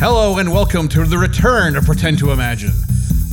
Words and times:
Hello 0.00 0.38
and 0.38 0.50
welcome 0.50 0.88
to 0.88 1.04
the 1.04 1.18
return 1.18 1.76
of 1.76 1.84
Pretend 1.84 2.18
to 2.20 2.30
Imagine, 2.32 2.72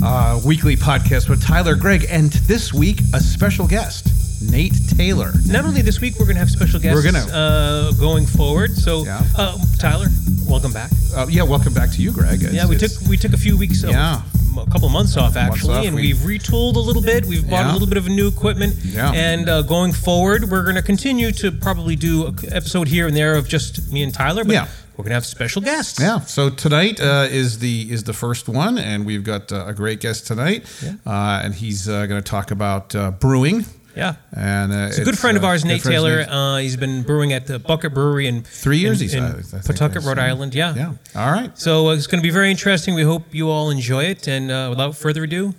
uh, 0.03 0.39
weekly 0.45 0.75
podcast 0.75 1.29
with 1.29 1.41
Tyler 1.41 1.75
Greg, 1.75 2.05
and 2.09 2.31
this 2.31 2.73
week 2.73 2.99
a 3.13 3.19
special 3.21 3.67
guest, 3.67 4.09
Nate 4.51 4.73
Taylor. 4.97 5.31
Not 5.45 5.63
only 5.65 5.81
this 5.81 6.01
week, 6.01 6.15
we're 6.19 6.25
going 6.25 6.35
to 6.35 6.39
have 6.41 6.49
special 6.49 6.79
guests 6.79 6.95
We're 7.05 7.09
gonna. 7.11 7.25
uh, 7.33 7.91
going 7.93 8.25
forward. 8.25 8.75
So, 8.75 9.05
Yeah. 9.05 9.21
uh, 9.37 9.57
Tyler, 9.79 10.07
welcome 10.45 10.73
back. 10.73 10.91
Uh, 11.15 11.27
yeah, 11.29 11.43
welcome 11.43 11.73
back 11.73 11.91
to 11.91 12.01
you, 12.01 12.11
Greg. 12.11 12.41
It's- 12.41 12.53
Yeah, 12.53 12.65
we 12.65 12.75
took 12.75 12.91
it's- 12.91 13.07
we 13.07 13.15
took 13.17 13.33
a 13.33 13.37
few 13.37 13.55
weeks, 13.57 13.83
uh, 13.85 13.89
Yeah. 13.89 14.21
a 14.57 14.65
couple 14.69 14.87
of 14.87 14.91
months 14.91 15.15
off 15.15 15.37
actually, 15.37 15.75
off, 15.75 15.85
and 15.85 15.95
we- 15.95 16.01
we, 16.01 16.09
have 16.09 16.17
retooled 16.19 16.75
a 16.75 16.79
little 16.79 17.01
bit. 17.01 17.25
We've 17.25 17.47
bought 17.49 17.65
Yeah. 17.65 17.71
a 17.71 17.73
little 17.73 17.87
bit 17.87 17.97
of 17.97 18.07
new 18.09 18.27
equipment, 18.27 18.75
Yeah. 18.83 19.11
and 19.11 19.47
uh, 19.47 19.61
going 19.61 19.93
forward, 19.93 20.49
we're 20.51 20.63
going 20.63 20.75
to 20.75 20.81
continue 20.81 21.31
to 21.33 21.51
probably 21.51 21.95
do 21.95 22.25
an 22.27 22.35
episode 22.51 22.87
here 22.89 23.07
and 23.07 23.15
there 23.15 23.35
of 23.35 23.47
just 23.47 23.89
me 23.91 24.03
and 24.03 24.13
Tyler. 24.13 24.43
But 24.43 24.53
Yeah. 24.53 24.65
We're 24.97 25.03
going 25.03 25.11
to 25.11 25.15
have 25.15 25.25
special 25.25 25.61
guests. 25.61 25.99
Yeah. 25.99 26.21
So 26.21 26.49
tonight 26.49 26.99
uh, 26.99 27.27
is 27.29 27.59
the 27.59 27.87
is 27.91 28.03
the 28.03 28.13
first 28.13 28.49
one, 28.49 28.77
and 28.79 29.05
we've 29.05 29.23
got 29.23 29.51
uh, 29.51 29.65
a 29.67 29.73
great 29.73 29.99
guest 29.99 30.25
tonight, 30.27 30.65
uh, 31.05 31.41
and 31.43 31.53
he's 31.53 31.87
uh, 31.87 32.07
going 32.07 32.21
to 32.21 32.27
talk 32.29 32.49
about 32.51 32.95
uh, 32.95 33.11
brewing. 33.11 33.65
Yeah. 33.95 34.15
And 34.35 34.71
uh, 34.71 34.87
It's 34.89 34.99
a 34.99 35.03
good 35.03 35.17
friend 35.17 35.37
of 35.37 35.43
ours, 35.43 35.65
Nate 35.65 35.81
Taylor. 35.83 36.25
Uh, 36.29 36.57
he's 36.57 36.77
been 36.77 37.01
brewing 37.01 37.33
at 37.33 37.47
the 37.47 37.57
Bucket 37.57 37.93
Brewery 37.95 38.27
in 38.27 38.43
Three 38.43 38.77
years, 38.77 39.01
in, 39.01 39.07
he 39.07 39.11
said, 39.11 39.23
in 39.23 39.39
I 39.39 39.41
think 39.41 39.65
Pawtucket, 39.65 40.03
Rhode 40.03 40.19
Island. 40.19 40.53
Yeah. 40.53 40.75
Yeah. 40.75 40.93
All 41.15 41.31
right. 41.31 41.57
So 41.57 41.87
uh, 41.89 41.93
it's 41.95 42.05
going 42.05 42.21
to 42.21 42.27
be 42.27 42.29
very 42.29 42.51
interesting. 42.51 42.93
We 42.93 43.01
hope 43.03 43.23
you 43.33 43.49
all 43.49 43.71
enjoy 43.71 44.03
it. 44.03 44.27
And 44.27 44.51
uh, 44.51 44.67
without 44.69 44.95
further 44.95 45.23
ado, 45.23 45.53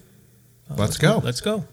Let's 0.71 0.99
go. 0.99 1.19
let's 1.25 1.41
go. 1.41 1.65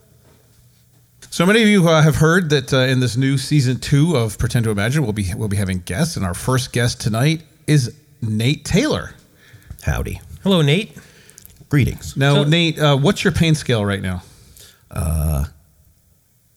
So 1.29 1.45
many 1.45 1.61
of 1.61 1.67
you 1.67 1.88
uh, 1.88 2.02
have 2.02 2.16
heard 2.16 2.49
that 2.52 2.73
uh, 2.73 2.77
in 2.77 2.99
this 2.99 3.17
new 3.17 3.38
season 3.38 3.79
two 3.79 4.16
of 4.16 4.38
Pretend 4.39 4.63
to 4.66 4.71
Imagine, 4.71 5.03
we'll 5.03 5.11
be 5.13 5.33
we'll 5.35 5.49
be 5.49 5.57
having 5.57 5.79
guests, 5.79 6.16
and 6.16 6.25
our 6.25 6.33
first 6.33 6.71
guest 6.71 7.02
tonight 7.02 7.41
is 7.67 7.94
Nate 8.21 8.66
Taylor. 8.66 9.13
Howdy. 9.83 10.21
Hello, 10.44 10.61
Nate. 10.61 10.95
Greetings. 11.69 12.16
Now, 12.16 12.35
So- 12.35 12.44
Nate, 12.45 12.80
uh, 12.80 12.95
what's 12.97 13.23
your 13.23 13.33
pain 13.33 13.55
scale 13.55 13.83
right 13.85 14.02
now? 14.02 14.23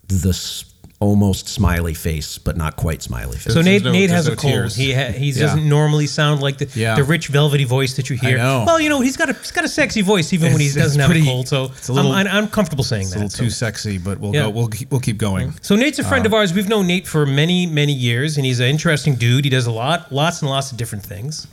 The 0.09 0.31
s- 0.31 0.65
almost 1.01 1.49
smiley 1.49 1.95
face, 1.95 2.39
but 2.39 2.57
not 2.57 2.75
quite 2.75 3.01
smiley 3.03 3.39
face. 3.39 3.55
So 3.55 3.63
Nate, 3.63 3.85
no- 3.85 3.93
Nate 3.93 4.11
has 4.11 4.27
no 4.27 4.33
a 4.33 4.37
cold. 4.37 4.53
tears. 4.53 4.75
He 4.75 4.93
ha- 4.93 5.13
he 5.13 5.31
Yeah. 5.31 5.43
doesn't 5.47 5.69
normally 5.69 6.09
sound 6.09 6.41
like 6.43 6.59
the, 6.59 6.69
Yeah. 6.75 6.97
the 6.97 7.05
rich 7.05 7.29
velvety 7.29 7.63
voice 7.63 7.95
that 7.95 8.11
you 8.11 8.17
hear. 8.17 8.37
know. 8.37 8.65
Well, 8.67 8.81
you 8.81 8.89
know 8.89 9.01
he's 9.01 9.17
got 9.17 9.31
a 9.31 9.33
he's 9.35 9.53
got 9.53 9.65
a 9.65 9.69
sexy 9.69 10.01
voice 10.03 10.33
even 10.33 10.51
when 10.53 10.61
he 10.61 10.67
It's- 10.67 10.77
it's 10.77 10.97
doesn't 10.97 11.01
have 11.01 11.13
a 11.17 11.25
cold. 11.25 11.47
So 11.47 11.67
it's 11.67 11.87
a 11.89 11.93
little- 11.93 12.11
I'm, 12.11 12.27
I'm, 12.27 12.37
I'm 12.45 12.49
comfortable 12.49 12.83
saying 12.83 13.11
that. 13.11 13.11
It's 13.11 13.15
a 13.15 13.19
little 13.19 13.31
so. 13.31 13.45
too 13.45 13.51
sexy, 13.51 13.99
but 13.99 14.19
we'll 14.19 14.35
Yeah. 14.35 14.43
go. 14.43 14.51
We'll 14.51 14.67
keep, 14.69 14.91
we'll 14.91 15.01
keep 15.01 15.19
going. 15.19 15.55
So 15.63 15.77
Nate's 15.77 16.01
a 16.01 16.05
friend 16.05 16.27
Uh, 16.27 16.31
of 16.31 16.35
ours. 16.35 16.53
We've 16.53 16.69
known 16.69 16.89
Nate 16.89 17.07
for 17.07 17.25
many, 17.25 17.65
many 17.67 17.93
years, 17.93 18.37
and 18.37 18.45
he's 18.45 18.59
an 18.59 18.67
interesting 18.67 19.15
dude. 19.15 19.45
He 19.45 19.51
does 19.51 19.67
a 19.67 19.71
lot, 19.73 20.11
lots 20.13 20.43
and 20.43 20.51
lots 20.51 20.73
of 20.73 20.79
different 20.79 21.05
things. 21.05 21.47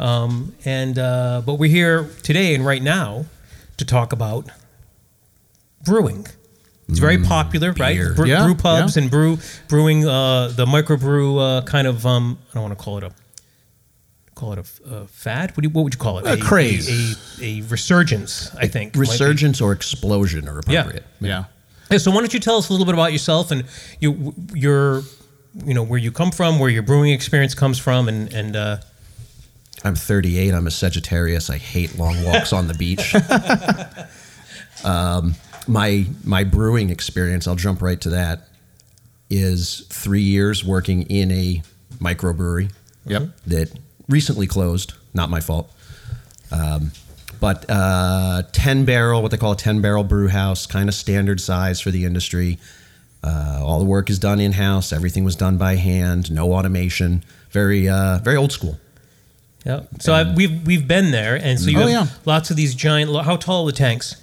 Um, 0.00 0.52
and 0.64 0.98
uh, 0.98 1.42
but 1.46 1.54
we're 1.60 1.70
here 1.70 2.08
today 2.24 2.56
and 2.56 2.66
right 2.66 2.82
now 2.82 3.26
to 3.76 3.84
talk 3.84 4.12
about 4.12 4.46
brewing. 5.84 6.26
It's 6.90 6.98
very 6.98 7.18
popular, 7.18 7.72
beer. 7.72 8.08
right? 8.08 8.16
Bre- 8.16 8.24
Mm, 8.24 8.28
Yeah, 8.28 8.44
brew 8.44 8.54
pubs 8.54 8.96
yeah. 8.96 9.02
and 9.02 9.10
brew 9.10 9.38
brewing 9.68 10.06
uh, 10.06 10.48
the 10.48 10.66
microbrew 10.66 11.58
uh, 11.58 11.62
kind 11.64 11.86
of. 11.86 12.04
Um, 12.04 12.38
I 12.50 12.54
don't 12.54 12.62
want 12.64 12.78
to 12.78 12.84
call 12.84 12.98
it 12.98 13.04
a 13.04 13.12
call 14.34 14.52
it 14.54 14.58
a, 14.58 14.62
f- 14.62 14.80
a 14.90 15.06
fad. 15.06 15.50
What, 15.50 15.62
do 15.62 15.68
you, 15.68 15.70
what 15.70 15.84
would 15.84 15.94
you 15.94 15.98
call 16.00 16.18
it? 16.18 16.26
A 16.26 16.36
craze. 16.42 16.88
A, 17.40 17.42
a, 17.44 17.58
a 17.58 17.62
resurgence. 17.62 18.54
I 18.56 18.66
think. 18.68 18.94
Resurgence 18.96 19.60
or 19.60 19.72
explosion 19.72 20.48
are 20.48 20.58
appropriate. 20.58 21.04
Yeah. 21.20 21.44
Yeah, 21.90 21.98
so 21.98 22.10
why 22.12 22.18
don't 22.18 22.32
you 22.32 22.38
tell 22.40 22.56
us 22.56 22.68
a 22.68 22.72
little 22.72 22.86
bit 22.86 22.94
about 22.94 23.10
yourself 23.12 23.50
and 23.50 23.64
you, 23.98 24.32
your, 24.54 25.02
you 25.64 25.74
know, 25.74 25.82
where 25.82 25.98
you 25.98 26.12
come 26.12 26.30
from, 26.30 26.60
where 26.60 26.70
your 26.70 26.84
brewing 26.84 27.10
experience 27.12 27.52
comes 27.54 27.78
from, 27.80 28.08
and 28.08 28.32
and 28.32 28.54
uh, 28.54 28.76
I'm 29.84 29.96
38. 29.96 30.54
I'm 30.54 30.66
a 30.68 30.70
Sagittarius. 30.70 31.50
I 31.50 31.58
hate 31.58 31.98
long 31.98 32.22
walks 32.24 32.52
on 32.52 32.68
the 32.68 32.74
beach. 32.74 33.12
um, 34.84 35.34
my 35.68 36.06
my 36.24 36.44
brewing 36.44 36.90
experience, 36.90 37.46
I'll 37.46 37.56
jump 37.56 37.82
right 37.82 38.00
to 38.02 38.10
that, 38.10 38.48
is 39.28 39.86
three 39.88 40.22
years 40.22 40.64
working 40.64 41.02
in 41.02 41.30
a 41.30 41.62
microbrewery 41.98 42.70
Yep. 43.06 43.28
that 43.46 43.78
recently 44.08 44.46
closed. 44.46 44.94
Not 45.14 45.30
my 45.30 45.40
fault. 45.40 45.70
Um, 46.52 46.92
but 47.40 47.64
uh, 47.68 48.42
10 48.52 48.84
barrel, 48.84 49.22
what 49.22 49.30
they 49.30 49.36
call 49.38 49.52
a 49.52 49.56
10 49.56 49.80
barrel 49.80 50.04
brew 50.04 50.28
house, 50.28 50.66
kind 50.66 50.88
of 50.88 50.94
standard 50.94 51.40
size 51.40 51.80
for 51.80 51.90
the 51.90 52.04
industry. 52.04 52.58
Uh, 53.24 53.60
all 53.62 53.78
the 53.78 53.84
work 53.84 54.10
is 54.10 54.18
done 54.18 54.40
in 54.40 54.52
house. 54.52 54.92
Everything 54.92 55.24
was 55.24 55.36
done 55.36 55.56
by 55.56 55.76
hand. 55.76 56.30
No 56.30 56.52
automation. 56.52 57.24
Very, 57.50 57.88
uh, 57.88 58.18
very 58.18 58.36
old 58.36 58.52
school. 58.52 58.78
yeah. 59.64 59.82
So 60.00 60.12
I, 60.12 60.32
we've 60.34 60.66
we've 60.66 60.86
been 60.88 61.10
there, 61.10 61.36
and 61.36 61.58
so 61.58 61.68
you 61.70 61.78
Oh, 61.78 61.86
have 61.86 61.90
yeah. 61.90 62.06
lots 62.24 62.50
of 62.50 62.56
these 62.56 62.74
giant. 62.74 63.10
How 63.24 63.36
tall 63.36 63.64
are 63.66 63.72
the 63.72 63.76
tanks? 63.76 64.16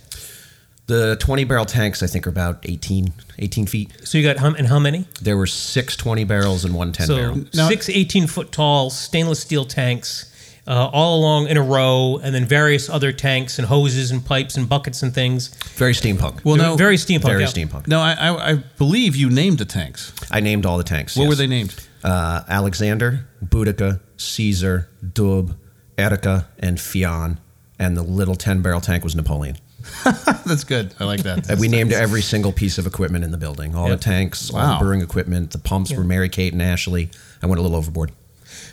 The 0.87 1.17
20 1.17 1.43
barrel 1.43 1.65
tanks, 1.65 2.01
I 2.01 2.07
think, 2.07 2.25
are 2.25 2.29
about 2.29 2.59
18, 2.63 3.13
18 3.39 3.65
feet. 3.65 3.91
So 4.03 4.17
you 4.17 4.23
got 4.23 4.37
how, 4.37 4.53
and 4.53 4.67
how 4.67 4.79
many? 4.79 5.05
There 5.21 5.37
were 5.37 5.47
six 5.47 5.95
20 5.95 6.23
barrels 6.23 6.63
and 6.63 6.73
one 6.73 6.91
10 6.93 7.07
so 7.07 7.15
barrel. 7.15 7.43
Now- 7.53 7.67
six 7.69 7.89
18 7.89 8.27
foot 8.27 8.51
tall 8.51 8.89
stainless 8.89 9.39
steel 9.39 9.65
tanks. 9.65 10.33
Uh, 10.69 10.89
all 10.91 11.17
along 11.21 11.47
in 11.47 11.55
a 11.55 11.61
row, 11.61 12.19
and 12.21 12.35
then 12.35 12.43
various 12.43 12.89
other 12.89 13.13
tanks 13.13 13.57
and 13.57 13.69
hoses 13.69 14.11
and 14.11 14.25
pipes 14.25 14.57
and 14.57 14.67
buckets 14.67 15.01
and 15.01 15.13
things. 15.13 15.47
Very 15.77 15.93
steampunk. 15.93 16.43
Well, 16.43 16.57
no. 16.57 16.75
very 16.75 16.97
steampunk. 16.97 17.23
very 17.23 17.43
yeah. 17.43 17.47
steampunk. 17.47 17.87
No, 17.87 18.01
I, 18.01 18.11
I, 18.11 18.51
I 18.51 18.55
believe 18.77 19.15
you 19.15 19.29
named 19.29 19.59
the 19.59 19.65
tanks. 19.65 20.11
I 20.29 20.41
named 20.41 20.65
all 20.65 20.77
the 20.77 20.83
tanks. 20.83 21.15
What 21.15 21.23
yes. 21.23 21.29
were 21.29 21.35
they 21.35 21.47
named? 21.47 21.73
uh, 22.03 22.43
Alexander, 22.47 23.27
Boudica, 23.43 23.99
Caesar, 24.17 24.89
Dub, 25.13 25.55
Erica, 25.97 26.47
and 26.59 26.77
Fion. 26.77 27.37
And 27.79 27.95
the 27.95 28.03
little 28.03 28.35
10 28.35 28.61
barrel 28.61 28.81
tank 28.81 29.03
was 29.03 29.15
Napoleon. 29.15 29.57
That's 30.45 30.63
good. 30.63 30.93
I 30.99 31.05
like 31.05 31.23
that. 31.23 31.49
And 31.49 31.59
we 31.59 31.67
named 31.67 31.91
every 31.93 32.21
single 32.21 32.51
piece 32.51 32.77
of 32.77 32.85
equipment 32.87 33.23
in 33.23 33.31
the 33.31 33.37
building 33.37 33.75
all 33.75 33.89
Yep. 33.89 33.99
the 33.99 34.03
tanks, 34.03 34.51
all 34.53 34.73
the 34.73 34.79
brewing 34.83 35.01
equipment. 35.01 35.51
The 35.51 35.57
pumps 35.59 35.91
were 35.93 36.03
Mary 36.03 36.29
Kate 36.29 36.53
and 36.53 36.61
Ashley. 36.61 37.09
I 37.41 37.45
went 37.47 37.59
a 37.59 37.61
little 37.61 37.77
overboard. 37.77 38.11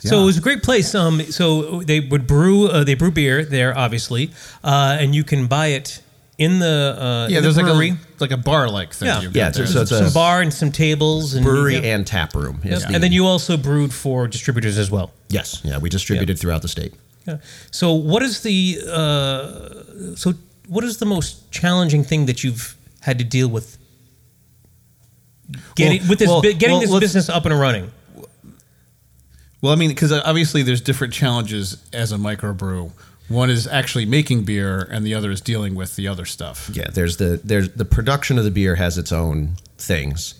So 0.01 0.15
Yeah. 0.17 0.21
it 0.23 0.25
was 0.25 0.37
a 0.37 0.41
great 0.41 0.63
place. 0.63 0.93
Um, 0.95 1.21
so 1.31 1.81
they 1.81 1.99
would 1.99 2.27
brew, 2.27 2.67
uh, 2.67 2.83
they 2.83 2.93
brew 2.95 3.11
beer 3.11 3.43
there, 3.43 3.77
obviously, 3.77 4.31
uh, 4.63 4.97
and 4.99 5.13
you 5.15 5.23
can 5.23 5.47
buy 5.47 5.67
it 5.67 6.01
in 6.37 6.59
the 6.59 6.95
uh, 6.99 7.27
Yeah, 7.29 7.37
in 7.37 7.43
there's 7.43 7.55
the 7.55 7.63
like 7.63 7.71
a 7.91 7.97
like 8.19 8.31
a 8.31 8.37
bar 8.37 8.69
like 8.69 8.93
thing. 8.93 9.07
Yeah. 9.07 9.21
you've 9.21 9.35
Yeah, 9.35 9.49
there. 9.51 9.65
so- 9.65 9.73
so 9.73 9.81
it's 9.81 9.91
a- 9.91 10.03
some 10.05 10.13
bar 10.13 10.41
and 10.41 10.53
some 10.53 10.71
tables 10.71 11.33
and 11.33 11.45
Brewery 11.45 11.75
yeah. 11.75 11.95
and 11.95 12.05
tap 12.05 12.35
room. 12.35 12.59
Yep. 12.63 12.79
the- 12.79 12.87
and 12.93 13.03
then 13.03 13.11
you 13.11 13.25
also 13.25 13.57
brewed 13.57 13.93
for 13.93 14.27
distributors 14.27 14.77
as 14.77 14.91
well. 14.91 15.11
Yes. 15.29 15.61
Yeah, 15.63 15.77
we 15.77 15.89
distributed 15.89 16.37
throughout 16.39 16.61
the 16.61 16.67
state. 16.67 16.93
Yeah. 17.27 17.37
So 17.71 17.93
what 17.93 18.21
is 18.21 18.41
the 18.41 18.79
uh, 18.91 20.15
so 20.15 20.33
what 20.67 20.83
is 20.83 20.97
the 20.97 21.05
most 21.05 21.51
challenging 21.51 22.03
thing 22.03 22.25
that 22.25 22.43
you've 22.43 22.75
had 23.01 23.17
to 23.19 23.23
deal 23.25 23.47
with? 23.47 23.77
Getting 25.75 25.99
Well- 26.01 26.09
with 26.09 26.19
this 26.19 26.27
well- 26.29 26.41
bu- 26.41 26.53
getting 26.53 26.77
well, 26.77 26.99
this 26.99 26.99
business 26.99 27.29
up 27.29 27.45
and 27.45 27.57
running. 27.59 27.91
Well, 29.61 29.71
I 29.73 29.75
mean, 29.75 29.89
because 29.89 30.11
uh, 30.11 30.21
obviously 30.25 30.61
there's 30.63 30.81
different 30.81 31.13
challenges 31.13 31.77
as 31.93 32.11
a 32.11 32.17
microbrew. 32.17 32.91
One 33.27 33.49
is 33.49 33.65
actually 33.65 34.05
making 34.05 34.43
beer, 34.43 34.87
and 34.91 35.03
the 35.05 35.15
other 35.15 35.31
is 35.31 35.41
dealing 35.41 35.73
with 35.73 35.95
the 35.95 36.07
other 36.07 36.25
stuff. 36.25 36.69
Yeah, 36.71 36.89
there's 36.93 37.17
the 37.17 37.39
there's 37.43 37.69
the 37.69 37.85
production 37.85 38.37
of 38.37 38.43
the 38.43 38.51
beer 38.51 38.75
has 38.75 38.97
its 38.99 39.11
own 39.11 39.55
things. 39.79 40.35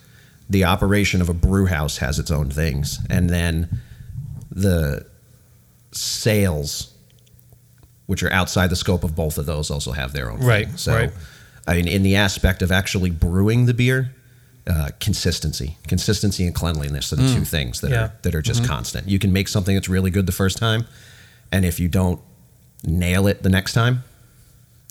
The 0.47 0.63
operation 0.65 1.21
of 1.21 1.29
a 1.29 1.33
brew 1.33 1.65
house 1.65 1.97
has 1.97 2.19
its 2.19 2.29
own 2.29 2.51
things, 2.51 2.99
and 3.09 3.27
then 3.31 3.81
the 4.51 5.07
sales, 5.91 6.93
which 8.05 8.23
are 8.23 8.31
outside 8.31 8.69
the 8.69 8.75
scope 8.75 9.03
of 9.03 9.15
both 9.15 9.37
of 9.37 9.45
those, 9.45 9.71
also 9.71 9.91
have 9.91 10.13
their 10.13 10.31
own. 10.31 10.39
Right, 10.39 10.67
Thing. 10.67 10.77
So, 10.77 10.93
right. 10.93 11.11
I 11.67 11.75
mean, 11.75 11.87
in 11.87 12.03
the 12.03 12.15
aspect 12.15 12.61
of 12.61 12.71
actually 12.71 13.09
brewing 13.09 13.65
the 13.65 13.73
beer, 13.73 14.11
uh, 14.67 14.89
consistency, 14.99 15.77
consistency, 15.87 16.45
and 16.45 16.53
cleanliness 16.55 17.11
are 17.13 17.17
the 17.17 17.33
two 17.33 17.45
things 17.45 17.81
that 17.81 17.91
Yeah. 17.91 18.03
are 18.03 18.13
that 18.23 18.35
are 18.35 18.41
just 18.41 18.63
constant. 18.63 19.07
You 19.07 19.19
can 19.19 19.31
make 19.33 19.47
something 19.47 19.75
that's 19.75 19.89
really 19.89 20.11
good 20.11 20.25
the 20.25 20.31
first 20.31 20.57
time, 20.57 20.85
and 21.51 21.65
if 21.65 21.79
you 21.79 21.87
don't 21.87 22.19
nail 22.83 23.27
it 23.27 23.41
the 23.43 23.49
next 23.49 23.73
time, 23.73 24.03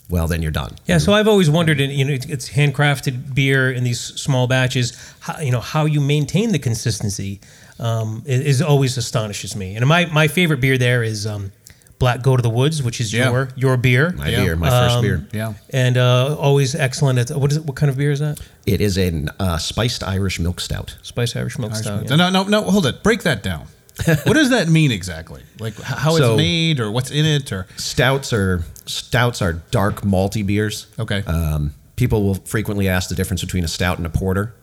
well, 0.09 0.27
then 0.27 0.41
you're 0.41 0.51
done. 0.51 0.75
Yeah, 0.85 0.99
so 0.99 1.13
I've 1.13 1.27
always 1.27 1.49
wondered, 1.49 1.81
and 1.81 1.91
you 1.91 2.05
know, 2.05 2.13
it's, 2.13 2.49
handcrafted 2.49 3.33
beer 3.33 3.71
in 3.71 3.83
these 3.83 3.99
small 3.99 4.47
batches. 4.47 4.93
How, 5.21 5.39
you 5.39 5.51
know 5.51 5.61
how 5.61 5.85
you 5.85 5.99
maintain 5.99 6.51
the 6.51 6.59
consistency 6.59 7.39
um, 7.79 8.21
is, 8.25 8.41
is 8.41 8.61
always 8.61 8.97
astonishes 8.97 9.55
me. 9.55 9.75
And 9.75 9.85
my, 9.87 10.05
my 10.05 10.27
favorite 10.27 10.61
beer 10.61 10.77
there 10.77 11.03
is 11.03 11.25
um, 11.25 11.51
Black 11.97 12.21
Go 12.21 12.35
to 12.35 12.41
the 12.41 12.49
Woods, 12.49 12.83
which 12.83 12.99
is 12.99 13.13
Yeah. 13.13 13.29
your 13.31 13.49
your 13.55 13.77
beer, 13.77 14.11
My 14.17 14.27
Yeah. 14.29 14.43
beer, 14.43 14.55
my 14.55 14.69
first 14.69 14.95
Um, 14.97 15.01
beer. 15.01 15.27
Yeah. 15.33 15.53
and 15.69 15.97
uh, 15.97 16.35
always 16.37 16.75
excellent. 16.75 17.17
At, 17.19 17.31
what 17.37 17.51
is 17.51 17.57
it? 17.57 17.65
What 17.65 17.75
kind 17.77 17.89
of 17.89 17.97
beer 17.97 18.11
is 18.11 18.19
that? 18.19 18.39
It 18.65 18.81
is 18.81 18.97
a 18.97 19.25
uh, 19.39 19.57
spiced 19.57 20.03
Irish 20.03 20.39
milk 20.39 20.59
stout. 20.59 20.97
Spiced 21.03 21.35
Irish 21.37 21.57
Milk 21.57 21.75
Stout. 21.75 22.09
yeah. 22.09 22.15
No, 22.15 22.29
no, 22.29 22.43
no, 22.43 22.63
hold 22.63 22.85
it. 22.85 23.01
Break 23.03 23.23
that 23.23 23.43
down. 23.43 23.67
what 24.25 24.33
does 24.33 24.49
that 24.49 24.67
mean 24.67 24.91
exactly? 24.91 25.41
Like 25.59 25.79
how 25.81 26.17
So- 26.17 26.33
it's 26.33 26.37
made, 26.37 26.79
or 26.81 26.91
what's 26.91 27.11
in 27.11 27.25
it, 27.25 27.51
or 27.53 27.65
Stouts 27.77 28.33
are 28.33 28.63
stouts 28.85 29.41
are 29.41 29.53
dark 29.71 30.01
malty 30.01 30.45
beers. 30.45 30.87
okay, 30.99 31.23
Um, 31.25 31.73
people 31.95 32.23
will 32.23 32.35
frequently 32.35 32.89
ask 32.89 33.07
the 33.07 33.15
difference 33.15 33.39
between 33.41 33.63
a 33.63 33.69
stout 33.69 33.97
and 33.97 34.05
a 34.05 34.09
porter. 34.09 34.53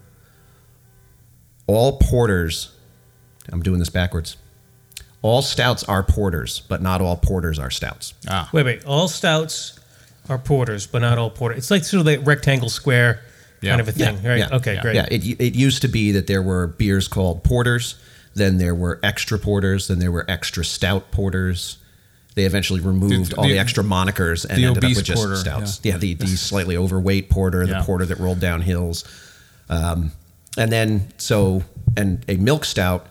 All 1.67 1.99
porters, 1.99 2.70
I'm 3.50 3.62
doing 3.62 3.79
this 3.79 3.88
backwards. 3.88 4.37
All 5.22 5.40
stouts 5.42 5.84
are 5.84 6.02
porters, 6.02 6.60
but 6.69 6.82
not 6.82 7.00
all 7.00 7.16
porters 7.16 7.58
are 7.58 7.70
stouts. 7.70 8.14
Ah. 8.28 8.48
Wait, 8.52 8.64
wait. 8.64 8.84
All 8.84 9.06
stouts 9.08 9.78
are 10.28 10.38
porters, 10.38 10.86
but 10.86 10.98
not 11.00 11.16
all 11.19 11.30
porters. 11.30 11.58
It's 11.58 11.70
like 11.70 11.84
sort 11.84 12.00
of 12.00 12.06
like 12.06 12.26
rectangle 12.26 12.69
square 12.69 13.20
Yeah. 13.60 13.70
kind 13.70 13.80
of 13.80 13.88
a 13.88 13.92
thing, 13.92 14.22
right? 14.22 14.38
Yeah. 14.38 14.48
Okay, 14.52 14.74
Yeah. 14.74 14.82
great. 14.82 14.94
Yeah, 14.96 15.06
it, 15.10 15.24
it 15.40 15.54
used 15.54 15.82
to 15.82 15.88
be 15.88 16.10
that 16.12 16.26
there 16.26 16.42
were 16.42 16.66
beers 16.66 17.06
called 17.08 17.44
porters, 17.44 17.94
then 18.34 18.58
there 18.58 18.74
were 18.74 18.98
extra 19.02 19.38
porters, 19.38 19.86
then 19.88 19.98
there 20.00 20.10
were 20.12 20.24
extra 20.28 20.64
stout 20.64 21.10
porters. 21.12 21.76
They 22.34 22.44
eventually 22.44 22.80
removed 22.80 23.32
The- 23.32 23.36
all 23.36 23.44
the 23.44 23.52
the- 23.52 23.58
extra 23.58 23.84
monikers 23.84 24.44
and 24.44 24.58
the 24.58 24.64
ended 24.66 24.84
up 24.84 24.90
with 24.96 25.04
just 25.04 25.20
porter, 25.22 25.36
stouts. 25.36 25.80
yeah. 25.84 25.92
Yeah, 25.92 25.98
the, 25.98 26.14
the 26.14 26.26
slightly 26.36 26.76
overweight 26.76 27.30
porter, 27.30 27.64
the 27.66 27.72
Yeah. 27.74 27.82
porter 27.84 28.06
that 28.06 28.19
rolled 28.19 28.40
down 28.40 28.62
hills. 28.62 29.04
Um, 29.69 30.12
and 30.58 30.72
then, 30.72 31.08
so, 31.19 31.62
and 31.96 32.24
a 32.28 32.36
milk 32.36 32.64
stout 32.64 33.06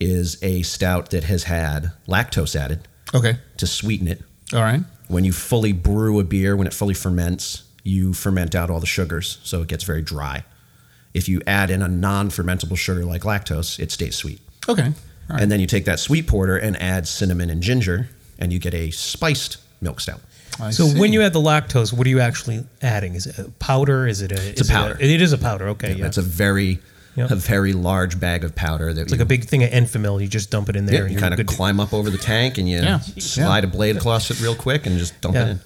is 0.00 0.42
a 0.42 0.62
stout 0.62 1.10
that 1.10 1.24
has 1.24 1.44
had 1.44 1.92
lactose 2.08 2.56
added 2.56 2.88
Okay. 3.14 3.38
to 3.58 3.66
sweeten 3.66 4.08
it. 4.08 4.22
All 4.52 4.62
right. 4.62 4.82
When 5.08 5.24
you 5.24 5.32
fully 5.32 5.72
brew 5.72 6.18
a 6.20 6.24
beer, 6.24 6.56
when 6.56 6.66
it 6.66 6.72
fully 6.72 6.94
ferments, 6.94 7.64
you 7.84 8.12
ferment 8.12 8.54
out 8.54 8.70
all 8.70 8.80
the 8.80 8.86
sugars, 8.86 9.38
so 9.42 9.62
it 9.62 9.68
gets 9.68 9.84
very 9.84 10.02
dry. 10.02 10.44
If 11.12 11.28
you 11.28 11.42
add 11.46 11.70
in 11.70 11.82
a 11.82 11.88
non-fermentable 11.88 12.76
sugar 12.78 13.04
like 13.04 13.22
lactose, 13.22 13.78
it 13.80 13.90
stays 13.90 14.14
sweet. 14.16 14.40
Okay. 14.68 14.84
All 14.84 14.92
right. 15.30 15.42
And 15.42 15.50
then 15.50 15.60
you 15.60 15.66
take 15.66 15.84
that 15.86 15.98
sweet 15.98 16.26
porter 16.26 16.56
and 16.56 16.80
add 16.80 17.08
cinnamon 17.08 17.50
and 17.50 17.62
ginger, 17.62 18.08
and 18.38 18.52
you 18.52 18.58
get 18.58 18.74
a 18.74 18.90
spiced 18.92 19.56
milk 19.80 20.00
stout. 20.00 20.20
I 20.60 20.70
So 20.70 20.86
when 20.86 21.12
you 21.12 21.22
add 21.22 21.32
the 21.32 21.40
lactose, 21.40 21.92
what 21.92 22.06
are 22.06 22.10
you 22.10 22.20
actually 22.20 22.64
adding? 22.82 23.14
Is 23.14 23.26
it 23.26 23.38
a 23.38 23.44
powder? 23.58 24.06
Is 24.06 24.20
it 24.22 24.30
a? 24.30 24.36
a 24.36 24.52
is 24.52 24.68
it 24.68 24.72
powder. 24.72 24.96
it 25.00 25.20
is 25.22 25.32
a 25.32 25.38
powder. 25.38 25.68
Okay, 25.70 25.94
yeah. 25.94 26.06
It's 26.06 26.18
a 26.18 26.22
very, 26.22 26.78
Yep. 27.16 27.30
a 27.32 27.36
very 27.36 27.72
large 27.72 28.20
bag 28.20 28.44
of 28.44 28.54
powder 28.54 28.92
that 28.92 29.00
It's 29.02 29.10
like 29.10 29.20
a 29.20 29.24
big 29.24 29.44
thing 29.44 29.64
of 29.64 29.70
Enfamil. 29.70 30.22
You 30.22 30.28
just 30.28 30.50
dump 30.50 30.68
it 30.68 30.76
in 30.76 30.86
there. 30.86 30.94
Yeah, 30.94 31.02
and 31.06 31.12
you 31.12 31.18
kind 31.18 31.34
of 31.34 31.38
good 31.38 31.48
to- 31.48 31.54
climb 31.54 31.80
up 31.80 31.92
over 31.92 32.08
the 32.08 32.18
tank 32.18 32.56
and 32.56 32.68
you 32.68 32.76
Yeah. 32.78 33.00
slide 33.00 33.64
Yeah. 33.64 33.68
a 33.68 33.72
blade 33.72 33.96
across 33.96 34.30
it 34.30 34.40
real 34.40 34.54
quick 34.54 34.86
and 34.86 34.96
just 34.98 35.20
dump 35.20 35.34
Yeah. 35.34 35.46
it 35.46 35.50
in. 35.50 35.60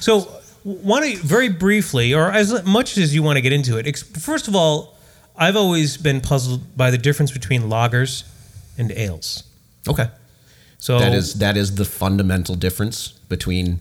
So, 0.00 0.28
want 0.64 1.04
to 1.04 1.16
very 1.18 1.48
briefly, 1.48 2.12
or 2.12 2.30
as 2.32 2.64
much 2.64 2.98
as 2.98 3.14
you 3.14 3.22
want 3.22 3.36
to 3.36 3.40
get 3.40 3.52
into 3.52 3.76
it. 3.78 3.96
First 4.18 4.48
of 4.48 4.54
all, 4.56 4.98
I've 5.36 5.56
always 5.56 5.96
been 5.96 6.20
puzzled 6.20 6.76
by 6.76 6.90
the 6.90 6.98
difference 6.98 7.30
between 7.30 7.62
lagers 7.62 8.24
and 8.76 8.90
ales. 8.92 9.44
Okay. 9.88 10.08
So 10.78 10.98
That 10.98 11.14
is 11.14 11.34
that 11.34 11.56
is 11.56 11.76
the 11.76 11.84
fundamental 11.84 12.54
difference 12.56 13.08
between 13.28 13.80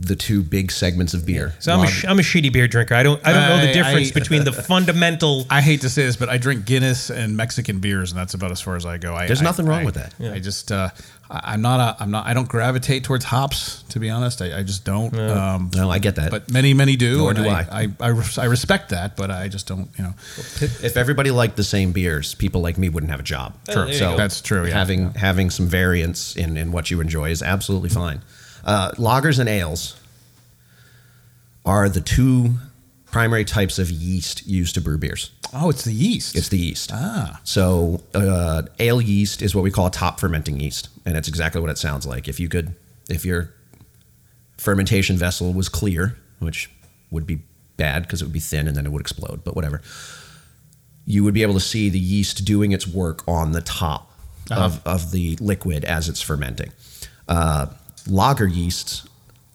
the 0.00 0.16
two 0.16 0.42
big 0.42 0.70
segments 0.72 1.14
of 1.14 1.24
beer. 1.26 1.54
So 1.60 1.72
I'm 1.72 1.80
a, 1.84 1.86
sh- 1.86 2.04
I'm 2.06 2.18
a 2.18 2.22
shitty 2.22 2.52
beer 2.52 2.66
drinker. 2.68 2.94
I 2.94 3.02
don't 3.02 3.20
I 3.26 3.32
don't 3.32 3.48
know 3.48 3.56
I- 3.56 3.66
the 3.66 3.72
difference 3.72 4.10
I- 4.10 4.14
between 4.18 4.44
the 4.44 4.52
fundamental. 4.72 5.46
I 5.50 5.60
hate 5.60 5.80
to 5.82 5.90
say 5.90 6.04
this, 6.06 6.16
but 6.16 6.28
I 6.28 6.38
drink 6.38 6.64
Guinness 6.64 7.10
and 7.10 7.36
Mexican 7.36 7.78
beers, 7.80 8.10
and 8.12 8.18
that's 8.18 8.34
about 8.34 8.50
as 8.50 8.60
far 8.60 8.76
as 8.76 8.84
I 8.86 8.98
go. 8.98 9.14
I, 9.14 9.26
There's 9.26 9.40
I- 9.40 9.44
nothing 9.44 9.66
wrong 9.66 9.82
I- 9.82 9.84
with 9.84 9.94
that. 9.94 10.14
I 10.20 10.38
just, 10.40 10.72
uh, 10.72 10.88
I, 11.30 11.52
I'm 11.52 11.62
not 11.62 11.78
a, 11.80 12.02
I'm 12.02 12.10
not, 12.10 12.26
I 12.26 12.34
don't 12.34 12.48
gravitate 12.48 13.04
towards 13.04 13.24
hops, 13.24 13.82
to 13.90 14.00
be 14.00 14.08
honest. 14.10 14.40
I, 14.42 14.58
I 14.58 14.62
just 14.62 14.84
don't. 14.84 15.16
Um, 15.18 15.70
no, 15.74 15.90
I 15.90 15.98
get 15.98 16.16
that. 16.16 16.30
but 16.30 16.50
many, 16.50 16.74
many 16.74 16.96
do. 16.96 17.18
Nor 17.18 17.30
and 17.30 17.38
do 17.38 17.48
I. 17.48 17.66
I, 17.70 17.88
I, 18.00 18.08
res- 18.08 18.38
I 18.38 18.44
respect 18.46 18.90
that, 18.90 19.16
but 19.16 19.30
I 19.30 19.48
just 19.48 19.66
don't. 19.66 19.88
You 19.98 20.04
know, 20.04 20.14
if 20.60 20.96
everybody 20.96 21.30
liked 21.30 21.56
the 21.56 21.64
same 21.64 21.92
beers, 21.92 22.34
people 22.34 22.60
like 22.62 22.78
me 22.78 22.88
wouldn't 22.88 23.10
have 23.10 23.20
a 23.20 23.24
job. 23.24 23.54
True. 23.66 23.74
there 23.74 23.88
you 23.88 23.94
So 23.94 24.10
go. 24.12 24.16
That's 24.16 24.40
true, 24.40 24.66
yeah. 24.66 24.72
having 24.74 25.12
having 25.14 25.50
some 25.50 25.66
variance 25.66 26.34
in, 26.36 26.56
in 26.56 26.72
what 26.72 26.90
you 26.90 27.00
enjoy 27.00 27.30
is 27.30 27.42
absolutely 27.42 27.90
fine. 27.90 28.22
Uh, 28.64 28.92
lagers 28.92 29.38
and 29.38 29.48
ales 29.48 29.98
are 31.64 31.88
the 31.88 32.00
two 32.00 32.54
primary 33.10 33.44
types 33.44 33.78
of 33.78 33.90
yeast 33.90 34.46
used 34.46 34.74
to 34.74 34.80
brew 34.80 34.98
beers. 34.98 35.30
oh, 35.54 35.70
it's 35.70 35.84
the 35.84 35.92
yeast. 35.92 36.36
It's 36.36 36.48
the 36.48 36.58
yeast. 36.58 36.90
ah, 36.92 37.40
So 37.44 38.02
uh, 38.14 38.62
ale 38.78 39.00
yeast 39.00 39.40
is 39.42 39.54
what 39.54 39.64
we 39.64 39.70
call 39.70 39.86
a 39.86 39.90
top 39.90 40.20
fermenting 40.20 40.60
yeast, 40.60 40.88
and 41.06 41.16
it's 41.16 41.28
exactly 41.28 41.60
what 41.60 41.70
it 41.70 41.78
sounds 41.78 42.06
like. 42.06 42.28
If 42.28 42.38
you 42.38 42.48
could, 42.48 42.74
if 43.08 43.24
your 43.24 43.54
fermentation 44.58 45.16
vessel 45.16 45.52
was 45.54 45.68
clear, 45.68 46.18
which 46.38 46.70
would 47.10 47.26
be 47.26 47.40
bad 47.76 48.02
because 48.02 48.20
it 48.20 48.24
would 48.26 48.32
be 48.32 48.40
thin 48.40 48.68
and 48.68 48.76
then 48.76 48.84
it 48.84 48.90
would 48.92 49.00
explode, 49.00 49.42
but 49.44 49.54
whatever, 49.56 49.80
you 51.06 51.24
would 51.24 51.32
be 51.34 51.42
able 51.42 51.54
to 51.54 51.60
see 51.60 51.88
the 51.88 51.98
yeast 51.98 52.44
doing 52.44 52.72
its 52.72 52.86
work 52.86 53.22
on 53.26 53.52
the 53.52 53.62
top 53.62 54.10
of, 54.50 54.86
of 54.86 55.10
the 55.12 55.36
liquid 55.36 55.84
as 55.84 56.08
it's 56.08 56.20
fermenting. 56.20 56.72
Uh, 57.28 57.66
lager 58.08 58.46
yeasts 58.46 59.06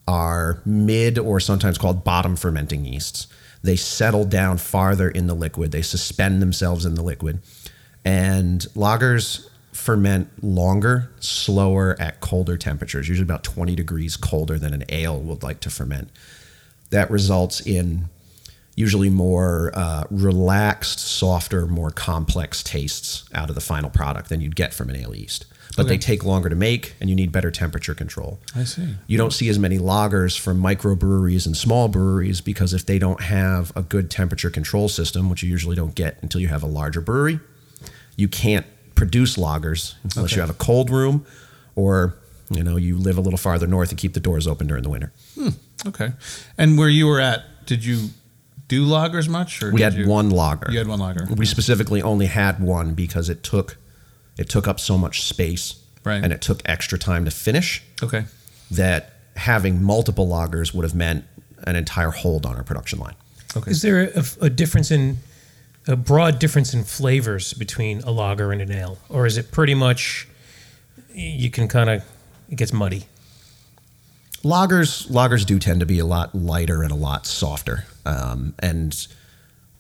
are 0.08 0.62
mid 0.66 1.18
or 1.18 1.40
sometimes 1.40 1.78
called 1.78 2.04
bottom 2.04 2.36
fermenting 2.36 2.86
yeasts. 2.86 3.28
They 3.62 3.76
settle 3.76 4.26
down 4.26 4.58
farther 4.58 5.10
in 5.10 5.28
the 5.28 5.34
liquid, 5.34 5.72
they 5.72 5.82
suspend 5.82 6.42
themselves 6.42 6.86
in 6.86 6.96
the 6.96 7.04
liquid. 7.04 7.40
And 8.04 8.62
lagers 8.76 9.48
ferment 9.72 10.44
longer, 10.44 11.12
slower 11.20 11.96
at 12.00 12.20
colder 12.20 12.58
temperatures, 12.58 13.08
usually 13.08 13.24
about 13.24 13.44
20 13.44 13.76
degrees 13.76 14.18
colder 14.18 14.60
than 14.60 14.74
an 14.74 14.84
ale 14.90 15.20
would 15.20 15.44
like 15.44 15.60
to 15.62 15.70
ferment. 15.70 16.10
That 16.90 17.10
results 17.10 17.62
in 17.62 18.10
usually 18.76 19.10
more 19.10 19.72
uh, 19.74 20.04
relaxed, 20.10 21.00
softer, 21.00 21.68
more 21.68 21.92
complex 21.92 22.64
tastes 22.64 23.24
out 23.34 23.50
of 23.50 23.56
the 23.56 23.62
final 23.62 23.90
product 23.90 24.30
than 24.30 24.42
you'd 24.42 24.56
get 24.56 24.74
from 24.74 24.90
an 24.90 24.96
ale 24.96 25.16
yeast. 25.16 25.46
But 25.75 25.88
they 25.88 25.98
take 25.98 26.24
longer 26.24 26.50
to 26.50 26.56
make, 26.56 26.94
and 27.02 27.10
you 27.10 27.16
need 27.16 27.31
better 27.31 27.50
temperature 27.50 27.96
control. 27.96 28.40
I 28.56 28.64
see. 28.64 28.96
You 29.08 29.18
don't 29.18 29.34
see 29.34 29.50
as 29.50 29.58
many 29.58 29.80
lagers 29.80 30.38
from 30.40 30.62
microbreweries 30.62 31.46
and 31.48 31.58
small 31.58 31.88
breweries 31.88 32.42
because 32.42 32.74
if 32.74 32.86
they 32.86 33.00
don't 33.00 33.22
have 33.22 33.72
a 33.75 33.81
good 33.81 34.12
temperature 34.12 34.52
control 34.52 34.88
system, 34.88 35.30
which 35.31 35.42
you 35.42 35.50
usually 35.50 35.75
don't 35.75 35.96
get 35.96 36.18
until 36.22 36.42
you 36.42 36.48
have 36.50 36.62
a 36.62 36.68
larger 36.68 37.02
brewery, 37.02 37.40
you 38.16 38.28
can't 38.28 38.66
produce 38.94 39.36
lagers 39.38 39.96
unless 40.16 40.31
Okay. 40.31 40.36
you 40.36 40.42
have 40.42 40.50
a 40.52 40.54
cold 40.54 40.92
room 40.92 41.25
or 41.76 42.16
you 42.52 42.62
know 42.64 42.76
you 42.78 42.96
live 42.98 43.18
a 43.18 43.22
little 43.22 43.38
farther 43.40 43.66
north 43.66 43.90
and 43.90 43.98
keep 43.98 44.14
the 44.14 44.19
doors 44.19 44.46
open 44.46 44.68
during 44.68 44.84
the 44.84 44.90
winter. 44.90 45.12
Hmm, 45.34 45.50
okay. 45.88 46.12
And 46.58 46.78
where 46.78 46.90
you 46.90 47.08
were 47.08 47.19
at, 47.19 47.66
did 47.66 47.84
you 47.84 48.10
do 48.68 48.86
lagers 48.86 49.28
much? 49.28 49.64
Or 49.64 49.72
We 49.72 49.81
had 49.81 49.96
you- 49.96 50.08
one 50.08 50.30
lager. 50.30 50.72
You 50.72 50.78
had 50.78 50.88
one 50.88 51.00
lager. 51.00 51.26
We 51.36 51.48
specifically 51.48 52.02
only 52.04 52.28
had 52.28 52.60
one 52.60 52.94
because 52.94 53.28
it 53.30 53.42
took 53.42 53.78
it 54.38 54.50
took 54.50 54.68
up 54.68 54.80
so 54.80 54.97
much 54.97 55.24
space 55.24 55.75
Right. 56.03 56.21
and 56.24 56.33
it 56.33 56.41
took 56.41 56.62
extra 56.65 56.97
time 57.00 57.24
to 57.25 57.31
finish 57.31 57.81
Okay. 58.01 58.25
that 58.71 59.13
having 59.38 59.81
multiple 59.81 60.27
lagers 60.27 60.74
would 60.74 60.83
have 60.83 60.94
meant 60.95 61.24
an 61.65 61.75
entire 61.77 62.12
hold 62.12 62.45
on 62.45 62.56
our 62.56 62.63
production 62.63 63.00
line. 63.00 63.15
Okay. 63.56 63.71
Is 63.71 63.81
there 63.81 64.12
a, 64.15 64.24
a 64.41 64.50
difference 64.50 64.91
in 64.91 65.19
a 65.88 65.95
broad 65.95 66.39
difference 66.39 66.74
in 66.74 66.83
flavors 66.83 67.53
between 67.53 68.01
a 68.01 68.12
lager 68.12 68.51
and 68.51 68.62
an 68.62 68.71
ale, 68.71 68.97
or 69.09 69.25
is 69.25 69.38
it 69.38 69.52
pretty 69.52 69.75
much 69.75 70.28
you 71.13 71.49
can 71.49 71.68
kind 71.68 71.90
of 71.90 72.04
it 72.49 72.56
gets 72.56 72.73
muddy? 72.73 73.06
Lagers 74.44 75.07
lagers 75.07 75.45
do 75.45 75.57
tend 75.59 75.80
to 75.80 75.85
be 75.85 75.99
a 75.99 76.06
lot 76.06 76.35
lighter 76.35 76.83
and 76.83 76.92
a 76.92 76.95
lot 76.95 77.25
softer, 77.25 77.85
um, 78.06 78.54
and 78.59 79.07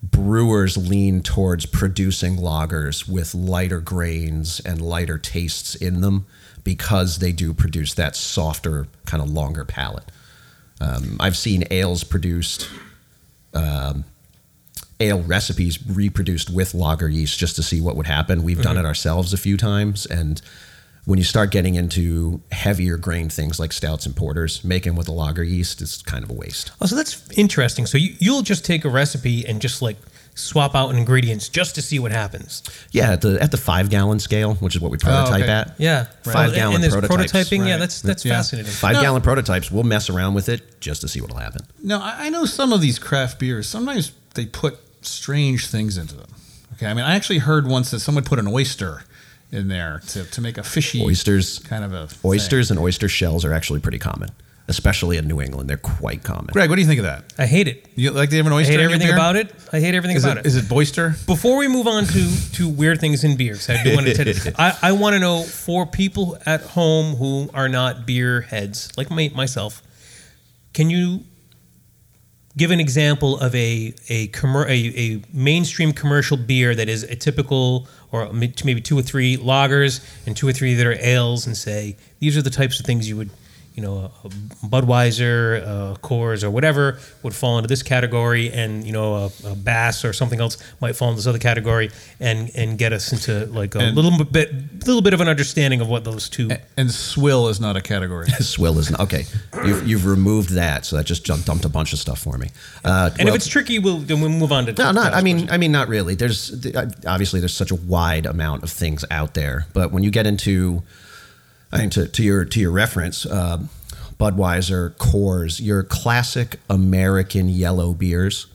brewers 0.03 0.75
lean 0.75 1.23
towards 1.23 1.65
producing 1.65 2.35
lagers 2.35 3.07
with 3.07 3.33
lighter 3.33 3.79
grains 3.79 4.59
and 4.59 4.81
lighter 4.81 5.17
tastes 5.17 5.75
in 5.75 6.01
them 6.01 6.25
because 6.63 7.19
they 7.19 7.31
do 7.31 7.53
produce 7.53 7.93
that 7.93 8.15
softer, 8.15 8.87
kind 9.05 9.23
of 9.23 9.29
longer 9.29 9.63
palate. 9.63 10.11
Um, 10.81 11.17
I've 11.19 11.37
seen 11.37 11.63
ales 11.71 12.03
produced, 12.03 12.69
um, 13.53 14.03
ale 14.99 15.21
recipes 15.21 15.79
reproduced 15.87 16.49
with 16.49 16.73
lager 16.73 17.07
yeast 17.07 17.39
just 17.39 17.55
to 17.55 17.63
see 17.63 17.79
what 17.79 17.95
would 17.95 18.07
happen. 18.07 18.43
We've 18.43 18.61
done 18.61 18.77
it 18.77 18.85
ourselves 18.85 19.33
a 19.33 19.37
few 19.37 19.55
times, 19.55 20.05
and 20.05 20.41
when 21.05 21.17
you 21.17 21.23
start 21.25 21.51
getting 21.51 21.75
into 21.75 22.41
heavier 22.51 22.97
grain 22.97 23.29
things 23.29 23.59
like 23.59 23.73
stouts 23.73 24.05
and 24.05 24.15
porters, 24.15 24.63
making 24.63 24.95
with 24.95 25.07
a 25.07 25.11
lager 25.11 25.43
yeast 25.43 25.81
is 25.81 26.01
kind 26.03 26.23
of 26.23 26.29
a 26.29 26.33
waste. 26.33 26.71
Oh, 26.81 26.85
so 26.85 26.95
that's 26.95 27.29
interesting. 27.31 27.85
So 27.85 27.97
you, 27.97 28.15
you'll 28.19 28.41
just 28.41 28.63
take 28.65 28.85
a 28.85 28.89
recipe 28.89 29.45
and 29.45 29.61
just 29.61 29.81
like 29.81 29.97
swap 30.35 30.73
out 30.75 30.95
ingredients 30.95 31.49
just 31.49 31.75
to 31.75 31.81
see 31.81 31.99
what 31.99 32.11
happens. 32.11 32.63
Yeah, 32.91 33.11
at 33.13 33.21
the 33.21 33.37
at 33.41 33.51
the 33.51 33.57
five 33.57 33.89
gallon 33.89 34.19
scale, 34.19 34.55
which 34.55 34.75
is 34.75 34.81
what 34.81 34.91
we 34.91 34.97
oh, 34.97 35.05
prototype 35.05 35.43
okay. 35.43 35.51
at. 35.51 35.75
Yeah, 35.77 36.05
Five 36.23 36.51
Oh, 36.51 36.55
gallon 36.55 36.75
and 36.75 36.83
there's 36.83 36.95
prototypes. 36.95 37.31
prototyping. 37.31 37.67
Yeah, 37.67 37.77
that's 37.77 38.01
that's 38.01 38.23
Yeah. 38.23 38.35
fascinating. 38.35 38.71
Five 38.71 38.93
No. 38.93 39.01
gallon 39.01 39.21
prototypes, 39.21 39.71
we'll 39.71 39.83
mess 39.83 40.09
around 40.09 40.33
with 40.35 40.49
it 40.49 40.79
just 40.79 41.01
to 41.01 41.07
see 41.07 41.19
what'll 41.21 41.37
happen. 41.37 41.65
No, 41.83 41.99
I 41.99 42.27
I 42.27 42.29
know 42.29 42.45
some 42.45 42.71
of 42.73 42.81
these 42.81 42.97
craft 42.97 43.39
beers. 43.39 43.67
Sometimes 43.67 44.11
they 44.35 44.45
put 44.45 44.79
strange 45.01 45.67
things 45.67 45.97
into 45.97 46.15
them. 46.15 46.27
Okay, 46.73 46.87
I 46.87 46.93
mean, 46.93 47.05
I 47.05 47.15
actually 47.15 47.39
heard 47.39 47.67
once 47.67 47.91
that 47.91 47.99
someone 47.99 48.23
put 48.23 48.39
an 48.39 48.47
oyster 48.47 49.03
in 49.53 49.67
there 49.67 50.01
to, 50.09 50.23
to 50.25 50.41
make 50.41 50.57
a 50.57 50.63
fishy 50.63 51.01
Oysters, 51.03 51.59
kind 51.59 51.83
of 51.83 51.93
a 51.93 52.07
thing. 52.07 52.19
oysters, 52.31 52.71
and 52.71 52.79
oyster 52.79 53.07
shells 53.07 53.45
are 53.45 53.53
actually 53.53 53.79
pretty 53.79 53.99
common, 53.99 54.29
especially 54.67 55.17
in 55.17 55.27
New 55.27 55.39
England. 55.41 55.69
They're 55.69 55.77
quite 55.77 56.23
common. 56.23 56.47
Greg, 56.51 56.69
what 56.69 56.75
do 56.77 56.81
you 56.81 56.87
think 56.87 56.99
of 56.99 57.05
that? 57.05 57.25
I 57.37 57.45
hate 57.45 57.67
it. 57.67 57.87
You 57.95 58.11
like 58.11 58.29
to 58.31 58.37
have 58.37 58.45
an 58.47 58.53
I 58.53 58.55
oyster? 58.57 58.71
hate 58.71 58.79
in 58.79 58.81
your 58.81 58.89
everything 58.89 59.07
beer? 59.07 59.15
about 59.15 59.35
it. 59.35 59.53
I 59.71 59.79
hate 59.79 59.95
everything 59.95 60.17
Is 60.17 60.25
about 60.25 60.37
it, 60.39 60.45
is 60.45 60.55
it 60.55 60.67
boister? 60.67 61.15
Before 61.27 61.57
we 61.57 61.67
move 61.67 61.87
on 61.87 62.05
to, 62.05 62.51
to 62.53 62.67
weird 62.69 62.99
things 62.99 63.23
in 63.23 63.37
beers, 63.37 63.69
I 63.69 63.81
do 63.83 63.93
want 63.95 64.07
to 64.07 64.13
tell 64.13 64.27
you, 64.27 64.33
I, 64.57 64.77
I 64.81 64.91
want 64.93 65.13
to 65.13 65.19
know 65.19 65.43
for 65.43 65.85
people 65.85 66.37
at 66.45 66.61
home 66.61 67.15
who 67.15 67.49
are 67.53 67.69
not 67.69 68.05
beer 68.05 68.41
heads, 68.41 68.91
like 68.97 69.09
my, 69.11 69.31
myself, 69.35 69.81
can 70.73 70.89
you 70.89 71.25
give 72.57 72.71
an 72.71 72.79
example 72.79 73.39
of 73.39 73.53
a 73.55 73.93
a, 74.09 74.29
a 74.33 74.69
a 74.69 75.21
mainstream 75.33 75.93
commercial 75.93 76.37
beer 76.37 76.75
that 76.75 76.89
is 76.89 77.03
a 77.03 77.15
typical 77.15 77.87
or 78.11 78.31
maybe 78.31 78.81
two 78.81 78.97
or 78.97 79.01
three 79.01 79.37
lagers 79.37 80.05
and 80.27 80.37
two 80.37 80.47
or 80.47 80.53
three 80.53 80.73
that 80.75 80.85
are 80.85 80.97
ales, 80.99 81.47
and 81.47 81.57
say 81.57 81.97
these 82.19 82.37
are 82.37 82.41
the 82.41 82.49
types 82.49 82.79
of 82.79 82.85
things 82.85 83.09
you 83.09 83.17
would 83.17 83.29
you 83.73 83.81
know, 83.81 84.11
a, 84.23 84.29
Budweiser, 84.65 85.61
a 85.61 85.99
Coors, 85.99 86.43
or 86.43 86.51
whatever 86.51 86.99
would 87.23 87.33
fall 87.33 87.57
into 87.57 87.67
this 87.67 87.81
category, 87.81 88.51
and 88.51 88.85
you 88.85 88.93
know, 88.93 89.15
a, 89.15 89.31
a, 89.47 89.55
Bass 89.55 90.05
or 90.05 90.13
something 90.13 90.39
else 90.39 90.57
might 90.79 90.95
fall 90.95 91.09
into 91.09 91.17
this 91.17 91.27
other 91.27 91.39
category, 91.39 91.89
and 92.19 92.51
and 92.55 92.77
get 92.77 92.93
us 92.93 93.11
into 93.11 93.51
like 93.51 93.73
a 93.75 93.79
and 93.79 93.95
little 93.95 94.23
bit, 94.23 94.85
little 94.85 95.01
bit 95.01 95.13
of 95.13 95.21
an 95.21 95.27
understanding 95.27 95.81
of 95.81 95.87
what 95.87 96.03
those 96.03 96.29
two. 96.29 96.49
And, 96.51 96.61
and 96.77 96.91
swill 96.91 97.47
is 97.49 97.59
not 97.59 97.75
a 97.75 97.81
category. 97.81 98.27
swill 98.39 98.77
is 98.77 98.91
not 98.91 98.99
okay. 99.01 99.25
You've, 99.65 99.87
you've, 99.87 100.05
removed 100.05 100.51
that, 100.51 100.85
so 100.85 100.97
that 100.97 101.05
just 101.05 101.25
jumped, 101.25 101.47
dumped 101.47 101.65
a 101.65 101.69
bunch 101.69 101.93
of 101.93 101.99
stuff 101.99 102.19
for 102.19 102.37
me. 102.37 102.49
Uh, 102.83 103.09
and 103.17 103.25
well, 103.25 103.29
if 103.29 103.35
it's 103.35 103.47
tricky, 103.47 103.79
we'll 103.79 103.99
then 103.99 104.21
we'll 104.21 104.29
move 104.29 104.51
on 104.51 104.67
to. 104.67 104.73
No, 104.73 104.91
not. 104.91 105.13
I 105.13 105.21
mean, 105.21 105.49
I 105.49 105.57
mean, 105.57 105.71
not 105.71 105.87
really. 105.87 106.13
There's 106.13 106.65
obviously 107.07 107.39
there's 107.39 107.55
such 107.55 107.71
a 107.71 107.75
wide 107.75 108.25
amount 108.25 108.63
of 108.63 108.69
things 108.69 109.03
out 109.09 109.33
there, 109.33 109.65
but 109.73 109.91
when 109.91 110.03
you 110.03 110.11
get 110.11 110.27
into 110.27 110.83
I 111.73 111.79
mean, 111.79 111.89
to, 111.91 112.07
to 112.07 112.23
your 112.23 112.45
to 112.45 112.59
your 112.59 112.71
reference, 112.71 113.25
uh, 113.25 113.57
Budweiser, 114.19 114.91
Coors, 114.97 115.59
your 115.59 115.83
classic 115.83 116.59
American 116.69 117.49
yellow 117.49 117.93
beers, 117.93 118.47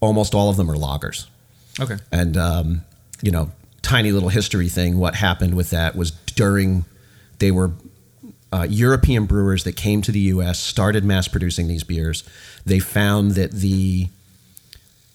almost 0.00 0.34
all 0.34 0.48
of 0.48 0.56
them 0.56 0.70
are 0.70 0.76
lagers. 0.76 1.26
Okay. 1.78 1.96
And 2.10 2.36
um, 2.36 2.82
you 3.22 3.30
know, 3.30 3.52
tiny 3.82 4.12
little 4.12 4.30
history 4.30 4.68
thing. 4.68 4.98
What 4.98 5.14
happened 5.14 5.54
with 5.54 5.70
that 5.70 5.94
was 5.94 6.10
during 6.10 6.86
they 7.38 7.50
were 7.50 7.72
uh, 8.52 8.66
European 8.68 9.26
brewers 9.26 9.64
that 9.64 9.76
came 9.76 10.00
to 10.02 10.12
the 10.12 10.20
U.S. 10.20 10.58
started 10.58 11.04
mass 11.04 11.28
producing 11.28 11.68
these 11.68 11.84
beers. 11.84 12.24
They 12.64 12.78
found 12.78 13.32
that 13.32 13.50
the 13.52 14.08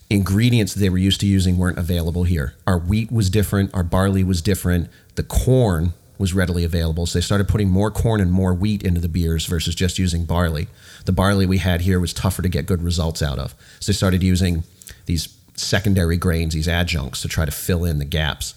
ingredients 0.10 0.74
they 0.74 0.90
were 0.90 0.98
used 0.98 1.22
to 1.22 1.26
using 1.26 1.58
weren't 1.58 1.78
available 1.78 2.26
here. 2.26 2.54
Our 2.68 2.78
wheat 2.78 3.12
was 3.12 3.30
different. 3.30 3.74
Our 3.74 3.84
barley 3.84 4.24
was 4.24 4.42
different. 4.42 4.90
The 5.16 5.24
corn 5.24 5.94
was 6.20 6.34
readily 6.34 6.64
available. 6.64 7.08
So 7.08 7.18
they 7.18 7.24
started 7.24 7.48
putting 7.48 7.70
more 7.70 7.90
corn 7.90 8.22
and 8.22 8.32
more 8.32 8.54
wheat 8.54 8.84
into 8.84 9.00
the 9.00 9.08
beers 9.08 9.46
versus 9.46 9.74
just 9.74 9.98
using 9.98 10.26
barley. 10.26 10.68
The 11.06 11.14
barley 11.14 11.48
we 11.48 11.58
had 11.60 11.82
here 11.82 12.00
was 12.00 12.14
tougher 12.14 12.42
to 12.44 12.50
get 12.50 12.68
good 12.68 12.84
results 12.84 13.24
out 13.24 13.40
of. 13.40 13.56
So 13.80 13.92
they 13.92 13.96
started 13.96 14.22
using 14.22 14.66
these 15.06 15.36
secondary 15.56 16.18
grains, 16.18 16.54
these 16.54 16.68
adjuncts, 16.68 17.22
to 17.22 17.30
try 17.30 17.46
to 17.46 17.52
fill 17.52 17.86
in 17.86 18.00
the 18.00 18.06
gaps. 18.06 18.54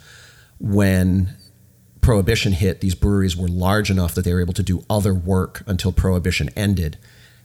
When 0.58 1.36
prohibition 2.00 2.52
hit, 2.52 2.80
these 2.80 2.96
breweries 2.96 3.36
were 3.36 3.48
large 3.48 3.90
enough 3.90 4.14
that 4.16 4.24
they 4.24 4.34
were 4.34 4.40
able 4.40 4.54
to 4.54 4.62
do 4.62 4.84
other 4.90 5.14
work 5.14 5.62
until 5.66 5.92
prohibition 5.92 6.50
ended. 6.56 6.98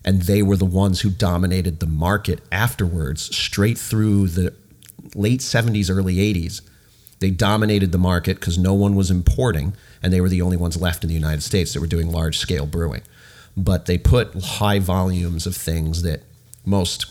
And 0.04 0.24
they 0.24 0.42
were 0.42 0.58
the 0.58 0.66
ones 0.66 1.02
who 1.02 1.12
dominated 1.12 1.80
the 1.80 1.86
market 1.86 2.40
afterwards, 2.52 3.36
straight 3.36 3.78
through 3.78 4.30
the 4.30 4.56
late 5.14 5.42
70s, 5.42 5.92
early 5.92 6.16
80s. 6.16 6.62
They 7.20 7.30
dominated 7.30 7.92
the 7.92 7.98
market 8.00 8.40
because 8.40 8.58
no 8.58 8.74
one 8.74 8.96
was 8.96 9.12
importing 9.12 9.76
and 10.02 10.14
they 10.14 10.22
were 10.22 10.30
the 10.30 10.42
only 10.42 10.58
ones 10.58 10.80
left 10.80 11.04
in 11.04 11.08
the 11.08 11.16
United 11.16 11.44
States 11.44 11.74
that 11.74 11.82
were 11.82 11.88
doing 11.88 12.12
large 12.12 12.38
scale 12.38 12.66
brewing. 12.66 13.02
But 13.56 13.86
they 13.86 13.98
put 13.98 14.34
high 14.36 14.80
volumes 14.80 15.48
of 15.48 15.56
things 15.56 16.04
that 16.04 16.24
most 16.66 17.08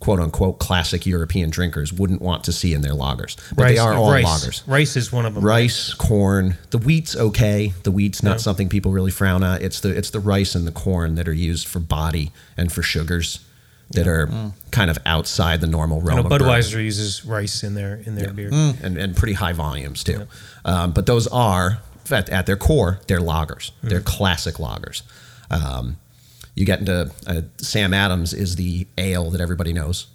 quote 0.00 0.20
unquote 0.20 0.58
classic 0.58 1.06
European 1.06 1.50
drinkers 1.50 1.92
wouldn't 1.92 2.22
want 2.22 2.44
to 2.44 2.52
see 2.52 2.74
in 2.74 2.82
their 2.82 2.92
lagers. 2.92 3.36
But 3.54 3.64
rice, 3.64 3.74
they 3.74 3.78
are 3.78 3.94
all 3.94 4.10
rice. 4.10 4.24
lagers. 4.24 4.62
Rice 4.66 4.96
is 4.96 5.12
one 5.12 5.26
of 5.26 5.34
them. 5.34 5.44
Rice, 5.44 5.94
corn. 5.94 6.56
The 6.70 6.78
wheat's 6.78 7.16
okay. 7.16 7.72
The 7.82 7.90
wheat's 7.90 8.22
not 8.22 8.32
yeah. 8.32 8.36
something 8.38 8.68
people 8.68 8.92
really 8.92 9.10
frown 9.10 9.42
at. 9.42 9.62
It's 9.62 9.80
the 9.80 9.96
it's 9.96 10.10
the 10.10 10.20
rice 10.20 10.54
and 10.54 10.66
the 10.66 10.72
corn 10.72 11.16
that 11.16 11.28
are 11.28 11.32
used 11.32 11.66
for 11.66 11.80
body 11.80 12.32
and 12.56 12.72
for 12.72 12.82
sugars 12.82 13.44
that 13.90 14.04
yeah. 14.04 14.12
are 14.12 14.26
mm. 14.26 14.52
kind 14.70 14.90
of 14.90 14.98
outside 15.06 15.60
the 15.60 15.66
normal 15.66 16.00
realm. 16.00 16.18
You 16.18 16.28
know, 16.28 16.38
Budweiser 16.38 16.82
uses 16.82 17.24
rice 17.24 17.62
in 17.62 17.74
their 17.74 17.96
in 17.96 18.14
their 18.14 18.26
yeah. 18.26 18.32
beer, 18.32 18.50
mm. 18.50 18.82
and 18.82 18.98
and 18.98 19.16
pretty 19.16 19.32
high 19.34 19.52
volumes 19.52 20.04
too. 20.04 20.26
Um, 20.64 20.92
but 20.92 21.06
those 21.06 21.26
are 21.28 21.78
at, 22.12 22.28
at 22.28 22.46
their 22.46 22.56
core, 22.56 23.00
they're 23.06 23.20
lagers. 23.20 23.70
Mm-hmm. 23.70 23.88
They're 23.88 24.00
classic 24.00 24.56
lagers. 24.56 25.02
Um, 25.50 25.96
you 26.54 26.64
get 26.64 26.80
into 26.80 27.10
uh, 27.26 27.42
Sam 27.58 27.94
Adams 27.94 28.34
is 28.34 28.56
the 28.56 28.86
ale 28.96 29.30
that 29.30 29.40
everybody 29.40 29.72
knows, 29.72 30.08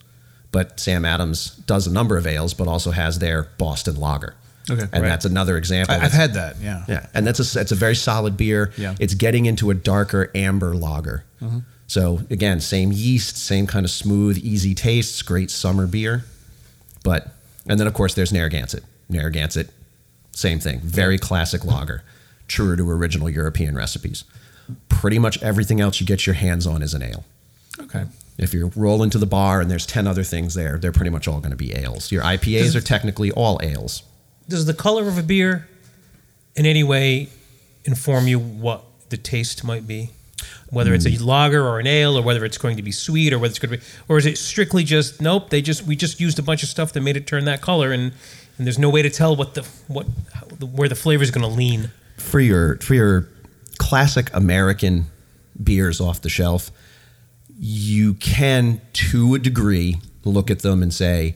but 0.51 0.79
Sam 0.79 1.05
Adams 1.05 1.55
does 1.65 1.87
a 1.87 1.91
number 1.91 2.17
of 2.17 2.27
ales, 2.27 2.53
but 2.53 2.67
also 2.67 2.91
has 2.91 3.19
their 3.19 3.43
Boston 3.57 3.95
Lager. 3.95 4.35
Okay, 4.69 4.81
and 4.81 4.93
right. 4.93 5.01
that's 5.09 5.25
another 5.25 5.57
example. 5.57 5.95
I, 5.95 5.99
have 5.99 6.13
had 6.13 6.33
that, 6.35 6.55
yeah, 6.61 6.85
yeah, 6.87 7.07
and 7.13 7.27
that's 7.27 7.39
a 7.39 7.59
it's 7.59 7.73
a 7.73 7.75
very 7.75 7.95
solid 7.95 8.37
beer. 8.37 8.71
Yeah, 8.77 8.95
it's 8.99 9.13
getting 9.13 9.45
into 9.45 9.71
a 9.71 9.73
darker 9.73 10.31
amber 10.33 10.73
lager. 10.73 11.25
Mm-hmm. 11.41 11.59
So 11.87 12.21
again, 12.29 12.59
same 12.59 12.91
yeast, 12.91 13.37
same 13.37 13.67
kind 13.67 13.85
of 13.85 13.91
smooth, 13.91 14.37
easy 14.37 14.73
tastes, 14.73 15.21
great 15.21 15.51
summer 15.51 15.85
beer. 15.85 16.23
But 17.03 17.27
and 17.65 17.79
then 17.79 17.87
of 17.87 17.93
course 17.93 18.13
there's 18.13 18.31
Narragansett. 18.31 18.83
Narragansett 19.09 19.69
same 20.33 20.59
thing. 20.59 20.79
Very 20.79 21.17
classic 21.17 21.63
lager, 21.63 22.03
truer 22.47 22.75
to 22.75 22.89
original 22.89 23.29
European 23.29 23.75
recipes. 23.75 24.25
Pretty 24.89 25.19
much 25.19 25.41
everything 25.41 25.79
else 25.79 25.99
you 25.99 26.05
get 26.05 26.25
your 26.25 26.35
hands 26.35 26.67
on 26.67 26.81
is 26.81 26.93
an 26.93 27.03
ale. 27.03 27.23
Okay. 27.79 28.05
If 28.37 28.53
you 28.53 28.71
roll 28.75 29.03
into 29.03 29.17
the 29.17 29.25
bar 29.25 29.61
and 29.61 29.69
there's 29.69 29.85
10 29.85 30.07
other 30.07 30.23
things 30.23 30.55
there, 30.55 30.77
they're 30.77 30.91
pretty 30.91 31.11
much 31.11 31.27
all 31.27 31.39
going 31.39 31.51
to 31.51 31.55
be 31.55 31.73
ales. 31.73 32.11
Your 32.11 32.23
IPAs 32.23 32.63
does, 32.63 32.75
are 32.75 32.81
technically 32.81 33.31
all 33.31 33.59
ales. 33.61 34.03
Does 34.49 34.65
the 34.65 34.73
color 34.73 35.07
of 35.07 35.17
a 35.17 35.23
beer 35.23 35.67
in 36.55 36.65
any 36.65 36.83
way 36.83 37.29
inform 37.85 38.27
you 38.27 38.39
what 38.39 38.83
the 39.09 39.17
taste 39.17 39.63
might 39.63 39.85
be? 39.85 40.09
Whether 40.69 40.93
it's 40.93 41.05
a 41.05 41.11
hmm. 41.11 41.23
lager 41.23 41.65
or 41.65 41.79
an 41.79 41.85
ale, 41.85 42.17
or 42.17 42.23
whether 42.23 42.43
it's 42.43 42.57
going 42.57 42.77
to 42.77 42.83
be 42.83 42.91
sweet, 42.91 43.31
or 43.31 43.39
whether 43.39 43.51
it's 43.51 43.59
going 43.59 43.71
to 43.71 43.77
be, 43.77 43.83
or 44.09 44.17
is 44.17 44.25
it 44.25 44.37
strictly 44.39 44.83
just 44.83 45.21
nope? 45.21 45.51
They 45.51 45.61
just 45.61 45.85
we 45.85 45.95
just 45.95 46.19
used 46.19 46.39
a 46.39 46.41
bunch 46.41 46.63
of 46.63 46.69
stuff 46.69 46.93
that 46.93 47.01
made 47.01 47.15
it 47.15 47.27
turn 47.27 47.45
that 47.45 47.61
color, 47.61 47.91
and 47.91 48.11
and 48.57 48.67
there's 48.67 48.79
no 48.79 48.89
way 48.89 49.01
to 49.01 49.09
tell 49.09 49.35
what 49.35 49.55
the 49.55 49.63
what 49.87 50.05
where 50.61 50.89
the 50.89 50.95
flavor 50.95 51.23
is 51.23 51.31
going 51.31 51.47
to 51.47 51.55
lean. 51.55 51.91
For 52.17 52.39
your 52.39 52.77
for 52.77 52.93
your 52.93 53.27
classic 53.77 54.29
American 54.33 55.05
beers 55.61 55.99
off 55.99 56.21
the 56.21 56.29
shelf, 56.29 56.71
you 57.57 58.13
can 58.15 58.81
to 58.93 59.35
a 59.35 59.39
degree 59.39 59.97
look 60.23 60.49
at 60.49 60.59
them 60.59 60.81
and 60.81 60.93
say 60.93 61.35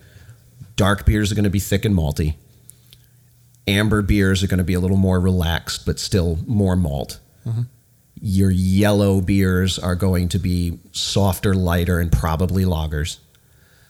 dark 0.75 1.05
beers 1.05 1.31
are 1.31 1.35
going 1.35 1.43
to 1.43 1.49
be 1.49 1.59
thick 1.59 1.85
and 1.85 1.95
malty. 1.95 2.35
Amber 3.67 4.01
beers 4.01 4.43
are 4.43 4.47
going 4.47 4.59
to 4.59 4.63
be 4.63 4.75
a 4.75 4.79
little 4.79 4.97
more 4.97 5.19
relaxed 5.19 5.85
but 5.85 5.99
still 5.99 6.39
more 6.47 6.75
malt. 6.75 7.19
Mm-hmm. 7.45 7.63
Your 8.19 8.49
yellow 8.49 9.21
beers 9.21 9.77
are 9.77 9.95
going 9.95 10.29
to 10.29 10.39
be 10.39 10.79
softer, 10.91 11.53
lighter, 11.53 11.99
and 11.99 12.11
probably 12.11 12.63
lagers. 12.63 13.17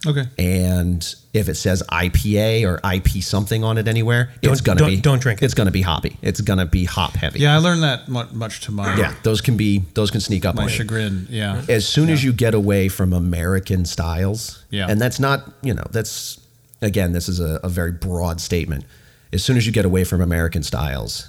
Okay. 0.07 0.23
And 0.37 1.15
if 1.33 1.49
it 1.49 1.55
says 1.55 1.83
IPA 1.91 2.63
or 2.65 2.79
IP 2.93 3.21
something 3.21 3.63
on 3.63 3.77
it 3.77 3.87
anywhere, 3.87 4.31
don't, 4.41 4.53
it's 4.53 4.61
gonna 4.61 4.79
don't, 4.79 4.89
be 4.89 5.01
don't 5.01 5.21
drink. 5.21 5.41
It. 5.41 5.45
It's 5.45 5.53
gonna 5.53 5.71
be 5.71 5.81
hoppy. 5.81 6.17
It's 6.21 6.39
gonna 6.39 6.65
be 6.65 6.85
hop 6.85 7.13
heavy. 7.13 7.39
Yeah, 7.39 7.55
I 7.55 7.57
learned 7.57 7.83
that 7.83 8.07
much 8.07 8.61
to 8.61 8.71
my 8.71 8.95
yeah. 8.95 9.13
Those 9.23 9.41
can 9.41 9.57
be 9.57 9.83
those 9.93 10.09
can 10.09 10.21
sneak 10.21 10.45
up 10.45 10.55
my 10.55 10.63
on 10.63 10.69
chagrin. 10.69 11.27
You. 11.29 11.39
Yeah. 11.39 11.65
As 11.67 11.87
soon 11.87 12.07
yeah. 12.07 12.13
as 12.13 12.23
you 12.23 12.31
get 12.31 12.53
away 12.53 12.87
from 12.87 13.11
American 13.11 13.85
styles, 13.85 14.63
yeah, 14.69 14.87
and 14.89 15.01
that's 15.01 15.19
not 15.19 15.51
you 15.61 15.73
know 15.73 15.85
that's 15.91 16.39
again 16.81 17.11
this 17.11 17.27
is 17.27 17.39
a, 17.39 17.59
a 17.63 17.69
very 17.69 17.91
broad 17.91 18.39
statement. 18.39 18.85
As 19.33 19.43
soon 19.43 19.57
as 19.57 19.65
you 19.65 19.73
get 19.73 19.83
away 19.83 20.05
from 20.05 20.21
American 20.21 20.63
styles, 20.63 21.27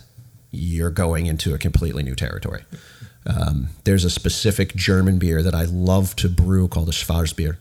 you're 0.52 0.90
going 0.90 1.26
into 1.26 1.52
a 1.52 1.58
completely 1.58 2.04
new 2.04 2.14
territory. 2.14 2.62
Um, 3.26 3.70
there's 3.84 4.04
a 4.04 4.10
specific 4.10 4.74
German 4.74 5.18
beer 5.18 5.42
that 5.42 5.54
I 5.54 5.64
love 5.64 6.14
to 6.16 6.28
brew 6.28 6.68
called 6.68 6.88
a 6.88 6.92
Schwarzbier 6.92 7.56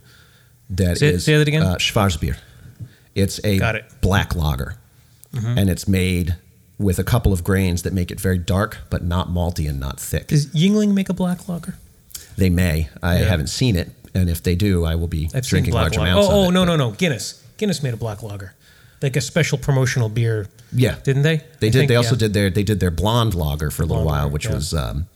that 0.70 0.98
say, 0.98 1.10
is 1.10 1.26
say 1.26 1.38
that 1.38 1.48
again. 1.48 1.64
Uh, 1.64 1.76
Schwarzbier. 1.76 2.38
It's 3.16 3.40
a 3.44 3.58
it. 3.58 4.02
black 4.02 4.36
lager, 4.36 4.76
mm-hmm. 5.34 5.58
and 5.58 5.70
it's 5.70 5.88
made 5.88 6.36
with 6.78 7.00
a 7.00 7.04
couple 7.04 7.34
of 7.34 7.44
grains 7.44 7.84
that 7.84 7.94
make 7.94 8.12
it 8.12 8.20
very 8.20 8.38
dark, 8.38 8.78
but 8.90 9.04
not 9.04 9.30
malty 9.30 9.68
and 9.68 9.80
not 9.80 10.00
thick. 10.00 10.28
Does 10.28 10.48
Yuengling 10.48 10.94
make 10.94 11.10
a 11.10 11.14
black 11.14 11.50
lager? 11.50 11.76
They 12.38 12.50
may. 12.50 12.90
I 13.02 13.20
yeah. 13.20 13.26
haven't 13.26 13.48
seen 13.48 13.76
it, 13.76 13.90
and 14.14 14.30
if 14.30 14.44
they 14.44 14.56
do, 14.56 14.86
I 14.86 14.96
will 14.96 15.08
be 15.08 15.30
I've 15.34 15.48
drinking 15.48 15.74
large 15.74 15.98
lager. 15.98 16.12
amounts. 16.12 16.28
Oh, 16.30 16.46
oh 16.46 16.50
it, 16.50 16.52
no, 16.52 16.64
no, 16.64 16.76
no. 16.76 16.92
Guinness. 16.92 17.44
Guinness 17.58 17.82
made 17.82 17.96
a 17.96 17.98
black 17.98 18.22
lager, 18.22 18.54
like 19.02 19.16
a 19.16 19.22
special 19.22 19.58
promotional 19.58 20.10
beer. 20.10 20.48
Yeah, 20.72 20.98
didn't 21.04 21.24
they? 21.24 21.38
They 21.60 21.68
I 21.68 21.70
did. 21.72 21.74
Think, 21.74 21.90
they 21.90 21.96
also 21.96 22.16
yeah. 22.16 22.20
did 22.20 22.34
their 22.34 22.50
they 22.52 22.64
did 22.64 22.80
their 22.80 22.92
blonde 22.92 23.34
lager 23.34 23.72
for 23.72 23.82
a 23.82 23.86
little 23.88 24.06
while, 24.06 24.30
which 24.30 24.46
yeah. 24.46 24.54
was 24.54 24.76
um, 24.76 25.08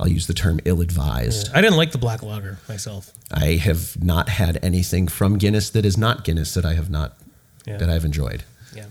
I'll 0.00 0.08
use 0.08 0.26
the 0.26 0.34
term 0.34 0.60
ill-advised. 0.64 1.48
Yeah. 1.48 1.58
I 1.58 1.60
didn't 1.60 1.76
like 1.76 1.92
the 1.92 1.98
black 1.98 2.22
lager 2.22 2.58
myself. 2.68 3.12
I 3.30 3.56
have 3.56 4.02
not 4.02 4.30
had 4.30 4.58
anything 4.64 5.08
from 5.08 5.36
Guinness 5.36 5.68
that 5.70 5.84
is 5.84 5.98
not 5.98 6.24
Guinness 6.24 6.54
that 6.54 6.64
I 6.64 6.72
have 6.72 6.88
not 6.88 7.18
yeah. 7.66 7.76
that 7.76 7.90
I've 7.90 8.06
enjoyed. 8.06 8.44
Yeah. 8.74 8.86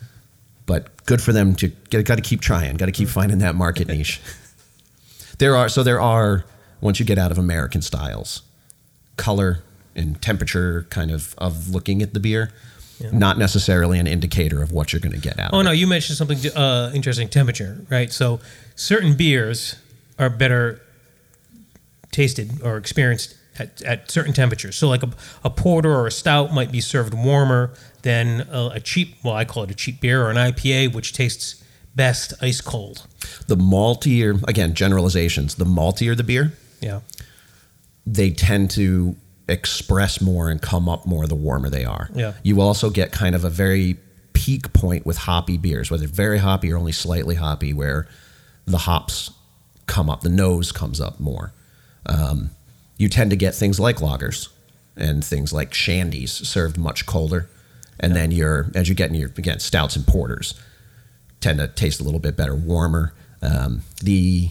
But 0.68 1.04
good 1.08 1.20
for 1.20 1.34
them 1.34 1.56
to 1.56 1.70
got 1.90 2.16
to 2.16 2.22
keep 2.22 2.42
trying. 2.42 2.78
Got 2.78 2.86
to 2.86 2.92
keep 2.92 3.10
finding 3.10 3.40
that 3.40 3.56
market 3.56 3.88
niche. 3.94 4.22
There 5.40 5.56
are 5.56 5.68
so 5.68 5.82
there 5.82 6.00
are 6.00 6.46
once 6.80 7.00
you 7.00 7.06
get 7.06 7.18
out 7.18 7.32
of 7.32 7.40
American 7.40 7.82
styles, 7.82 8.44
color 9.18 9.64
and 9.96 10.22
temperature 10.22 10.86
kind 10.92 11.10
of 11.10 11.34
of 11.40 11.70
looking 11.70 12.04
at 12.04 12.14
the 12.14 12.20
beer. 12.20 12.52
Yeah. 13.00 13.12
Not 13.14 13.38
necessarily 13.38 13.98
an 13.98 14.08
indicator 14.08 14.62
of 14.62 14.74
what 14.74 14.92
you're 14.92 15.00
going 15.00 15.14
to 15.14 15.22
get 15.22 15.40
out. 15.40 15.52
Oh 15.54 15.62
no, 15.64 15.72
you 15.72 15.88
mentioned 15.88 16.18
something 16.18 16.38
uh, 16.56 16.92
interesting. 16.94 17.30
Temperature, 17.30 17.84
right? 17.90 18.12
So 18.12 18.42
certain 18.76 19.16
beers 19.16 19.76
are 20.20 20.30
better 20.30 20.82
tasted 22.12 22.62
or 22.64 22.78
experienced 22.78 23.36
at, 23.58 23.82
at 23.84 24.10
certain 24.12 24.34
temperatures. 24.34 24.76
So, 24.76 24.88
like 24.88 25.04
a, 25.04 25.10
a 25.44 25.50
porter 25.50 25.94
or 25.94 26.08
a 26.08 26.12
stout 26.12 26.54
might 26.54 26.72
be 26.72 26.82
served 26.82 27.14
warmer 27.14 27.74
than 28.04 28.42
a, 28.52 28.72
a 28.76 28.80
cheap, 28.80 29.16
well, 29.24 29.34
I 29.36 29.46
call 29.46 29.64
it 29.64 29.72
a 29.72 29.76
cheap 29.76 30.02
beer 30.02 30.24
or 30.24 30.30
an 30.32 30.38
IPA, 30.38 30.94
which 30.94 31.14
tastes 31.14 31.64
best 31.96 32.34
ice 32.42 32.62
cold. 32.62 33.06
The 33.48 33.58
maltier, 33.58 34.42
again, 34.48 34.74
generalizations. 34.74 35.56
The 35.56 35.66
maltier 35.66 36.16
the 36.16 36.24
beer, 36.24 36.54
Yeah. 36.82 37.02
they 38.06 38.32
tend 38.32 38.72
to 38.72 39.16
express 39.48 40.22
more 40.22 40.50
and 40.50 40.62
come 40.62 40.88
up 40.88 41.06
more 41.06 41.26
the 41.28 41.36
warmer 41.36 41.70
they 41.70 41.84
are. 41.84 42.10
Yeah. 42.14 42.34
You 42.44 42.62
also 42.62 42.90
get 42.90 43.12
kind 43.12 43.36
of 43.36 43.44
a 43.44 43.50
very 43.50 43.98
peak 44.34 44.72
point 44.74 45.06
with 45.06 45.18
hoppy 45.18 45.58
beers, 45.58 45.92
whether 45.92 46.08
very 46.08 46.38
hoppy 46.38 46.72
or 46.72 46.78
only 46.78 46.92
slightly 46.92 47.36
hoppy, 47.36 47.74
where 47.74 48.08
the 48.66 48.78
hops 48.78 49.32
come 49.88 50.10
up, 50.10 50.22
the 50.22 50.30
nose 50.30 50.72
comes 50.72 51.02
up 51.02 51.20
more. 51.20 51.52
Um, 52.06 52.52
you 52.98 53.10
tend 53.10 53.30
to 53.32 53.36
get 53.36 53.56
things 53.56 53.80
like 53.80 53.98
lagers 53.98 54.50
and 54.96 55.24
things 55.24 55.54
like 55.54 55.72
shandies 55.72 56.30
served 56.30 56.78
much 56.78 57.06
colder. 57.06 57.50
And 58.00 58.16
then 58.16 58.32
you're, 58.32 58.72
as 58.76 58.90
you 58.90 58.96
get 58.96 59.10
in 59.10 59.16
your, 59.16 59.30
again, 59.30 59.60
stouts 59.60 59.96
and 59.96 60.06
porters 60.06 60.54
tend 61.42 61.60
to 61.60 61.68
taste 61.68 62.00
a 62.00 62.04
little 62.04 62.20
bit 62.20 62.36
better, 62.36 62.56
warmer. 62.56 63.14
Um, 63.42 63.84
the 64.02 64.50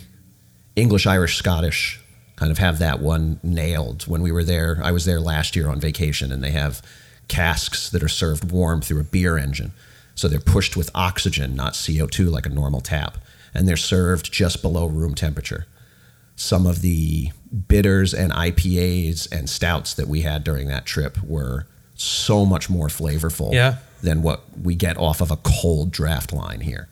English, 0.76 1.06
Irish, 1.06 1.36
Scottish 1.36 2.00
kind 2.36 2.50
of 2.50 2.58
have 2.58 2.78
that 2.78 3.00
one 3.00 3.40
nailed. 3.42 4.06
When 4.06 4.22
we 4.22 4.32
were 4.32 4.44
there, 4.44 4.80
I 4.82 4.92
was 4.92 5.04
there 5.04 5.20
last 5.20 5.56
year 5.56 5.68
on 5.68 5.80
vacation, 5.80 6.32
and 6.32 6.42
they 6.42 6.52
have 6.52 6.82
casks 7.26 7.90
that 7.90 8.02
are 8.02 8.08
served 8.08 8.50
warm 8.50 8.80
through 8.80 9.00
a 9.00 9.04
beer 9.04 9.36
engine. 9.36 9.72
So 10.14 10.28
they're 10.28 10.40
pushed 10.40 10.76
with 10.76 10.90
oxygen, 10.94 11.54
not 11.54 11.74
CO2 11.74 12.30
like 12.30 12.46
a 12.46 12.50
normal 12.50 12.80
tap. 12.80 13.18
And 13.54 13.68
they're 13.68 13.76
served 13.76 14.32
just 14.32 14.62
below 14.62 14.86
room 14.86 15.14
temperature. 15.14 15.66
Some 16.36 16.66
of 16.66 16.80
the 16.80 17.32
bitters 17.68 18.12
and 18.14 18.32
IPAs 18.32 19.30
and 19.32 19.48
stouts 19.48 19.94
that 19.94 20.06
we 20.08 20.22
had 20.22 20.44
during 20.44 20.68
that 20.68 20.84
trip 20.86 21.18
were 21.22 21.66
so 21.94 22.44
much 22.44 22.68
more 22.70 22.88
flavorful 22.88 23.52
Yeah. 23.52 23.76
than 24.02 24.22
what 24.22 24.42
we 24.62 24.74
get 24.74 24.96
off 24.98 25.20
of 25.20 25.30
a 25.30 25.36
cold 25.36 25.90
draft 25.90 26.32
line 26.32 26.60
here. 26.60 26.88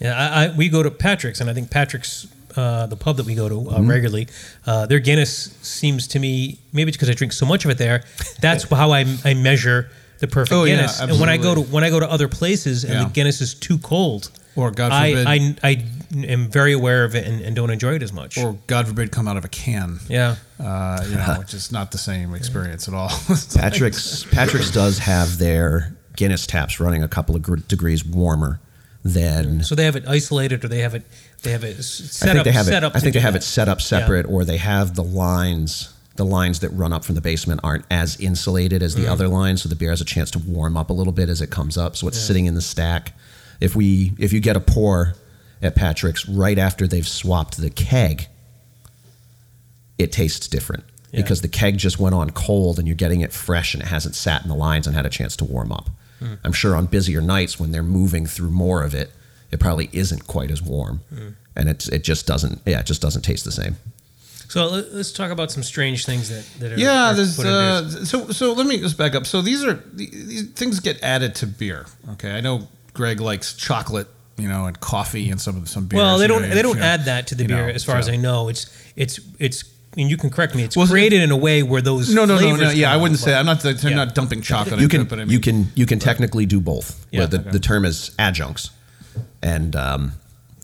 Yeah, 0.00 0.16
I, 0.16 0.44
I, 0.46 0.48
we 0.56 0.68
go 0.68 0.82
to 0.82 0.90
Patrick's, 0.90 1.40
and 1.40 1.50
I 1.50 1.54
think 1.54 1.70
Patrick's, 1.70 2.26
uh, 2.56 2.86
the 2.86 2.96
pub 2.96 3.16
that 3.16 3.26
we 3.26 3.34
go 3.34 3.48
to 3.48 3.54
uh, 3.70 3.74
Mm-hmm. 3.78 3.90
regularly, 3.90 4.28
uh, 4.66 4.86
their 4.86 4.98
Guinness 5.00 5.52
seems 5.62 6.06
to 6.08 6.18
me, 6.18 6.58
maybe 6.72 6.88
it's 6.88 6.96
because 6.96 7.10
I 7.10 7.14
drink 7.14 7.32
so 7.32 7.46
much 7.46 7.64
of 7.64 7.70
it 7.70 7.78
there, 7.78 8.02
that's 8.40 8.64
how 8.70 8.90
I, 8.92 9.04
I 9.24 9.34
measure 9.34 9.90
the 10.20 10.26
perfect 10.26 10.52
Oh, 10.52 10.64
yeah, 10.64 10.76
Guinness. 10.76 11.00
and 11.00 11.20
when 11.20 11.28
I 11.28 11.36
go 11.36 11.54
to 11.54 11.60
when 11.60 11.84
I 11.84 11.90
go 11.90 12.00
to 12.00 12.10
other 12.10 12.26
places 12.28 12.82
and 12.84 12.94
Yeah. 12.94 13.04
the 13.04 13.10
Guinness 13.10 13.40
is 13.40 13.54
too 13.54 13.78
cold, 13.78 14.30
Or, 14.56 14.70
God 14.72 14.90
I, 14.90 15.10
forbid- 15.24 15.58
I, 15.62 15.68
I 15.68 15.84
am 16.14 16.48
very 16.48 16.72
aware 16.72 17.04
of 17.04 17.14
it 17.14 17.26
and, 17.26 17.40
and 17.42 17.54
don't 17.56 17.70
enjoy 17.70 17.94
it 17.94 18.02
as 18.02 18.12
much. 18.12 18.38
or 18.38 18.58
God 18.66 18.86
forbid, 18.88 19.10
come 19.12 19.28
out 19.28 19.36
of 19.36 19.44
a 19.44 19.48
can. 19.48 19.98
yeah, 20.08 20.36
Uh, 20.58 21.04
you 21.08 21.14
know, 21.16 21.36
which 21.38 21.54
is 21.54 21.70
not 21.72 21.90
the 21.92 21.98
same 21.98 22.34
experience 22.34 22.88
at 22.88 22.94
all. 22.94 23.08
Patrick's 23.54 24.24
Patrick's 24.30 24.70
does 24.70 24.98
have 24.98 25.38
their 25.38 25.94
Guinness 26.16 26.46
taps 26.46 26.80
running 26.80 27.02
a 27.02 27.08
couple 27.08 27.36
of 27.36 27.42
gr- 27.42 27.56
degrees 27.56 28.04
warmer 28.04 28.58
than 29.04 29.62
so 29.62 29.74
they 29.74 29.84
have 29.84 29.94
it 29.96 30.04
isolated, 30.08 30.64
or 30.64 30.68
they 30.68 30.80
have 30.80 30.94
it 30.94 31.04
they 31.42 31.52
have 31.52 31.62
it 31.64 31.78
s- 31.78 32.00
I 32.00 32.04
set 32.04 32.26
think 32.28 32.38
up 32.40 32.44
they 32.44 32.50
have 32.52 32.66
set 32.66 32.82
it. 32.82 32.84
up. 32.86 32.96
I 32.96 32.98
think 33.00 33.14
they 33.14 33.20
have 33.20 33.34
that. 33.34 33.42
it 33.42 33.46
set 33.46 33.68
up 33.68 33.80
separate, 33.80 34.26
or 34.26 34.44
they 34.44 34.56
have 34.56 34.94
the 34.96 35.04
lines. 35.04 35.94
The 36.16 36.24
lines 36.24 36.58
that 36.60 36.70
run 36.70 36.92
up 36.92 37.04
from 37.04 37.14
the 37.14 37.20
basement 37.20 37.60
aren't 37.62 37.84
as 37.92 38.18
insulated 38.18 38.82
as 38.82 38.96
the 38.96 39.02
Mm. 39.04 39.10
other 39.12 39.28
lines, 39.28 39.62
so 39.62 39.68
the 39.68 39.76
beer 39.76 39.90
has 39.90 40.00
a 40.00 40.04
chance 40.04 40.32
to 40.32 40.40
warm 40.40 40.76
up 40.76 40.90
a 40.90 40.92
little 40.92 41.12
bit 41.12 41.28
as 41.28 41.40
it 41.40 41.50
comes 41.50 41.78
up. 41.78 41.96
So 41.96 42.08
it's 42.08 42.18
sitting 42.18 42.46
in 42.46 42.54
the 42.56 42.60
stack. 42.60 43.12
If 43.60 43.76
we 43.76 44.14
if 44.18 44.32
you 44.32 44.40
get 44.40 44.56
a 44.56 44.60
pour 44.60 45.14
at 45.62 45.74
Patrick's 45.74 46.28
right 46.28 46.58
after 46.58 46.86
they've 46.86 47.06
swapped 47.08 47.56
the 47.56 47.70
keg, 47.70 48.26
it 49.98 50.12
tastes 50.12 50.46
different 50.48 50.84
Yeah. 51.12 51.22
because 51.22 51.40
the 51.40 51.48
keg 51.48 51.78
just 51.78 51.98
went 51.98 52.14
on 52.14 52.30
cold 52.30 52.78
and 52.78 52.86
you're 52.86 52.94
getting 52.96 53.20
it 53.20 53.32
fresh 53.32 53.74
and 53.74 53.82
it 53.82 53.86
hasn't 53.88 54.14
sat 54.14 54.42
in 54.42 54.48
the 54.48 54.54
lines 54.54 54.86
and 54.86 54.94
had 54.94 55.06
a 55.06 55.10
chance 55.10 55.34
to 55.36 55.44
warm 55.44 55.72
up. 55.72 55.90
Hmm. 56.20 56.34
I'm 56.44 56.52
sure 56.52 56.74
on 56.76 56.86
busier 56.86 57.20
nights 57.20 57.58
when 57.58 57.72
they're 57.72 57.82
moving 57.82 58.26
through 58.26 58.50
more 58.50 58.82
of 58.82 58.94
it, 58.94 59.12
it 59.50 59.58
probably 59.60 59.88
isn't 59.92 60.26
quite 60.26 60.50
as 60.50 60.60
warm, 60.62 61.00
Hmm. 61.12 61.28
and 61.56 61.68
it 61.68 61.88
it 61.88 62.04
just 62.04 62.26
doesn't 62.26 62.60
yeah 62.66 62.80
it 62.80 62.86
just 62.86 63.00
doesn't 63.00 63.22
taste 63.22 63.44
the 63.44 63.52
same. 63.52 63.76
So 64.48 64.66
let- 64.68 64.94
let's 64.94 65.12
talk 65.12 65.30
about 65.30 65.50
some 65.52 65.62
strange 65.62 66.04
things 66.06 66.28
that 66.28 66.44
that 66.60 66.72
are 66.72 66.76
Yeah, 66.78 67.10
are 67.10 67.14
there's 67.14 67.36
put 67.36 67.46
uh, 67.46 67.82
beers. 67.82 68.10
so 68.10 68.30
so. 68.30 68.52
Let 68.52 68.66
me 68.66 68.78
just 68.78 68.96
back 68.98 69.14
up. 69.14 69.26
So 69.26 69.40
these 69.42 69.62
are 69.64 69.82
these 69.94 70.48
things 70.54 70.80
get 70.80 71.02
added 71.02 71.34
to 71.36 71.46
beer. 71.46 71.86
Okay, 72.12 72.32
I 72.32 72.40
know 72.40 72.68
Greg 72.94 73.20
likes 73.20 73.52
chocolate, 73.54 74.08
you 74.38 74.48
know, 74.48 74.66
and 74.66 74.78
coffee 74.80 75.30
and 75.30 75.40
some 75.40 75.56
of 75.56 75.68
some 75.68 75.86
beers. 75.86 75.98
Well, 75.98 76.18
they 76.18 76.26
don't 76.26 76.42
know, 76.42 76.48
they 76.54 76.62
don't 76.62 76.74
you 76.76 76.80
know, 76.80 76.86
add 76.86 77.04
that 77.06 77.26
to 77.28 77.34
the 77.34 77.46
beer, 77.46 77.66
know, 77.66 77.72
as 77.72 77.84
far 77.84 77.96
as 77.96 78.08
I 78.08 78.16
know. 78.16 78.48
It's 78.48 78.66
it's 78.96 79.20
it's. 79.38 79.64
And 79.96 80.08
you 80.08 80.16
can 80.16 80.30
correct 80.30 80.54
me. 80.54 80.62
It's 80.62 80.76
Well, 80.76 80.86
created 80.86 81.22
in 81.22 81.30
a 81.32 81.36
way 81.36 81.62
where 81.64 81.80
those 81.82 82.14
No, 82.14 82.24
no, 82.24 82.38
no, 82.38 82.54
no. 82.54 82.70
Yeah, 82.70 82.92
I 82.92 82.96
wouldn't 82.96 83.18
say. 83.18 83.34
I'm 83.34 83.46
not. 83.46 83.64
I'm 83.64 83.76
Yeah. 83.82 83.96
not 83.96 84.14
dumping 84.14 84.42
chocolate. 84.42 84.78
You 84.78 84.84
into 84.84 84.88
can 84.96 85.00
it, 85.06 85.08
but 85.08 85.18
I 85.18 85.24
mean, 85.24 85.32
you 85.32 85.40
can 85.40 85.72
you 85.74 85.86
can 85.86 85.98
technically 85.98 86.46
do 86.46 86.60
both. 86.60 87.04
Yeah, 87.10 87.20
But 87.22 87.30
the, 87.32 87.40
okay. 87.40 87.50
the 87.50 87.58
term 87.58 87.84
is 87.84 88.12
adjuncts, 88.18 88.70
and 89.42 89.74
um, 89.74 90.12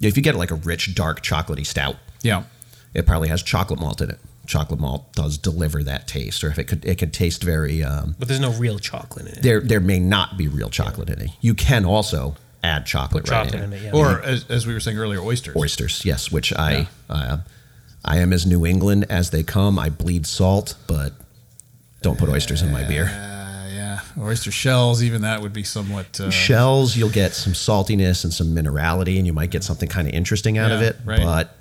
if 0.00 0.16
you 0.16 0.22
get 0.22 0.36
like 0.36 0.50
a 0.52 0.56
rich 0.56 0.94
dark 0.94 1.22
chocolatey 1.22 1.66
stout, 1.66 1.96
Yeah. 2.22 2.44
it 2.92 3.06
probably 3.06 3.28
has 3.28 3.42
chocolate 3.42 3.80
malt 3.80 4.00
in 4.00 4.10
it. 4.10 4.20
Chocolate 4.46 4.78
malt 4.78 5.12
does 5.14 5.38
deliver 5.38 5.82
that 5.82 6.06
taste, 6.06 6.44
or 6.44 6.48
if 6.48 6.58
it 6.58 6.64
could 6.64 6.84
it 6.84 6.98
could 6.98 7.12
taste 7.14 7.42
very. 7.42 7.82
Um, 7.82 8.14
But 8.18 8.28
there's 8.28 8.40
no 8.40 8.52
real 8.52 8.78
chocolate 8.78 9.26
in 9.26 9.32
it. 9.38 9.42
there 9.42 9.60
there 9.62 9.80
may 9.80 9.98
not 9.98 10.36
be 10.36 10.46
real 10.48 10.68
chocolate 10.68 11.08
in 11.08 11.20
it. 11.22 11.30
You 11.40 11.54
can 11.54 11.84
also 11.86 12.36
add 12.64 12.86
chocolate, 12.86 13.24
Put 13.24 13.30
right 13.32 13.44
chocolate 13.44 13.62
in 13.62 13.72
in 13.72 13.78
it. 13.78 13.82
it, 13.82 13.94
yeah. 13.94 14.00
Or 14.00 14.22
as, 14.22 14.48
as 14.50 14.66
we 14.66 14.72
were 14.74 14.80
saying 14.80 14.98
earlier, 14.98 15.20
oysters. 15.20 15.54
Oysters, 15.56 16.04
yes, 16.04 16.32
which 16.32 16.52
I 16.52 16.88
uh, 17.10 17.38
I 18.04 18.18
am 18.18 18.32
as 18.32 18.46
New 18.46 18.64
England 18.66 19.06
as 19.08 19.30
they 19.30 19.42
come. 19.42 19.78
I 19.78 19.88
bleed 19.90 20.26
salt, 20.26 20.74
but 20.86 21.12
don't 22.02 22.18
put 22.18 22.28
oysters 22.28 22.62
in 22.62 22.70
my 22.72 22.84
beer. 22.84 23.04
Uh, 23.06 23.68
yeah, 23.72 24.00
oyster 24.18 24.50
shells. 24.50 25.02
Even 25.02 25.22
that 25.22 25.40
would 25.42 25.52
be 25.52 25.62
somewhat. 25.64 26.20
Uh, 26.20 26.30
Shells, 26.30 26.96
you'll 26.96 27.08
get 27.10 27.32
some 27.34 27.52
saltiness 27.52 28.24
and 28.24 28.32
some 28.32 28.48
minerality, 28.54 29.16
and 29.18 29.26
you 29.26 29.32
might 29.32 29.50
get 29.50 29.64
something 29.64 29.88
kind 29.88 30.06
of 30.08 30.14
interesting 30.14 30.58
out 30.58 30.70
of 30.72 30.82
it. 30.82 30.96
right. 31.04 31.20
But 31.22 31.56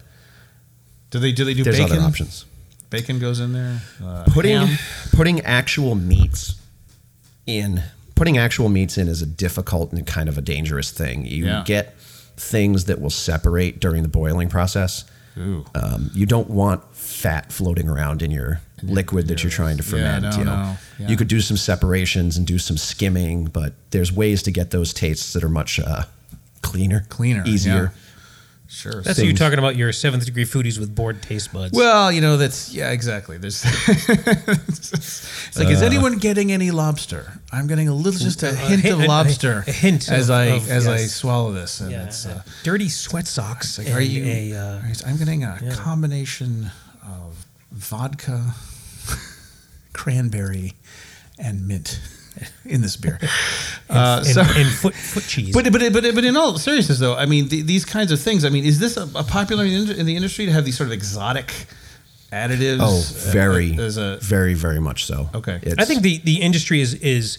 do 1.12 1.20
they 1.20 1.32
do 1.32 1.46
they 1.46 1.54
do 1.54 1.64
there's 1.64 1.78
bacon? 1.80 1.98
other 1.98 2.06
options. 2.08 2.46
Bacon 2.90 3.18
goes 3.20 3.40
in 3.40 3.54
there. 3.54 3.82
Uh, 4.04 4.24
Putting 4.34 4.56
ham? 4.68 4.78
putting 5.14 5.40
actual 5.42 5.96
meats 5.96 6.56
in 7.48 7.82
putting 8.16 8.38
actual 8.38 8.70
meats 8.70 8.98
in 8.98 9.08
is 9.08 9.22
a 9.22 9.26
difficult 9.26 9.92
and 9.92 10.06
kind 10.06 10.30
of 10.30 10.38
a 10.38 10.42
dangerous 10.42 10.92
thing. 10.92 11.26
You 11.26 11.46
Yeah. 11.46 11.64
get 11.66 11.96
things 12.38 12.86
that 12.86 13.00
will 13.02 13.10
separate 13.10 13.80
during 13.80 14.02
the 14.04 14.10
boiling 14.10 14.50
process. 14.50 15.06
Ooh. 15.38 15.66
Um, 15.76 16.12
you 16.14 16.26
don't 16.26 16.50
want 16.50 16.82
fat 16.96 17.52
floating 17.52 17.90
around 17.90 18.22
in 18.22 18.30
your 18.32 18.62
liquid 18.84 19.28
that 19.30 19.44
you're 19.44 19.50
trying 19.52 19.78
to 19.78 19.84
Yeah, 19.84 19.90
ferment. 20.20 20.24
no, 20.24 20.38
you 20.40 20.46
know, 20.46 20.56
no, 20.64 20.78
yeah. 21.00 21.08
you 21.08 21.18
could 21.18 21.28
do 21.28 21.42
some 21.42 21.58
separations 21.58 22.38
and 22.38 22.46
do 22.46 22.60
some 22.60 22.78
skimming, 22.78 23.46
but 23.46 23.74
there's 23.92 24.12
ways 24.12 24.44
to 24.44 24.52
get 24.52 24.72
those 24.72 24.94
tastes 24.94 25.34
that 25.34 25.44
are 25.44 25.50
much 25.50 25.80
uh, 25.80 26.04
cleaner, 26.62 27.06
Cleaner, 27.10 27.44
easier. 27.46 27.94
Sure. 28.74 29.02
That's 29.04 29.22
you're 29.22 29.34
talking 29.36 29.60
about. 29.60 29.76
Your 29.76 29.94
seventh 29.94 30.26
degree 30.26 30.46
foodies 30.46 30.80
with 30.80 30.94
bored 30.96 31.22
taste 31.22 31.54
buds. 31.54 31.78
Well, 31.78 32.12
you 32.12 32.22
know 32.22 32.38
that's 32.38 32.74
yeah, 32.74 32.90
exactly. 32.92 33.38
There's 33.38 33.64
it's 33.88 35.58
like, 35.58 35.70
is 35.70 35.84
anyone 35.84 36.18
getting 36.18 36.52
any 36.52 36.72
lobster? 36.72 37.40
I'm 37.52 37.68
getting 37.68 37.88
a 37.88 37.94
little, 37.94 38.20
just 38.20 38.42
a 38.42 38.54
hint 38.54 38.82
hint- 38.82 38.94
of 38.96 39.02
a- 39.02 39.06
a- 39.06 39.08
lobster 39.08 39.64
a 39.68 39.72
hint 39.72 40.10
as 40.12 40.30
of- 40.30 40.36
I 40.36 40.46
of- 40.46 40.70
as 40.72 40.88
I 40.88 40.98
swallow 41.06 41.52
this, 41.54 41.82
and 41.82 41.92
yeah, 41.92 42.06
it's. 42.06 42.26
Uh, 42.26 42.42
dirty 42.64 42.90
sweat 42.90 43.28
socks. 43.28 43.78
Like, 43.78 43.92
are 43.92 44.02
you? 44.02 44.26
A, 44.26 44.54
uh, 44.58 44.82
I'm 45.06 45.18
getting 45.18 45.44
a 45.44 45.60
combination 45.74 46.72
of 47.06 47.46
vodka, 47.72 48.54
cranberry, 49.94 50.74
and 51.38 51.68
mint 51.68 52.00
in 52.66 52.82
this 52.82 52.96
beer. 52.98 53.20
uh, 53.90 54.24
and, 54.26 54.26
so, 54.28 54.42
and 54.42 54.70
foot 54.70 54.94
foot 54.96 55.24
cheese. 55.24 55.54
but, 55.54 55.72
but 55.72 55.82
but 55.94 56.16
but 56.16 56.24
in 56.24 56.36
all 56.38 56.58
seriousness, 56.58 57.00
though, 57.00 57.16
I 57.16 57.26
mean 57.26 57.50
th- 57.50 57.66
these 57.66 57.86
kinds 57.86 58.12
of 58.12 58.20
things. 58.20 58.46
I 58.46 58.50
mean, 58.50 58.66
is 58.66 58.80
this 58.80 58.98
a, 58.98 59.04
a 59.16 59.24
popular 59.24 59.66
in, 59.66 59.90
in 59.92 60.06
the 60.06 60.16
industry 60.16 60.46
to 60.46 60.52
have 60.52 60.66
these 60.66 60.78
sort 60.78 60.88
of 60.88 60.94
exotic 60.94 61.54
additives? 62.32 62.80
Oh, 62.82 62.98
uh, 63.00 63.32
very, 63.32 63.78
as 63.80 63.98
a 63.98 64.18
very, 64.22 64.54
very 64.54 64.80
much 64.80 65.06
so. 65.06 65.30
Okay. 65.34 65.56
It's- 65.62 65.76
I 65.78 65.86
think 65.86 66.02
the, 66.02 66.18
the 66.20 66.42
industry 66.42 66.82
is 66.82 66.94
is 66.96 67.38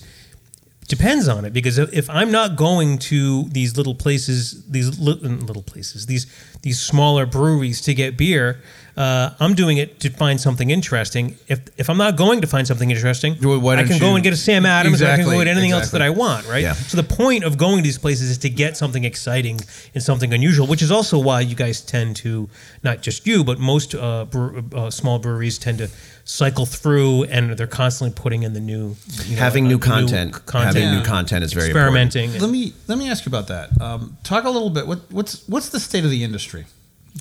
depends 0.89 1.29
on 1.29 1.45
it 1.45 1.53
because 1.53 1.79
if 1.79 2.11
I'm 2.11 2.31
not 2.31 2.57
going 2.57 2.99
to 3.11 3.45
these 3.45 3.77
little 3.77 3.95
places, 3.95 4.65
these 4.69 4.99
li- 5.01 5.15
little 5.23 5.63
places, 5.63 6.07
these 6.07 6.27
these 6.63 6.81
smaller 6.81 7.27
breweries 7.27 7.81
to 7.83 7.95
get 7.95 8.17
beer, 8.17 8.61
uh, 8.97 9.31
I'm 9.41 9.55
doing 9.55 9.77
it 9.79 9.99
to 10.01 10.11
find 10.11 10.41
something 10.41 10.71
interesting. 10.71 11.37
If 11.49 11.61
if 11.79 11.89
I'm 11.89 11.97
not 11.97 12.17
going 12.17 12.41
to 12.43 12.47
find 12.47 12.67
something 12.67 12.91
interesting, 12.91 13.37
Well, 13.43 13.67
I 13.71 13.85
can 13.85 13.99
go 13.99 14.11
you- 14.11 14.15
and 14.17 14.25
get 14.25 14.33
a 14.33 14.37
Sam 14.37 14.67
Adams. 14.67 15.01
or 15.01 15.07
I 15.07 15.09
can 15.11 15.21
Exactly, 15.21 15.37
go 15.37 15.45
get 15.45 15.51
anything 15.51 15.73
else 15.73 15.91
that 15.91 16.03
I 16.03 16.11
want. 16.11 16.47
Right. 16.49 16.63
Yeah. 16.63 16.75
So 16.75 16.97
the 16.97 17.03
point 17.03 17.45
of 17.45 17.57
going 17.57 17.79
to 17.79 17.83
these 17.83 17.99
places 17.99 18.31
is 18.31 18.39
to 18.39 18.51
get 18.51 18.77
something 18.77 19.05
exciting 19.05 19.61
and 19.95 20.03
something 20.03 20.33
unusual, 20.35 20.67
which 20.67 20.83
is 20.83 20.91
also 20.91 21.19
why 21.19 21.41
you 21.41 21.55
guys 21.55 21.81
tend 21.81 22.17
to 22.17 22.49
not 22.83 23.01
just 23.03 23.27
you, 23.27 23.43
but 23.43 23.59
most 23.59 23.95
uh, 23.95 24.27
brew, 24.27 24.65
uh, 24.75 24.91
small 24.91 25.19
breweries 25.19 25.59
tend 25.59 25.79
to 25.79 25.89
cycle 26.25 26.65
through 26.67 27.25
and 27.25 27.51
they're 27.51 27.67
constantly 27.67 28.15
putting 28.15 28.43
in 28.43 28.55
the 28.55 28.61
new 28.61 28.97
you 29.25 29.37
know, 29.37 29.43
having 29.43 29.67
uh, 29.67 29.69
new 29.69 29.79
content, 29.79 30.33
content, 30.47 30.77
having 30.77 30.99
new 30.99 31.05
content 31.05 31.45
is 31.45 31.53
very 31.53 31.67
experimenting. 31.69 32.33
Let 32.39 32.51
me 32.51 32.73
let 32.87 32.99
me 32.99 33.09
ask 33.11 33.27
you 33.27 33.31
about 33.31 33.49
that. 33.49 33.81
Um, 33.81 34.17
talk 34.25 34.45
a 34.45 34.51
little 34.51 34.71
bit. 34.71 34.87
What, 34.87 35.01
what's 35.11 35.47
what's 35.49 35.69
the 35.69 35.81
state 35.81 36.05
of 36.05 36.11
the 36.11 36.25
industry 36.25 36.67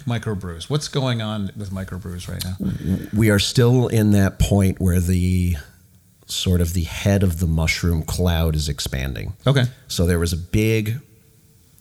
microbrews. 0.07 0.69
What's 0.69 0.87
going 0.87 1.21
on 1.21 1.51
with 1.55 1.71
microbrews 1.71 2.27
right 2.27 2.43
now? 2.43 3.07
we 3.13 3.29
are 3.29 3.39
still 3.39 3.87
in 3.87 4.11
that 4.11 4.39
point 4.39 4.79
where 4.79 4.99
the 4.99 5.55
sort 6.25 6.61
of 6.61 6.73
the 6.73 6.83
head 6.83 7.21
of 7.21 7.39
the 7.39 7.45
mushroom 7.45 8.01
cloud 8.03 8.55
is 8.55 8.69
expanding. 8.69 9.33
Okay. 9.45 9.65
So 9.87 10.05
there 10.05 10.19
was 10.19 10.33
a 10.33 10.37
big 10.37 10.99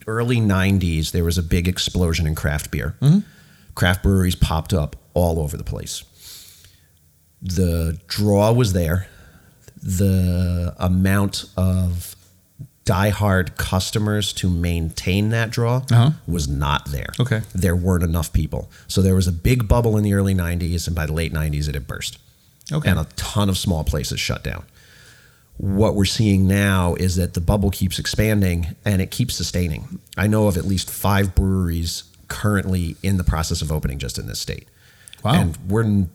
early 0.07 0.39
90s 0.39 1.13
there 1.13 1.25
was 1.25 1.39
a 1.39 1.43
big 1.43 1.69
explosion 1.69 2.27
in 2.27 2.35
craft 2.35 2.71
beer. 2.71 2.97
Craft 3.75 4.03
breweries 4.03 4.35
popped 4.35 4.75
up 4.75 4.97
all 5.15 5.39
over 5.39 5.57
the 5.57 5.65
place. 5.65 6.05
The 7.43 7.99
draw 8.07 8.53
was 8.53 8.73
there. 8.73 9.09
The 9.83 10.75
amount 10.79 11.45
of 11.57 12.15
diehard 12.85 13.57
customers 13.57 14.33
to 14.33 14.49
maintain 14.51 15.31
that 15.31 15.51
draw 15.51 15.77
Uh-huh. 15.91 16.11
was 16.27 16.49
not 16.49 16.87
there. 16.91 17.11
Okay. 17.21 17.43
There 17.55 17.77
weren't 17.77 18.03
enough 18.05 18.33
people. 18.33 18.71
So 18.89 19.03
there 19.03 19.15
was 19.15 19.29
a 19.29 19.33
big 19.33 19.69
bubble 19.69 19.97
in 19.97 20.03
the 20.05 20.15
early 20.15 20.35
90s, 20.35 20.87
and 20.87 20.97
by 20.97 21.07
the 21.07 21.13
late 21.13 21.33
90s, 21.33 21.69
it 21.69 21.75
had 21.75 21.87
burst. 21.87 22.19
Okay. 22.73 22.89
And 22.91 22.99
a 22.99 23.07
ton 23.17 23.49
of 23.49 23.57
small 23.59 23.85
places 23.85 24.19
shut 24.21 24.43
down. 24.43 24.65
What 25.59 25.95
we're 25.95 26.05
seeing 26.07 26.49
now 26.49 26.95
is 26.95 27.15
that 27.17 27.35
the 27.35 27.41
bubble 27.41 27.71
keeps 27.71 27.99
expanding 27.99 28.75
and 28.85 29.01
it 29.03 29.11
keeps 29.11 29.35
sustaining. 29.37 30.01
I 30.17 30.27
know 30.27 30.47
of 30.49 30.57
at 30.57 30.65
least 30.65 30.91
five 30.91 31.35
breweries 31.35 32.05
currently 32.29 32.97
in 33.03 33.17
the 33.17 33.25
process 33.25 33.63
of 33.63 33.71
opening 33.71 33.99
just 33.99 34.19
in 34.19 34.27
this 34.27 34.41
state. 34.41 34.67
Wow. 35.23 35.35
And 35.35 35.59
we're, 35.69 36.07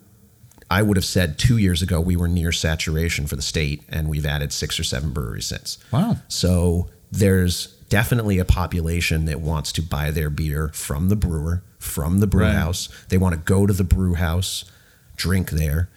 I 0.69 0.82
would 0.82 0.97
have 0.97 1.06
said 1.06 1.38
two 1.39 1.58
years 1.58 1.82
ago 1.82 2.01
we 2.01 2.15
were 2.17 2.27
near 2.27 2.51
saturation 2.51 3.25
for 3.27 3.36
the 3.36 3.41
state, 3.41 3.84
and 3.89 4.10
we've 4.10 4.25
added 4.25 4.51
six 4.51 4.80
or 4.80 4.84
seven 4.84 5.12
breweries 5.12 5.45
since. 5.47 5.77
Wow. 5.91 6.17
So 6.27 6.89
there's 7.12 7.67
definitely 7.89 8.38
a 8.38 8.45
population 8.45 9.25
that 9.25 9.39
wants 9.39 9.71
to 9.73 9.82
buy 9.82 10.12
their 10.12 10.30
beer 10.30 10.69
from 10.73 11.08
the 11.08 11.15
brewer, 11.15 11.63
from 11.80 12.19
the 12.19 12.27
brew 12.27 12.43
Right. 12.43 12.53
house. 12.56 12.89
They 13.08 13.17
want 13.17 13.34
to 13.36 13.39
go 13.39 13.65
to 13.65 13.71
the 13.73 13.86
brew 13.86 14.15
house, 14.15 14.65
drink 15.15 15.51
there. 15.51 15.88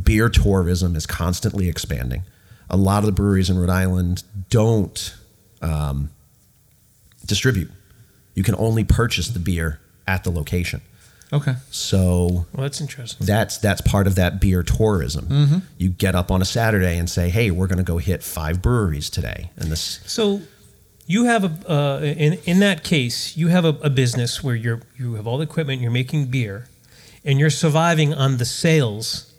Beer 0.00 0.28
tourism 0.28 0.94
is 0.94 1.06
constantly 1.06 1.68
expanding. 1.68 2.22
A 2.68 2.76
lot 2.76 2.98
of 3.00 3.06
the 3.06 3.12
breweries 3.12 3.50
in 3.50 3.58
Rhode 3.58 3.68
Island 3.70 4.22
don't 4.48 5.12
um, 5.60 6.10
distribute. 7.26 7.70
You 8.34 8.44
can 8.44 8.54
only 8.54 8.84
purchase 8.84 9.28
the 9.28 9.40
beer 9.40 9.80
at 10.06 10.22
the 10.22 10.30
location. 10.30 10.80
Okay. 11.32 11.54
So 11.70 12.46
Well, 12.52 12.62
that's 12.62 12.80
interesting. 12.80 13.26
that's 13.26 13.58
that's 13.58 13.80
part 13.80 14.06
of 14.06 14.16
that 14.16 14.40
beer 14.40 14.62
tourism. 14.62 15.62
You 15.78 15.90
get 15.90 16.14
up 16.14 16.30
on 16.30 16.42
a 16.42 16.44
Saturday 16.44 16.98
and 16.98 17.08
say, 17.08 17.30
"Hey, 17.30 17.50
we're 17.50 17.68
going 17.68 17.78
to 17.78 17.84
go 17.84 17.98
hit 17.98 18.22
five 18.22 18.60
breweries 18.60 19.08
today," 19.10 19.50
and 19.56 19.70
this 19.70 20.00
So, 20.06 20.42
you 21.06 21.24
have 21.26 21.44
a 21.44 21.72
uh, 21.72 22.00
in 22.00 22.34
in 22.44 22.58
that 22.60 22.82
case, 22.82 23.36
you 23.36 23.48
have 23.48 23.64
a, 23.64 23.76
a 23.82 23.90
business 23.90 24.42
where 24.42 24.56
you're 24.56 24.80
you 24.98 25.14
have 25.14 25.26
all 25.26 25.38
the 25.38 25.44
equipment, 25.44 25.80
you're 25.80 25.90
making 25.92 26.26
beer, 26.26 26.66
and 27.24 27.38
you're 27.38 27.50
surviving 27.50 28.12
on 28.12 28.38
the 28.38 28.44
sales 28.44 29.32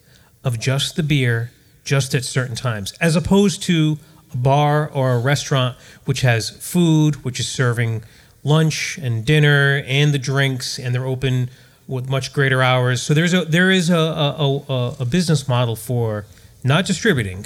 of 0.43 0.60
just 0.60 0.95
the 0.95 1.04
beer, 1.04 1.51
just 1.84 2.15
at 2.15 2.23
certain 2.23 2.56
times, 2.56 2.93
as 3.01 3.15
opposed 3.17 3.62
to 3.63 3.97
a 4.34 4.38
bar 4.38 4.89
or 4.93 5.12
a 5.13 5.19
restaurant 5.19 5.75
which 6.06 6.21
has 6.21 6.49
food, 6.49 7.23
which 7.25 7.38
is 7.39 7.49
serving 7.49 8.04
lunch 8.43 8.97
and 8.97 9.25
dinner 9.25 9.84
and 9.86 10.13
the 10.13 10.17
drinks, 10.19 10.80
and 10.80 10.95
they're 10.95 11.06
open 11.06 11.49
with 11.91 12.10
much 12.10 12.34
greater 12.34 12.62
hours. 12.63 13.01
So 13.04 13.13
there's 13.13 13.34
a 13.34 13.45
there 13.45 13.69
is 13.69 13.89
a 13.89 13.97
a, 13.97 14.58
a, 14.69 14.95
a 15.01 15.06
business 15.06 15.47
model 15.47 15.75
for 15.75 16.25
not 16.63 16.86
distributing, 16.86 17.45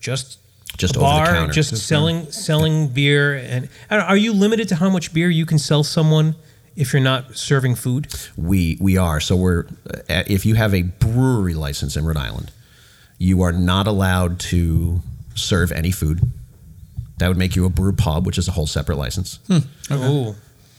just 0.00 0.38
Just 0.76 0.94
a 0.96 0.98
over 1.00 1.06
the 1.08 1.12
bar, 1.14 1.26
counter. 1.26 1.52
just 1.52 1.70
Just 1.70 1.86
selling 1.86 2.30
selling 2.30 2.88
beer. 2.88 3.34
And 3.34 3.68
and 3.90 4.00
are 4.02 4.16
you 4.16 4.32
limited 4.32 4.68
to 4.68 4.76
how 4.76 4.90
much 4.90 5.12
beer 5.12 5.30
you 5.30 5.46
can 5.46 5.58
sell 5.58 5.82
someone 5.82 6.34
if 6.76 6.92
you're 6.92 7.02
not 7.12 7.36
serving 7.36 7.74
food? 7.76 8.06
we 8.36 8.76
we 8.80 8.96
are. 8.98 9.20
So 9.20 9.34
we're 9.36 9.64
uh, 10.08 10.24
if 10.26 10.44
you 10.46 10.54
have 10.56 10.74
a 10.74 10.82
brewery 10.82 11.54
license 11.54 11.96
in 11.98 12.04
Rhode 12.04 12.16
Island, 12.28 12.50
you 13.18 13.42
are 13.42 13.52
not 13.52 13.86
allowed 13.86 14.38
to 14.52 15.00
serve 15.34 15.72
any 15.72 15.90
food. 15.92 16.20
That 17.18 17.28
would 17.28 17.38
make 17.38 17.56
you 17.56 17.64
a 17.64 17.68
brew 17.70 17.92
pub, 17.92 18.26
which 18.26 18.38
is 18.38 18.46
a 18.48 18.52
whole 18.52 18.66
separate 18.68 18.96
license. 18.96 19.40
Oh, 19.90 20.36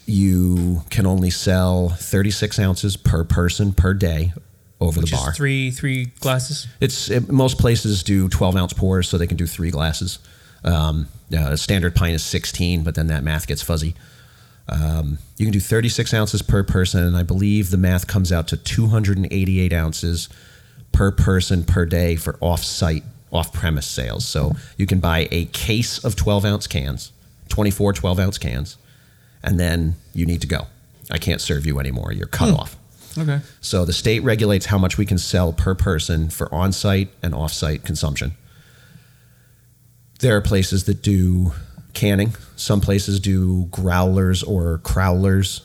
You 0.10 0.84
can 0.90 1.06
only 1.06 1.30
sell 1.30 1.90
36 1.90 2.60
ounces 2.60 2.98
per 2.98 3.24
person 3.24 3.74
per 3.74 3.94
day 3.94 4.34
over 4.82 5.02
which 5.02 5.12
the 5.12 5.16
is 5.18 5.22
bar. 5.22 5.34
three 5.34 5.72
three 5.72 6.06
glasses. 6.20 6.68
It's 6.80 7.10
it, 7.10 7.30
most 7.30 7.58
places 7.60 8.02
do 8.04 8.30
12 8.30 8.56
ounce 8.56 8.74
pours, 8.74 9.08
so 9.08 9.18
they 9.18 9.28
can 9.28 9.38
do 9.38 9.46
three 9.48 9.72
glasses. 9.72 10.20
Um, 10.64 11.08
uh, 11.34 11.52
a 11.52 11.58
standard 11.58 11.96
pint 11.96 12.16
is 12.16 12.24
16, 12.24 12.84
but 12.84 12.96
then 12.96 13.08
that 13.08 13.24
math 13.24 13.48
gets 13.48 13.62
fuzzy. 13.62 13.96
Um, 14.68 15.18
you 15.38 15.46
can 15.46 15.54
do 15.54 15.60
36 15.60 16.14
ounces 16.14 16.42
per 16.42 16.64
person, 16.64 17.04
and 17.04 17.16
I 17.16 17.24
believe 17.24 17.70
the 17.70 17.78
math 17.78 18.08
comes 18.08 18.32
out 18.32 18.48
to 18.50 18.58
288 18.58 19.74
ounces 19.74 20.30
per 20.92 21.12
person 21.12 21.64
per 21.64 21.86
day 21.86 22.16
for 22.16 22.38
off-site, 22.40 23.04
off-premise 23.32 23.88
sales. 23.88 24.26
So 24.26 24.54
you 24.78 24.86
can 24.86 25.00
buy 25.00 25.28
a 25.32 25.46
case 25.46 26.04
of 26.04 26.16
12 26.16 26.46
ounce 26.46 26.68
cans, 26.68 27.12
24 27.50 27.94
12 27.94 28.20
ounce 28.20 28.38
cans, 28.38 28.78
and 29.44 29.60
then 29.60 29.96
you 30.14 30.26
need 30.26 30.42
to 30.42 30.48
go. 30.48 30.68
I 31.12 31.18
can't 31.18 31.42
serve 31.42 31.66
you 31.66 31.80
anymore. 31.80 32.12
You're 32.14 32.28
cut 32.28 32.54
off. 32.54 32.76
Okay. 33.18 33.40
So 33.62 33.86
the 33.86 33.94
state 33.94 34.20
regulates 34.22 34.68
how 34.68 34.78
much 34.78 34.98
we 34.98 35.06
can 35.06 35.18
sell 35.18 35.52
per 35.52 35.76
person 35.76 36.30
for 36.30 36.54
on 36.54 36.72
site 36.72 37.10
and 37.24 37.34
off 37.34 37.52
site 37.52 37.84
consumption. 37.84 38.34
There 40.20 40.36
are 40.36 40.42
places 40.42 40.84
that 40.84 41.02
do 41.02 41.54
canning, 41.94 42.36
some 42.56 42.82
places 42.82 43.20
do 43.20 43.66
growlers 43.66 44.44
or 44.44 44.80
crowlers. 44.80 45.62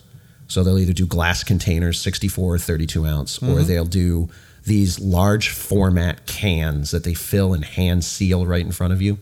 So 0.47 0.63
they'll 0.63 0.79
either 0.79 0.93
do 0.93 1.07
glass 1.07 1.43
containers, 1.43 2.01
64 2.01 2.55
or 2.55 2.59
32 2.59 3.07
ounce, 3.07 3.43
or 3.43 3.63
they'll 3.63 3.85
do 3.85 4.29
these 4.65 5.01
large 5.01 5.49
format 5.49 6.27
cans 6.27 6.91
that 6.91 7.05
they 7.05 7.15
fill 7.15 7.55
and 7.55 7.65
hand 7.65 8.05
seal 8.05 8.47
right 8.47 8.65
in 8.65 8.73
front 8.73 8.93
of 8.93 9.03
you 9.03 9.19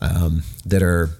um, 0.00 0.42
that 0.64 0.82
are 0.82 1.10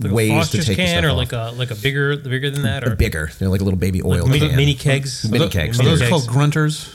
Like 0.00 0.12
ways 0.12 0.30
a 0.30 0.32
to 0.32 0.38
Foster's 0.40 0.66
take 0.66 0.76
the 0.76 0.82
can, 0.84 0.88
stuff 0.88 1.04
or 1.04 1.10
off. 1.10 1.16
like 1.16 1.32
a 1.32 1.52
like 1.56 1.70
a 1.70 1.74
bigger 1.76 2.16
bigger 2.16 2.50
than 2.50 2.62
that, 2.62 2.82
or 2.82 2.88
They're 2.88 2.96
bigger. 2.96 3.30
They're 3.38 3.48
like 3.48 3.60
a 3.60 3.64
little 3.64 3.78
baby 3.78 4.02
oil 4.02 4.22
like 4.22 4.26
mini, 4.30 4.48
can. 4.48 4.56
mini 4.56 4.74
kegs. 4.74 5.30
Mini 5.30 5.44
Are 5.44 5.48
tho- 5.48 5.52
kegs. 5.52 5.78
Are 5.80 5.84
those 5.84 6.00
Mini 6.00 6.10
called 6.10 6.24
grunters? 6.24 6.92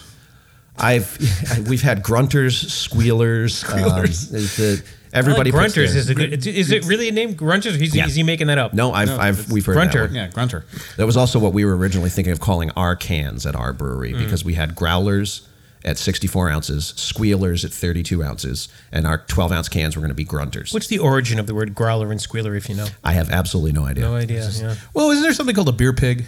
I've 0.77 1.17
we've 1.69 1.81
had 1.81 2.03
grunters, 2.03 2.65
squealers. 2.69 3.55
Squealers. 3.55 4.29
Um, 4.31 4.35
is 4.37 4.57
the, 4.57 4.83
everybody 5.13 5.51
like 5.51 5.71
grunters 5.71 5.95
is 5.95 6.09
a 6.09 6.15
good. 6.15 6.33
Is, 6.33 6.47
is 6.47 6.71
it 6.71 6.85
really 6.85 7.09
a 7.09 7.11
name 7.11 7.35
grunters? 7.35 7.77
Or 7.79 7.83
is, 7.83 7.95
Yeah. 7.95 8.05
is 8.07 8.15
he 8.15 8.23
making 8.23 8.47
that 8.47 8.57
up? 8.57 8.73
no, 8.73 8.91
I've, 8.93 9.07
No, 9.09 9.17
I've 9.17 9.51
we've 9.51 9.65
heard 9.65 9.73
grunter. 9.75 10.01
that. 10.01 10.07
one. 10.07 10.15
Yeah, 10.15 10.27
grunter. 10.29 10.63
That 10.97 11.05
was 11.05 11.17
also 11.17 11.39
what 11.39 11.53
we 11.53 11.65
were 11.65 11.75
originally 11.75 12.09
thinking 12.09 12.31
of 12.31 12.39
calling 12.39 12.69
our 12.71 12.95
cans 12.95 13.45
at 13.45 13.55
our 13.55 13.73
brewery 13.73 14.13
Mm. 14.13 14.19
because 14.19 14.43
we 14.45 14.53
had 14.53 14.75
growlers 14.75 15.47
at 15.85 15.97
64 15.97 16.49
ounces, 16.49 16.93
squealers 16.97 17.63
at 17.63 17.71
32 17.71 18.23
ounces, 18.23 18.67
and 18.91 19.07
our 19.07 19.19
12 19.19 19.51
ounce 19.51 19.69
cans 19.69 19.95
were 19.95 20.01
going 20.01 20.09
to 20.09 20.15
be 20.15 20.25
grunters. 20.25 20.73
What's 20.73 20.87
the 20.87 20.99
origin 20.99 21.39
of 21.39 21.47
the 21.47 21.55
word 21.55 21.73
growler 21.75 22.11
and 22.11 22.19
squealer? 22.21 22.55
If 22.55 22.67
you 22.69 22.75
know, 22.75 22.87
I 23.03 23.13
have 23.13 23.29
absolutely 23.29 23.71
no 23.71 23.85
idea. 23.85 24.03
no 24.03 24.15
idea. 24.15 24.49
Yeah. 24.49 24.75
Well, 24.93 25.09
isn't 25.11 25.23
there 25.23 25.33
something 25.33 25.55
called 25.55 25.69
a 25.69 25.73
beer 25.73 25.93
pig? 25.93 26.25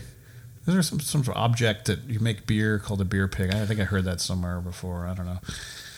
Is 0.68 0.74
there 0.74 0.82
some 0.84 1.00
some 1.00 1.24
sort 1.24 1.36
of 1.36 1.44
object 1.44 1.86
that 1.86 2.04
you 2.06 2.20
make 2.20 2.46
beer 2.46 2.80
called 2.80 3.02
a 3.02 3.06
beer 3.06 3.28
pig? 3.28 3.54
I 3.54 3.66
think 3.66 3.80
I 3.80 3.84
heard 3.84 4.06
that 4.06 4.22
somewhere 4.22 4.62
before. 4.62 5.06
I 5.08 5.14
don't 5.16 5.26
know. 5.26 5.40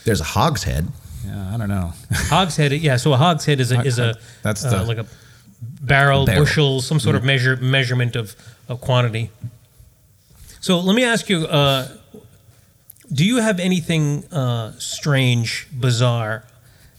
There's 0.06 0.22
a 0.22 0.26
hogshead. 0.26 0.88
Yeah, 1.26 1.54
I 1.54 1.58
don't 1.58 1.70
know. 1.70 1.94
Hogshead, 2.12 2.74
yeah. 2.74 2.98
So 2.98 3.14
a 3.14 3.18
hogshead 3.18 3.60
is 3.62 3.72
a 3.72 3.82
is 3.82 4.00
a 4.00 4.16
That's 4.42 4.66
uh, 4.66 4.80
the- 4.80 4.84
like 4.86 4.98
a 4.98 5.06
barrel, 5.82 6.26
Barrel. 6.26 6.42
bushel, 6.44 6.82
some 6.82 7.00
sort 7.00 7.16
of 7.16 7.24
measure 7.24 7.56
measurement 7.58 8.16
of, 8.18 8.36
of 8.68 8.82
quantity. 8.82 9.32
So 10.60 10.80
let 10.80 10.96
me 10.96 11.04
ask 11.04 11.30
you: 11.30 11.46
uh, 11.46 11.88
Do 13.12 13.26
you 13.26 13.38
have 13.38 13.60
anything 13.60 14.26
uh, 14.32 14.74
strange, 14.80 15.68
bizarre 15.72 16.44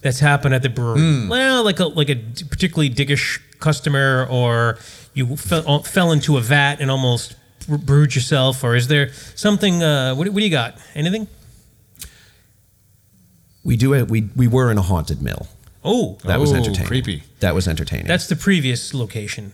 that's 0.02 0.20
happened 0.20 0.54
at 0.54 0.62
the 0.62 0.68
brewery? 0.68 1.28
Well, 1.28 1.64
like 1.64 1.80
a 1.80 1.86
like 1.86 2.10
a 2.10 2.16
particularly 2.50 2.90
dickish 2.90 3.40
customer, 3.60 4.26
or 4.30 4.78
you 5.14 5.36
fell, 5.36 5.82
fell 5.82 6.12
into 6.12 6.36
a 6.36 6.40
vat 6.40 6.76
and 6.80 6.90
almost 6.90 7.36
brewed 7.66 8.14
yourself, 8.14 8.62
or 8.62 8.76
is 8.76 8.88
there 8.88 9.12
something? 9.34 9.82
Uh, 9.82 10.14
what, 10.14 10.28
what 10.28 10.38
do 10.40 10.44
you 10.44 10.50
got? 10.50 10.76
Anything? 10.94 11.26
We 13.64 13.76
do 13.76 13.94
it. 13.94 14.08
We 14.10 14.28
we 14.36 14.46
were 14.46 14.70
in 14.70 14.76
a 14.78 14.82
haunted 14.82 15.22
mill. 15.22 15.48
Oh, 15.82 16.18
That 16.24 16.40
was 16.40 16.52
Oh, 16.52 16.56
entertaining. 16.56 16.86
creepy. 16.86 17.22
That 17.40 17.54
was 17.54 17.66
entertaining. 17.68 18.06
That's 18.06 18.26
the 18.26 18.36
previous 18.36 18.94
location. 18.94 19.52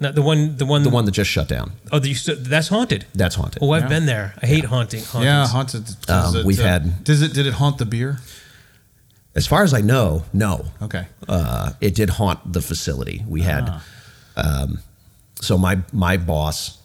Not 0.00 0.14
the 0.14 0.22
one. 0.22 0.56
The 0.56 0.64
one. 0.64 0.82
the 0.82 0.88
one 0.90 1.04
that 1.04 1.12
just 1.12 1.30
shut 1.30 1.46
down. 1.48 1.72
Oh, 1.92 1.98
the, 1.98 2.14
that's 2.40 2.68
haunted. 2.68 3.04
That's 3.14 3.34
haunted. 3.34 3.62
Oh, 3.62 3.70
I've 3.72 3.82
Yeah. 3.82 3.88
been 3.88 4.06
there. 4.06 4.34
I 4.42 4.46
hate 4.46 4.64
haunting. 4.64 5.02
Hauntings. 5.04 5.24
Yeah, 5.24 5.46
haunted. 5.46 5.84
does 6.06 6.34
Um, 6.34 6.40
it, 6.40 6.46
we've 6.46 6.58
uh, 6.60 6.62
had- 6.64 7.04
Does 7.04 7.20
it? 7.22 7.34
Did 7.34 7.46
it 7.46 7.52
haunt 7.54 7.76
the 7.78 7.84
beer? 7.84 8.18
As 9.34 9.46
far 9.46 9.62
as 9.62 9.72
I 9.74 9.80
know, 9.80 10.24
no. 10.32 10.64
Okay. 10.82 11.06
uh, 11.28 11.72
it 11.80 11.94
did 11.94 12.10
haunt 12.10 12.52
the 12.52 12.60
facility. 12.60 13.22
We 13.28 13.42
had, 13.42 13.64
Ah. 13.68 13.82
um, 14.36 14.80
so 15.40 15.56
my 15.58 15.80
my 15.92 16.16
boss, 16.16 16.78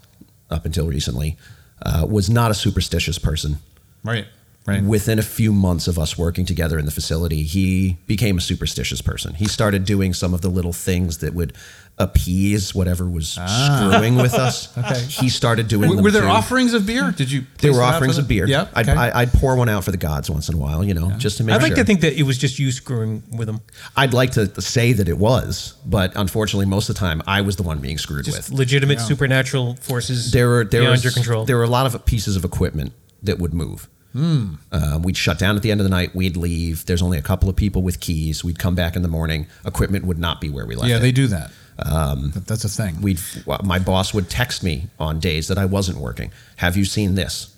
up 0.51 0.65
until 0.65 0.85
recently, 0.87 1.37
uh, 1.81 2.05
was 2.07 2.29
not 2.29 2.51
a 2.51 2.53
superstitious 2.53 3.17
person. 3.17 3.57
Right. 4.03 4.25
Right. 4.67 4.83
Within 4.83 5.19
a 5.19 5.23
few 5.23 5.53
months 5.53 5.87
of 5.87 5.97
us 5.99 6.17
working 6.17 6.43
together 6.45 6.79
in 6.79 6.85
the 6.85 6.91
facility, 6.91 7.43
he 7.43 7.97
became 8.07 8.37
a 8.39 8.41
superstitious 8.41 8.99
person. 9.01 9.35
He 9.35 9.47
started 9.47 9.85
doing 9.85 10.11
some 10.13 10.33
of 10.33 10.41
the 10.41 10.49
little 10.49 10.73
things 10.73 11.19
that 11.19 11.35
would 11.35 11.53
appease 11.97 12.75
whatever 12.75 13.09
was 13.09 13.29
screwing 13.29 14.15
with 14.15 14.33
us. 14.33 14.77
okay. 14.77 14.99
He 14.99 15.29
started 15.29 15.67
doing. 15.67 15.89
Were, 15.89 15.95
them 15.95 16.03
were 16.03 16.11
there 16.11 16.23
too. 16.23 16.27
offerings 16.27 16.73
of 16.73 16.85
beer? 16.85 17.11
Did 17.11 17.31
you? 17.31 17.45
There 17.59 17.71
were 17.71 17.79
it 17.79 17.83
out 17.83 17.89
for 17.89 17.95
offerings 17.95 18.17
of 18.17 18.27
beer. 18.27 18.47
Yeah. 18.47 18.67
I'd. 18.73 18.89
I, 18.89 19.21
I'd 19.21 19.33
pour 19.33 19.55
one 19.55 19.69
out 19.69 19.83
for 19.83 19.91
the 19.91 19.97
gods 19.97 20.29
once 20.29 20.49
in 20.49 20.55
a 20.55 20.57
while, 20.57 20.83
you 20.83 20.93
know, 20.93 21.11
just 21.11 21.37
to 21.37 21.43
make 21.43 21.55
I'd 21.55 21.61
like 21.61 21.75
to 21.75 21.83
think 21.83 22.01
that 22.01 22.13
it 22.13 22.23
was 22.23 22.37
just 22.37 22.59
you 22.59 22.71
screwing 22.71 23.23
with 23.31 23.47
them. 23.47 23.61
I'd 23.95 24.13
like 24.13 24.31
to 24.31 24.61
say 24.61 24.93
that 24.93 25.07
it 25.07 25.17
was, 25.17 25.75
but 25.85 26.11
unfortunately, 26.15 26.65
most 26.65 26.89
of 26.89 26.95
the 26.95 26.99
time, 26.99 27.21
I 27.27 27.41
was 27.41 27.55
the 27.55 27.63
one 27.63 27.79
being 27.79 27.97
screwed 27.97 28.27
with. 28.27 28.51
Legitimate 28.51 28.99
supernatural 28.99 29.75
forces 29.75 30.31
there 30.31 30.49
were 30.49 30.63
there 30.65 30.81
beyond 30.81 30.91
was, 30.91 31.03
your 31.03 31.13
control. 31.13 31.45
There 31.45 31.57
were 31.57 31.63
a 31.63 31.67
lot 31.67 31.93
of 31.93 32.05
pieces 32.05 32.35
of 32.35 32.43
equipment 32.43 32.93
that 33.23 33.39
would 33.39 33.53
move. 33.53 33.87
Hmm. 34.13 34.53
Um, 34.71 35.01
we'd 35.01 35.17
shut 35.17 35.37
down 35.37 35.57
at 35.57 35.61
the 35.61 35.71
end 35.71 35.81
of 35.81 35.83
the 35.83 35.89
night. 35.89 36.15
We'd 36.15 36.37
leave. 36.37 36.85
There's 36.85 37.01
only 37.01 37.17
a 37.17 37.21
couple 37.21 37.49
of 37.49 37.57
people 37.57 37.81
with 37.81 37.99
keys. 37.99 38.45
We'd 38.45 38.57
come 38.57 38.73
back 38.73 38.95
in 38.95 39.01
the 39.01 39.09
morning. 39.09 39.47
Equipment 39.65 40.05
would 40.05 40.17
not 40.17 40.39
be 40.39 40.49
where 40.49 40.65
we 40.65 40.75
left 40.75 40.89
yeah, 40.89 40.97
it. 40.97 40.99
they 41.01 41.11
do 41.11 41.27
that. 41.27 41.51
That- 41.77 42.43
that's 42.47 42.63
a 42.63 42.69
thing. 42.69 43.01
We'd 43.01 43.19
my 43.63 43.79
boss 43.79 44.13
would 44.13 44.29
text 44.29 44.63
me 44.63 44.87
on 44.99 45.19
days 45.19 45.47
that 45.47 45.57
I 45.57 45.65
wasn't 45.65 45.97
working. 45.99 46.31
Have 46.57 46.77
you 46.77 46.85
seen 46.85 47.15
this? 47.15 47.53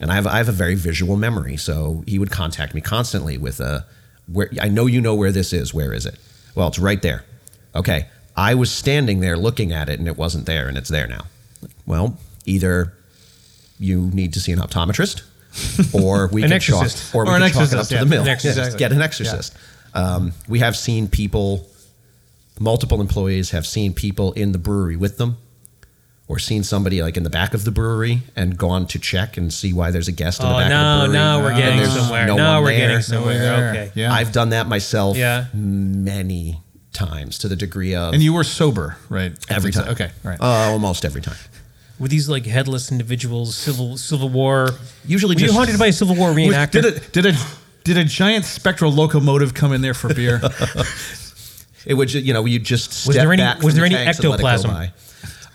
And 0.00 0.10
I 0.10 0.14
have 0.16 0.26
I 0.26 0.38
have 0.38 0.48
a 0.48 0.52
very 0.52 0.74
visual 0.74 1.16
memory, 1.16 1.56
so 1.56 2.02
he 2.06 2.18
would 2.18 2.30
contact 2.30 2.74
me 2.74 2.80
constantly 2.80 3.38
with 3.38 3.60
a 3.60 3.84
where 4.26 4.50
I 4.60 4.68
know 4.68 4.86
you 4.86 5.00
know 5.00 5.14
where 5.14 5.30
this 5.32 5.52
is. 5.52 5.72
Where 5.74 5.92
is 5.92 6.04
it? 6.06 6.16
Well, 6.54 6.68
it's 6.68 6.78
right 6.78 7.00
there. 7.02 7.24
Okay, 7.76 8.06
I 8.36 8.54
was 8.54 8.70
standing 8.72 9.20
there 9.20 9.36
looking 9.36 9.72
at 9.72 9.88
it, 9.88 9.98
and 9.98 10.08
it 10.08 10.16
wasn't 10.16 10.46
there, 10.46 10.66
and 10.68 10.76
it's 10.78 10.88
there 10.90 11.06
now. 11.06 11.26
Well, 11.86 12.16
either 12.46 12.92
you 13.78 14.10
need 14.12 14.32
to 14.34 14.40
see 14.40 14.52
an 14.52 14.58
optometrist, 14.58 15.22
or 15.92 16.28
we 16.28 16.42
An 16.44 16.50
can 16.50 16.60
chalk, 16.60 16.84
exorcist. 16.84 17.14
or 17.14 17.24
we 17.24 17.30
an 17.30 17.40
can 17.42 17.50
chalk 17.52 17.62
it 17.62 17.74
up 17.74 17.80
exorcist, 17.80 17.90
to 17.90 17.98
the 17.98 18.06
mill. 18.06 18.22
An 18.22 18.28
exorcist. 18.28 18.70
Yes, 18.72 18.74
Get 18.76 18.92
an 18.92 19.02
exorcist. 19.02 19.54
Um, 19.94 20.32
we 20.48 20.58
have 20.60 20.76
seen 20.76 21.06
people 21.08 21.66
multiple 22.58 23.00
employees 23.00 23.50
have 23.50 23.66
seen 23.66 23.92
people 23.92 24.32
in 24.32 24.52
the 24.52 24.58
brewery 24.58 24.96
with 24.96 25.18
them 25.18 25.36
or 26.26 26.38
seen 26.38 26.62
somebody 26.62 27.02
like 27.02 27.16
in 27.16 27.22
the 27.22 27.30
back 27.30 27.52
of 27.52 27.64
the 27.64 27.70
brewery 27.70 28.22
and 28.34 28.56
gone 28.56 28.86
to 28.86 28.98
check 28.98 29.36
and 29.36 29.52
see 29.52 29.72
why 29.72 29.90
there's 29.90 30.08
a 30.08 30.12
guest 30.12 30.40
in 30.40 30.48
the 30.48 30.54
oh, 30.54 30.58
back 30.58 30.68
now, 30.70 31.04
of 31.04 31.12
the 31.12 31.18
brewery. 31.18 31.24
No, 31.24 31.42
we're 31.42 31.56
getting 31.56 31.90
somewhere. 31.90 32.26
no 32.26 32.36
now 32.36 32.54
one 32.54 32.64
we're 32.64 32.70
there. 32.78 32.88
getting 32.88 33.02
somewhere. 33.02 33.70
Okay. 33.70 33.92
Yeah. 33.94 34.12
I've 34.12 34.32
done 34.32 34.50
that 34.50 34.66
myself 34.66 35.16
Yeah. 35.16 35.46
many 35.52 36.60
times 36.92 37.38
to 37.38 37.48
the 37.48 37.56
degree 37.56 37.94
of 37.94 38.14
and 38.14 38.22
you 38.22 38.32
were 38.32 38.44
sober, 38.44 38.96
right? 39.08 39.32
every 39.50 39.72
time. 39.72 39.88
Okay. 39.90 40.10
Right. 40.22 40.40
Uh, 40.40 40.70
almost 40.72 41.04
every 41.04 41.20
time. 41.20 41.36
Were 41.98 42.08
these 42.08 42.28
like 42.28 42.46
headless 42.46 42.90
individuals, 42.90 43.54
Civil 43.54 43.96
Civil 43.98 44.28
War? 44.28 44.70
Usually 45.06 45.34
Were 45.34 45.40
you 45.40 45.46
just- 45.46 45.56
haunted 45.58 45.78
by 45.78 45.88
a 45.88 45.92
Civil 45.92 46.14
War 46.16 46.28
Was- 46.30 46.38
reenactor? 46.38 46.70
did 46.72 46.84
a 46.86 47.00
did 47.10 47.26
a 47.26 47.32
did 47.84 47.98
a 47.98 48.04
giant 48.04 48.44
spectral 48.46 48.90
locomotive 48.90 49.52
come 49.54 49.72
in 49.72 49.82
there 49.82 49.92
for 49.94 50.12
beer? 50.14 50.40
It 51.86 51.94
would, 51.94 52.08
ju- 52.08 52.20
you 52.20 52.32
know, 52.32 52.44
you 52.46 52.58
just 52.58 52.92
step 52.92 53.08
Was 53.08 53.16
there 53.16 53.32
any- 53.32 53.42
back 53.42 53.62
was 53.62 53.74
there 53.74 53.88
the 53.88 53.94
any 53.96 54.04
tanks 54.04 54.18
and 54.18 54.30
let 54.30 54.40
it 54.40 54.42
go 54.42 54.48
ectoplasm? 54.48 54.70
by. 54.70 54.92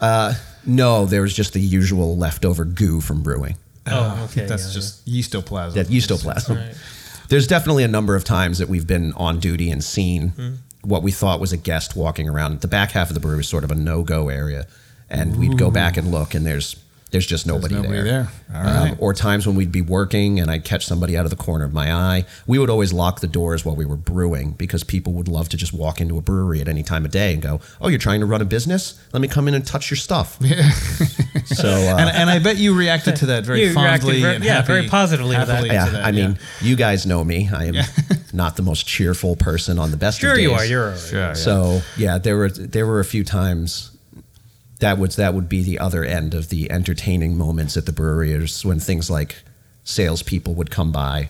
Uh, 0.02 0.34
no, 0.66 1.06
there 1.06 1.22
was 1.22 1.34
just 1.34 1.54
the 1.54 1.62
usual 1.62 2.18
leftover 2.18 2.66
goo 2.66 3.02
from 3.02 3.22
brewing. 3.24 3.56
oh, 3.88 4.28
okay. 4.30 4.46
That's 4.46 4.68
yeah, 4.68 4.74
just 4.74 5.08
yeastoplasm. 5.08 5.74
That 5.74 5.88
yeastoplasm. 5.88 6.56
Right. 6.58 6.76
There's 7.30 7.48
definitely 7.48 7.84
a 7.84 7.88
number 7.88 8.16
of 8.16 8.24
times 8.24 8.58
that 8.60 8.70
we've 8.70 8.88
been 8.88 9.14
on 9.14 9.40
duty 9.40 9.70
and 9.72 9.84
seen 9.84 10.30
Hmm. 10.30 10.54
what 10.82 11.02
we 11.04 11.12
thought 11.12 11.40
was 11.40 11.52
a 11.52 11.58
guest 11.58 11.96
walking 11.96 12.28
around. 12.30 12.62
The 12.62 12.68
back 12.68 12.92
half 12.92 13.10
of 13.10 13.14
the 13.14 13.20
brewery 13.20 13.42
is 13.42 13.48
sort 13.48 13.64
of 13.64 13.72
a 13.72 13.76
no-go 13.76 14.30
area, 14.30 14.68
and 15.10 15.36
we'd 15.38 15.58
go 15.58 15.70
back 15.72 15.98
and 15.98 16.12
look, 16.12 16.34
and 16.36 16.46
there's 16.46 16.76
there's 17.12 17.26
just 17.26 17.48
nobody, 17.48 17.74
nobody 17.76 17.94
there. 18.04 18.04
there. 18.04 18.32
All 18.56 18.64
right. 18.64 18.96
or 19.00 19.14
times 19.16 19.48
when 19.48 19.56
we'd 19.56 19.72
be 19.72 19.82
working 19.82 20.40
and 20.40 20.50
I'd 20.52 20.64
catch 20.64 20.86
somebody 20.86 21.18
out 21.18 21.26
of 21.26 21.32
the 21.32 21.36
corner 21.38 21.66
of 21.66 21.74
my 21.74 21.92
eye. 21.92 22.26
We 22.46 22.60
would 22.60 22.70
always 22.70 22.94
lock 22.94 23.20
the 23.20 23.28
doors 23.28 23.66
while 23.66 23.76
we 23.76 23.84
were 23.86 23.96
brewing 23.96 24.52
because 24.52 24.84
people 24.84 25.14
would 25.14 25.28
love 25.28 25.50
to 25.50 25.58
just 25.58 25.74
walk 25.74 26.00
into 26.02 26.18
a 26.18 26.22
brewery 26.22 26.62
at 26.62 26.68
any 26.68 26.84
time 26.84 27.06
of 27.06 27.12
day 27.12 27.34
and 27.34 27.42
go, 27.42 27.62
"Oh, 27.82 27.88
you're 27.88 27.98
trying 28.00 28.20
to 28.20 28.26
run 28.28 28.42
a 28.42 28.46
business? 28.46 29.00
Let 29.12 29.22
me 29.22 29.28
come 29.28 29.48
in 29.48 29.54
and 29.56 29.66
touch 29.66 29.90
your 29.90 29.98
stuff." 29.98 30.38
so. 31.46 31.68
Uh, 31.70 31.98
and, 32.00 32.10
and 32.10 32.30
I 32.30 32.40
bet 32.40 32.58
you 32.58 32.76
reacted 32.76 33.16
to 33.18 33.26
that 33.28 33.46
very 33.46 33.64
You 33.64 33.74
fondly 33.74 34.22
very- 34.22 34.36
and 34.36 34.44
yeah, 34.44 34.54
happy, 34.56 34.68
very 34.68 34.88
positively 34.88 35.36
to 35.36 35.46
that. 35.46 35.66
yeah, 35.66 35.86
to 35.86 35.92
that, 35.92 36.06
I 36.06 36.12
mean, 36.12 36.32
yeah. 36.32 36.68
you 36.68 36.76
guys 36.76 37.06
know 37.06 37.24
me. 37.24 37.50
I 37.54 37.66
am 37.66 37.76
not 38.34 38.56
the 38.56 38.62
most 38.64 38.86
cheerful 38.88 39.36
person 39.36 39.80
on 39.80 39.92
the 39.92 39.98
best 39.98 40.20
Sure, 40.20 40.32
of 40.32 40.36
days. 40.38 40.44
you 40.44 40.54
are. 40.54 40.66
You're 40.66 40.84
all 40.86 40.90
right. 40.92 41.00
Sure, 41.00 41.20
yeah. 41.20 41.34
So 41.34 41.82
yeah, 41.98 42.18
there 42.18 42.38
were 42.38 42.50
there 42.50 42.86
were 42.86 43.00
a 43.00 43.06
few 43.06 43.24
times 43.24 43.92
that 44.80 44.98
would 44.98 45.12
that 45.12 45.34
would 45.34 45.50
be 45.50 45.62
the 45.62 45.80
other 45.80 46.04
end 46.04 46.34
of 46.34 46.50
the 46.50 46.72
entertaining 46.72 47.38
moments 47.38 47.76
at 47.78 47.86
the 47.86 47.92
brewery 47.92 48.32
is 48.32 48.66
when 48.66 48.80
things 48.80 49.10
like 49.10 49.38
salespeople 49.84 50.54
would 50.56 50.72
come 50.72 50.92
by, 50.92 51.30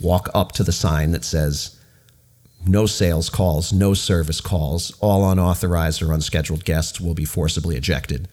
walk 0.00 0.28
up 0.34 0.52
to 0.52 0.62
the 0.64 0.72
sign 0.72 1.12
that 1.12 1.24
says 1.24 1.78
no 2.66 2.86
sales 2.86 3.28
calls, 3.28 3.72
no 3.72 3.94
service 3.94 4.40
calls, 4.40 4.96
all 5.00 5.30
unauthorized 5.30 6.02
or 6.02 6.12
unscheduled 6.12 6.64
guests 6.64 7.00
will 7.00 7.14
be 7.14 7.24
forcibly 7.24 7.76
ejected. 7.76 8.26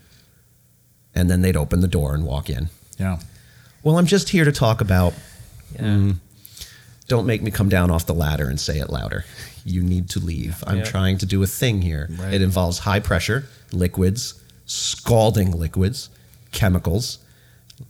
And 1.14 1.30
then 1.30 1.42
they'd 1.42 1.58
open 1.58 1.82
the 1.82 1.88
door 1.88 2.14
and 2.16 2.26
walk 2.26 2.50
in. 2.50 2.70
yeah. 2.98 3.20
Well, 3.84 3.98
I'm 3.98 4.06
just 4.06 4.30
here 4.30 4.46
to 4.46 4.52
talk 4.52 4.80
about 4.80 5.14
Yeah. 5.76 5.82
Mm-hmm. 5.82 6.12
Don't 7.12 7.26
make 7.28 7.42
me 7.42 7.52
come 7.52 7.68
down 7.68 7.92
off 7.92 8.06
the 8.06 8.14
ladder 8.14 8.48
and 8.50 8.58
say 8.58 8.80
it 8.80 8.90
louder. 8.90 9.26
You 9.66 9.84
need 9.84 10.10
to 10.12 10.20
leave. 10.20 10.64
I'm 10.66 10.78
Yeah. 10.78 10.84
trying 10.86 11.18
to 11.18 11.26
do 11.26 11.44
a 11.44 11.48
thing 11.48 11.82
here. 11.82 12.08
Right. 12.18 12.34
It 12.36 12.42
involves 12.42 12.80
high 12.80 13.02
pressure, 13.02 13.44
liquids, 13.74 14.36
scalding 14.66 15.52
liquids, 15.52 16.10
chemicals, 16.54 17.20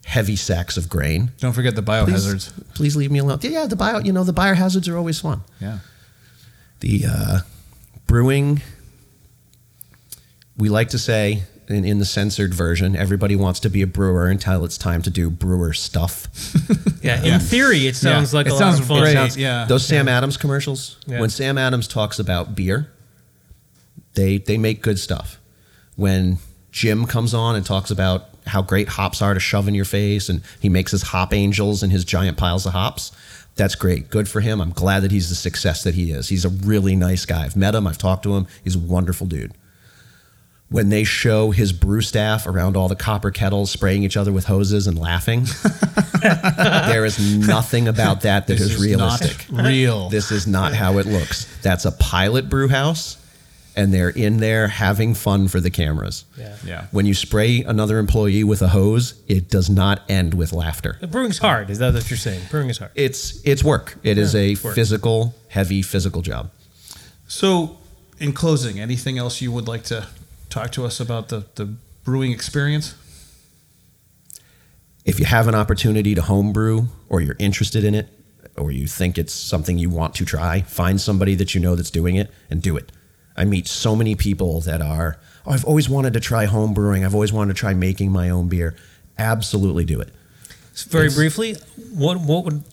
heavy 0.05 0.35
sacks 0.35 0.75
of 0.75 0.89
grain. 0.89 1.31
Don't 1.39 1.53
forget 1.53 1.75
the 1.75 1.83
Please, 1.83 1.93
biohazards. 2.09 2.51
please 2.73 2.95
leave 2.95 3.11
me 3.11 3.19
alone. 3.19 3.37
Yeah, 3.43 3.51
yeah, 3.51 3.65
the 3.67 3.75
bio, 3.75 3.99
you 3.99 4.11
know, 4.11 4.23
the 4.23 4.33
biohazards 4.33 4.91
are 4.91 4.97
always 4.97 5.19
fun. 5.19 5.41
Yeah. 5.59 5.79
The 6.79 7.05
uh, 7.07 7.39
brewing, 8.07 8.63
we 10.57 10.69
like 10.69 10.89
to 10.89 10.97
say 10.97 11.43
in, 11.67 11.85
in 11.85 11.99
the 11.99 12.05
censored 12.05 12.53
version, 12.53 12.95
everybody 12.95 13.35
wants 13.35 13.59
to 13.61 13.69
be 13.69 13.81
a 13.81 13.87
brewer 13.87 14.27
until 14.27 14.65
it's 14.65 14.77
time 14.77 15.01
to 15.03 15.09
do 15.09 15.29
brewer 15.29 15.73
stuff. 15.73 16.27
Yeah. 17.03 17.23
In 17.23 17.39
theory, 17.39 17.87
it 17.87 17.95
sounds 17.95 18.31
Yeah. 18.31 18.37
like 18.37 18.45
It 18.45 18.53
a 18.53 18.57
sounds 18.57 18.75
lot 18.75 18.81
of 18.81 18.87
fun. 18.87 18.99
great. 19.01 19.13
Sounds- 19.13 19.35
yeah. 19.35 19.65
Those 19.67 19.83
Sam 19.83 20.07
Adams 20.07 20.37
commercials, 20.37 20.97
Yeah. 21.07 21.19
when 21.19 21.31
Sam 21.31 21.57
Adams 21.57 21.87
talks 21.87 22.19
about 22.19 22.53
beer, 22.55 22.91
they 24.13 24.37
they 24.37 24.57
make 24.57 24.81
good 24.83 24.99
stuff. 24.99 25.39
When 25.95 26.37
Jim 26.71 27.05
comes 27.07 27.33
on 27.33 27.55
and 27.55 27.65
talks 27.65 27.89
about 27.89 28.29
how 28.45 28.61
great 28.61 28.87
hops 28.89 29.19
are 29.21 29.33
to 29.33 29.39
shove 29.39 29.67
in 29.67 29.73
your 29.73 29.85
face 29.85 30.29
and 30.29 30.41
he 30.59 30.69
makes 30.69 30.91
his 30.91 31.01
hop 31.01 31.33
angels 31.33 31.81
and 31.83 31.91
his 31.91 32.05
giant 32.05 32.37
piles 32.37 32.65
of 32.67 32.73
hops, 32.73 33.11
that's 33.55 33.73
great. 33.75 34.09
Good 34.11 34.29
for 34.29 34.41
him. 34.41 34.61
I'm 34.61 34.71
glad 34.71 35.01
that 35.01 35.11
he's 35.11 35.29
the 35.29 35.35
success 35.35 35.83
that 35.83 35.95
he 35.95 36.11
is. 36.11 36.29
He's 36.29 36.45
a 36.45 36.49
really 36.49 36.95
nice 36.95 37.25
guy. 37.25 37.45
I've 37.45 37.55
met 37.55 37.73
him, 37.75 37.87
I've 37.87 37.97
talked 37.97 38.23
to 38.23 38.35
him. 38.35 38.45
He's 38.63 38.75
a 38.75 38.79
wonderful 38.79 39.25
dude. 39.27 39.53
When 40.71 40.87
they 40.87 41.03
show 41.03 41.51
his 41.51 41.73
brew 41.73 41.99
staff 41.99 42.47
around 42.47 42.77
all 42.77 42.87
the 42.87 42.95
copper 42.95 43.29
kettles 43.29 43.69
spraying 43.69 44.03
each 44.03 44.15
other 44.15 44.31
with 44.31 44.45
hoses 44.45 44.87
and 44.87 44.97
laughing, 44.97 45.45
there 46.21 47.03
is 47.03 47.19
nothing 47.45 47.89
about 47.89 48.21
that 48.21 48.47
that 48.47 48.57
This 48.57 48.71
is 48.71 48.81
realistic. 48.81 49.51
not 49.51 49.65
real. 49.65 50.09
This 50.09 50.31
is 50.31 50.47
not 50.47 50.73
how 50.73 50.97
it 50.99 51.05
looks. 51.05 51.45
That's 51.61 51.83
a 51.83 51.91
pilot 51.91 52.47
brew 52.49 52.69
house, 52.69 53.17
and 53.75 53.93
they're 53.93 54.11
in 54.11 54.37
there 54.37 54.69
having 54.69 55.13
fun 55.13 55.49
for 55.49 55.59
the 55.59 55.69
cameras. 55.69 56.23
Yeah. 56.37 56.55
yeah. 56.65 56.85
When 56.91 57.05
you 57.05 57.13
spray 57.15 57.63
another 57.63 57.97
employee 57.99 58.45
with 58.45 58.61
a 58.61 58.69
hose, 58.69 59.15
it 59.27 59.49
does 59.49 59.69
not 59.69 60.01
end 60.09 60.33
with 60.33 60.53
laughter. 60.53 60.95
The 61.01 61.07
brewing's 61.07 61.39
hard. 61.39 61.69
Is 61.69 61.79
that 61.79 61.93
what 61.93 62.09
you're 62.09 62.17
saying? 62.17 62.43
Brewing 62.49 62.69
is 62.69 62.77
hard. 62.77 62.91
It's 62.95 63.41
it's 63.45 63.61
work. 63.61 63.97
It 64.03 64.17
is 64.17 64.35
a 64.35 64.51
it's 64.53 64.63
work. 64.63 64.75
physical, 64.75 65.35
heavy 65.49 65.81
physical 65.81 66.21
job. 66.21 66.49
So, 67.27 67.77
in 68.19 68.31
closing, 68.31 68.79
anything 68.79 69.17
else 69.17 69.41
you 69.41 69.51
would 69.51 69.67
like 69.67 69.83
to 69.85 70.07
talk 70.51 70.71
to 70.73 70.85
us 70.85 70.99
about 70.99 71.29
the, 71.29 71.45
the 71.55 71.65
brewing 72.03 72.31
experience? 72.31 72.95
If 75.03 75.19
you 75.19 75.25
have 75.25 75.47
an 75.47 75.55
opportunity 75.55 76.13
to 76.13 76.21
homebrew, 76.21 76.85
or 77.09 77.21
you're 77.21 77.35
interested 77.39 77.83
in 77.83 77.95
it, 77.95 78.07
or 78.57 78.71
you 78.71 78.85
think 78.85 79.17
it's 79.17 79.33
something 79.33 79.77
you 79.77 79.89
want 79.89 80.13
to 80.15 80.25
try, 80.25 80.61
find 80.61 81.01
somebody 81.01 81.33
that 81.35 81.55
you 81.55 81.61
know 81.61 81.75
that's 81.75 81.89
doing 81.89 82.15
it 82.15 82.29
and 82.49 82.61
do 82.61 82.77
it. 82.77 82.91
I 83.35 83.45
meet 83.45 83.67
so 83.67 83.95
many 83.95 84.15
people 84.15 84.59
that 84.61 84.81
are, 84.81 85.17
oh, 85.45 85.51
I've 85.51 85.65
always 85.65 85.89
wanted 85.89 86.13
to 86.13 86.19
try 86.19 86.45
home 86.45 86.73
brewing. 86.73 87.03
I've 87.03 87.15
always 87.15 87.33
wanted 87.33 87.55
to 87.55 87.59
try 87.59 87.73
making 87.73 88.11
my 88.11 88.29
own 88.29 88.47
beer. 88.49 88.75
Absolutely 89.17 89.85
do 89.85 89.99
it. 89.99 90.09
Very 90.89 91.05
It's- 91.07 91.15
briefly, 91.15 91.55
what 91.93 92.19
what 92.21 92.45
would 92.45 92.63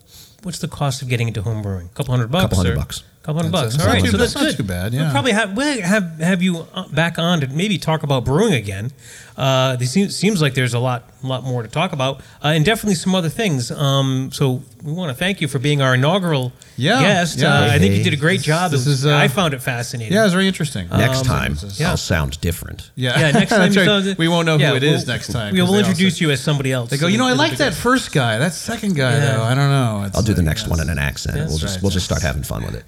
what's 0.42 0.58
the 0.58 0.68
cost 0.68 1.02
of 1.02 1.08
getting 1.08 1.28
into 1.28 1.42
home 1.42 1.62
brewing? 1.62 1.86
A 1.86 1.96
couple 1.96 2.12
hundred 2.14 2.30
bucks. 2.30 2.44
A 2.44 2.48
couple 2.48 2.58
hundred 2.58 2.76
bucks. 2.76 3.02
Couple 3.28 3.42
hundred 3.42 3.52
That's- 3.52 3.74
bucks. 3.74 3.76
that's 3.76 3.86
All 3.88 3.94
not 3.94 4.04
too- 4.06 4.10
so 4.10 4.16
that's 4.16 4.32
that's 4.32 4.44
not 4.44 4.56
too 4.56 4.62
bad, 4.62 4.92
We'll 4.94 5.02
yeah. 5.02 5.10
probably 5.12 5.32
have 5.32 5.54
we'll 5.54 5.82
have 5.82 6.18
have 6.18 6.42
you 6.42 6.66
uh, 6.72 6.88
back 6.88 7.18
on 7.18 7.42
to 7.42 7.46
maybe 7.48 7.76
talk 7.76 8.02
about 8.02 8.24
brewing 8.24 8.54
again. 8.54 8.90
Uh, 9.36 9.76
this 9.76 9.90
seems, 9.92 10.16
seems 10.16 10.40
like 10.40 10.54
there's 10.54 10.72
a 10.72 10.78
lot 10.78 11.10
lot 11.22 11.44
more 11.44 11.62
to 11.62 11.68
talk 11.68 11.92
about, 11.92 12.20
uh, 12.42 12.48
and 12.48 12.64
definitely 12.64 12.94
some 12.94 13.14
other 13.14 13.28
things. 13.28 13.70
Um, 13.70 14.30
so 14.32 14.62
we 14.82 14.92
want 14.92 15.10
to 15.10 15.14
thank 15.14 15.42
you 15.42 15.46
for 15.46 15.58
being 15.58 15.82
our 15.82 15.94
inaugural 15.94 16.54
Yeah, 16.78 17.02
guest. 17.02 17.38
yeah. 17.38 17.52
Uh, 17.52 17.70
I 17.72 17.78
think 17.78 17.96
you 17.96 18.02
did 18.02 18.14
a 18.14 18.16
great 18.16 18.40
job. 18.40 18.70
This 18.70 18.86
It 18.86 18.90
is, 18.92 19.04
uh, 19.06 19.14
I 19.14 19.28
found 19.28 19.52
it 19.52 19.60
fascinating. 19.62 20.14
Yeah, 20.14 20.24
it's 20.24 20.32
very 20.32 20.48
interesting. 20.48 20.88
Next 20.88 21.18
Um, 21.18 21.24
time, 21.26 21.58
yeah. 21.76 21.90
I'll 21.90 21.96
sound 21.98 22.40
different. 22.40 22.90
Yeah, 22.96 23.18
Yeah, 23.20 23.30
next 23.32 23.50
time 23.54 23.72
right. 23.74 24.04
saw- 24.06 24.14
we 24.16 24.26
won't 24.28 24.46
know 24.46 24.56
yeah, 24.56 24.70
who 24.70 24.76
it 24.76 24.82
is 24.84 25.04
we'll- 25.06 25.14
next 25.14 25.32
time. 25.32 25.52
We 25.52 25.60
will 25.60 25.68
they 25.72 25.72
all 25.74 25.78
introduce 25.80 26.16
say- 26.16 26.24
you 26.24 26.30
as 26.30 26.40
somebody 26.40 26.72
else. 26.72 26.88
They 26.88 26.96
go, 26.96 27.08
you 27.08 27.18
know, 27.18 27.28
I 27.28 27.34
like 27.34 27.58
that 27.58 27.74
good. 27.74 27.78
first 27.78 28.10
guy. 28.10 28.38
That 28.38 28.54
second 28.54 28.96
guy, 28.96 29.12
Yeah. 29.18 29.36
though, 29.36 29.42
I 29.42 29.54
don't 29.54 29.68
know. 29.70 30.04
It's 30.06 30.16
I'll 30.16 30.22
do 30.22 30.32
the 30.32 30.40
next 30.42 30.66
one 30.66 30.80
in 30.80 30.88
an 30.88 30.98
accent. 30.98 31.36
We'll 31.48 31.58
just 31.58 31.82
we'll 31.82 31.90
just 31.92 32.06
start 32.06 32.22
having 32.22 32.42
fun 32.42 32.64
with 32.64 32.74
it. 32.74 32.84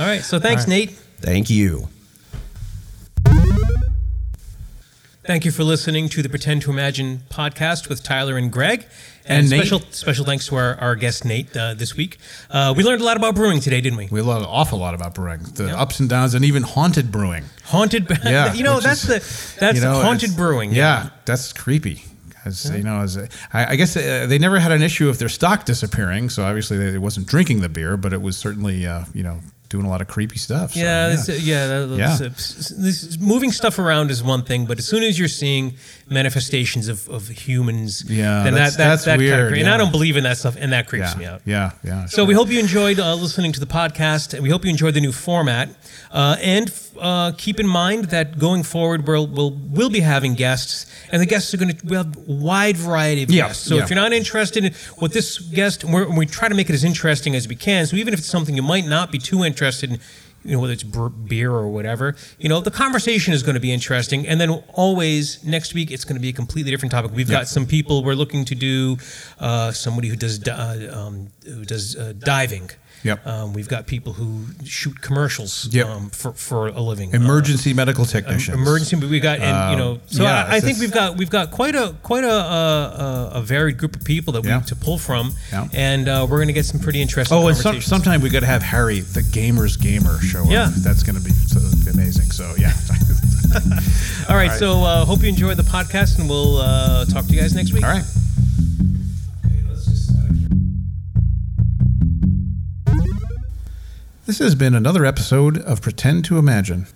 All 0.00 0.06
right. 0.06 0.22
So 0.22 0.40
thanks, 0.40 0.62
right. 0.62 0.68
Nate. 0.70 0.90
Thank 1.20 1.50
you. 1.50 1.88
Thank 5.24 5.44
you 5.44 5.50
for 5.50 5.62
listening 5.62 6.08
to 6.08 6.22
the 6.22 6.30
Pretend 6.30 6.62
to 6.62 6.70
Imagine 6.70 7.20
podcast 7.28 7.90
with 7.90 8.02
Tyler 8.02 8.38
and 8.38 8.50
Greg. 8.50 8.86
And 9.26 9.50
Nate. 9.50 9.60
special 9.60 9.80
special 9.90 10.24
thanks 10.24 10.46
to 10.46 10.56
our, 10.56 10.76
our 10.76 10.96
guest 10.96 11.26
Nate 11.26 11.54
uh, 11.54 11.74
this 11.74 11.98
week. 11.98 12.16
Uh, 12.48 12.72
we 12.74 12.82
learned 12.82 13.02
a 13.02 13.04
lot 13.04 13.18
about 13.18 13.34
brewing 13.34 13.60
today, 13.60 13.82
didn't 13.82 13.98
we? 13.98 14.08
We 14.10 14.22
learned 14.22 14.44
an 14.44 14.48
awful 14.48 14.78
lot 14.78 14.94
about 14.94 15.14
brewing, 15.14 15.42
the 15.54 15.78
ups 15.78 16.00
and 16.00 16.08
downs, 16.08 16.32
and 16.32 16.46
even 16.46 16.62
haunted 16.62 17.12
brewing. 17.12 17.44
Haunted. 17.64 18.10
Yeah, 18.24 18.54
you 18.54 18.64
know 18.64 18.80
that's 18.80 19.04
is- 19.06 19.54
the 19.54 19.60
that's 19.60 19.76
you 19.76 19.84
know, 19.84 20.00
haunted 20.00 20.34
brewing. 20.34 20.72
Yeah, 20.72 21.10
that's 21.26 21.52
creepy. 21.52 22.04
As 22.46 22.70
you 22.74 22.82
know, 22.82 23.02
as 23.02 23.18
I, 23.52 23.72
I 23.72 23.76
guess 23.76 23.94
uh, 23.98 24.24
they 24.26 24.38
never 24.38 24.58
had 24.58 24.72
an 24.72 24.80
issue 24.80 25.10
of 25.10 25.18
their 25.18 25.28
stock 25.28 25.66
disappearing, 25.66 26.30
so 26.30 26.42
obviously 26.42 26.78
they, 26.78 26.96
wasn't 26.96 27.26
drinking 27.26 27.60
the 27.60 27.68
beer, 27.68 27.98
but 27.98 28.14
it 28.14 28.22
was 28.22 28.38
certainly 28.38 28.86
uh, 28.86 29.04
you 29.12 29.22
know 29.22 29.40
doing 29.70 29.86
a 29.86 29.88
lot 29.88 30.00
of 30.02 30.08
creepy 30.08 30.36
stuff. 30.36 30.74
So, 30.74 30.80
Yeah, 30.80 31.08
this- 31.10 31.28
yeah, 31.42 31.66
that- 31.68 31.88
Yeah. 31.96 32.16
that's- 32.18 32.54
s- 32.58 32.72
this- 32.76 33.18
moving 33.18 33.52
stuff 33.52 33.78
around 33.78 34.10
is 34.10 34.22
one 34.22 34.42
thing, 34.42 34.66
but 34.66 34.78
as 34.78 34.84
soon 34.84 35.02
as 35.04 35.16
you're 35.18 35.28
seeing 35.28 35.74
manifestations 36.08 36.88
of, 36.88 37.08
of 37.08 37.28
humans, 37.28 38.04
Yeah, 38.08 38.42
then 38.42 38.54
that's- 38.54 38.72
that, 38.72 38.78
that, 38.78 38.88
that's 38.90 39.04
that 39.04 39.18
weird, 39.18 39.52
cre- 39.52 39.60
And. 39.60 39.68
I 39.70 39.76
don't 39.76 39.92
believe 39.92 40.16
in 40.16 40.24
that 40.24 40.36
stuff, 40.38 40.56
and 40.58 40.72
that 40.72 40.88
creeps 40.88 41.12
yeah, 41.12 41.18
me 41.18 41.24
out. 41.26 41.42
yeah, 41.46 41.70
yeah. 41.84 42.06
So 42.06 42.24
we 42.24 42.34
hope 42.34 42.50
you 42.50 42.58
enjoyed 42.58 42.98
uh, 42.98 43.14
listening 43.14 43.52
to 43.52 43.60
the 43.60 43.66
podcast, 43.66 44.34
and 44.34 44.42
we 44.42 44.50
hope 44.50 44.64
you 44.64 44.70
enjoyed 44.70 44.94
the 44.94 45.00
new 45.00 45.12
format. 45.12 45.68
Uh, 46.10 46.36
and 46.42 46.72
uh, 47.00 47.30
keep 47.38 47.60
in 47.60 47.66
mind 47.68 48.06
that 48.06 48.38
going 48.38 48.64
forward, 48.64 49.06
we'll 49.06 49.26
we'll 49.28 49.52
we'll 49.52 49.88
be 49.90 50.00
having 50.00 50.34
guests, 50.34 50.86
and 51.12 51.22
the 51.22 51.26
guests 51.26 51.54
are 51.54 51.56
going 51.56 51.72
to 51.74 51.86
we 51.86 51.96
have 51.96 52.14
a 52.16 52.20
wide 52.32 52.76
variety 52.76 53.22
of 53.22 53.30
Yeah, 53.30 53.46
guests. 53.46 53.64
So 53.68 53.76
yeah. 53.76 53.84
if 53.84 53.90
you're 53.90 53.96
not 53.96 54.12
interested 54.12 54.64
in 54.64 54.74
what 54.98 55.12
this 55.12 55.38
guest, 55.38 55.84
we're, 55.84 56.08
we 56.10 56.26
try 56.26 56.48
to 56.48 56.54
make 56.56 56.68
it 56.68 56.74
as 56.74 56.82
interesting 56.82 57.36
as 57.36 57.46
we 57.46 57.54
can. 57.54 57.86
So 57.86 57.94
even 57.96 58.12
if 58.12 58.18
it's 58.20 58.28
something 58.28 58.56
you 58.56 58.62
might 58.62 58.86
not 58.86 59.12
be 59.12 59.18
too 59.18 59.44
interested 59.44 59.59
in. 59.82 59.98
You 60.42 60.52
know 60.52 60.60
whether 60.60 60.72
it's 60.72 60.84
beer 60.84 61.50
or 61.50 61.68
whatever. 61.68 62.16
You 62.38 62.48
know 62.48 62.60
the 62.60 62.70
conversation 62.70 63.34
is 63.34 63.42
going 63.42 63.56
to 63.56 63.60
be 63.60 63.72
interesting, 63.72 64.26
and 64.26 64.40
then 64.40 64.48
always 64.72 65.44
next 65.44 65.74
week 65.74 65.90
it's 65.90 66.04
going 66.04 66.16
to 66.16 66.20
be 66.20 66.30
a 66.30 66.32
completely 66.32 66.70
different 66.70 66.92
topic. 66.92 67.10
We've 67.14 67.28
got 67.30 67.46
some 67.46 67.66
people 67.66 68.02
we're 68.02 68.14
looking 68.14 68.46
to 68.46 68.54
do. 68.54 68.96
Uh, 69.38 69.70
somebody 69.70 70.08
who 70.08 70.16
does 70.16 70.42
uh, 70.48 70.90
um, 70.96 71.28
who 71.44 71.66
does 71.66 71.94
uh, 71.94 72.14
diving. 72.18 72.70
Yep. 73.02 73.26
Um, 73.26 73.52
we've 73.54 73.68
got 73.68 73.86
people 73.86 74.12
who 74.12 74.44
shoot 74.64 75.00
commercials 75.00 75.68
Yep. 75.72 75.86
um, 75.86 76.10
for, 76.10 76.32
for 76.32 76.68
a 76.68 76.80
living. 76.80 77.12
emergency 77.14 77.72
medical 77.72 78.04
Uh, 78.04 78.08
technicians. 78.08 78.56
emergency. 78.58 78.96
but 78.96 79.08
We 79.08 79.20
got, 79.20 79.38
and 79.38 79.70
you 79.72 79.76
know, 79.78 80.00
so 80.06 80.22
yeah, 80.22 80.44
I, 80.48 80.56
I 80.56 80.60
think 80.60 80.78
we've 80.78 80.92
got 80.92 81.16
we've 81.16 81.30
got 81.30 81.50
quite 81.50 81.74
a 81.74 81.94
quite 82.02 82.24
a 82.24 82.30
a, 82.30 83.30
a 83.34 83.42
varied 83.42 83.78
group 83.78 83.96
of 83.96 84.04
people 84.04 84.32
that 84.34 84.42
we 84.42 84.48
Yeah. 84.48 84.58
need 84.58 84.66
to 84.68 84.76
pull 84.76 84.98
from, 84.98 85.32
Yeah. 85.52 85.68
and 85.72 86.08
uh, 86.08 86.26
we're 86.28 86.38
going 86.38 86.48
to 86.48 86.52
get 86.54 86.66
some 86.66 86.80
pretty 86.80 87.00
interesting. 87.00 87.36
Oh, 87.36 87.48
and 87.48 87.56
some, 87.56 87.80
sometime 87.80 88.20
we 88.20 88.28
got 88.30 88.40
to 88.40 88.46
have 88.46 88.62
Harry, 88.62 89.00
the 89.00 89.22
gamer's 89.22 89.76
gamer, 89.76 90.18
show 90.20 90.42
up. 90.44 90.50
Yeah. 90.50 90.70
that's 90.76 91.02
going 91.02 91.16
to 91.16 91.22
be 91.24 91.30
so 91.30 91.58
amazing. 91.90 92.30
So 92.30 92.54
yeah. 92.58 92.72
All 94.28 94.36
right, 94.36 94.52
so 94.52 94.84
uh, 94.84 95.04
hope 95.04 95.22
you 95.22 95.28
enjoyed 95.28 95.56
the 95.56 95.64
podcast, 95.64 96.18
and 96.20 96.28
we'll 96.28 96.58
uh, 96.58 97.04
talk 97.06 97.26
to 97.26 97.32
you 97.32 97.40
guys 97.40 97.52
next 97.54 97.72
week. 97.72 97.82
All 97.84 97.90
right. 97.90 98.04
This 104.30 104.38
has 104.38 104.54
been 104.54 104.76
another 104.76 105.04
episode 105.04 105.58
of 105.58 105.82
Pretend 105.82 106.24
to 106.26 106.38
Imagine. 106.38 106.86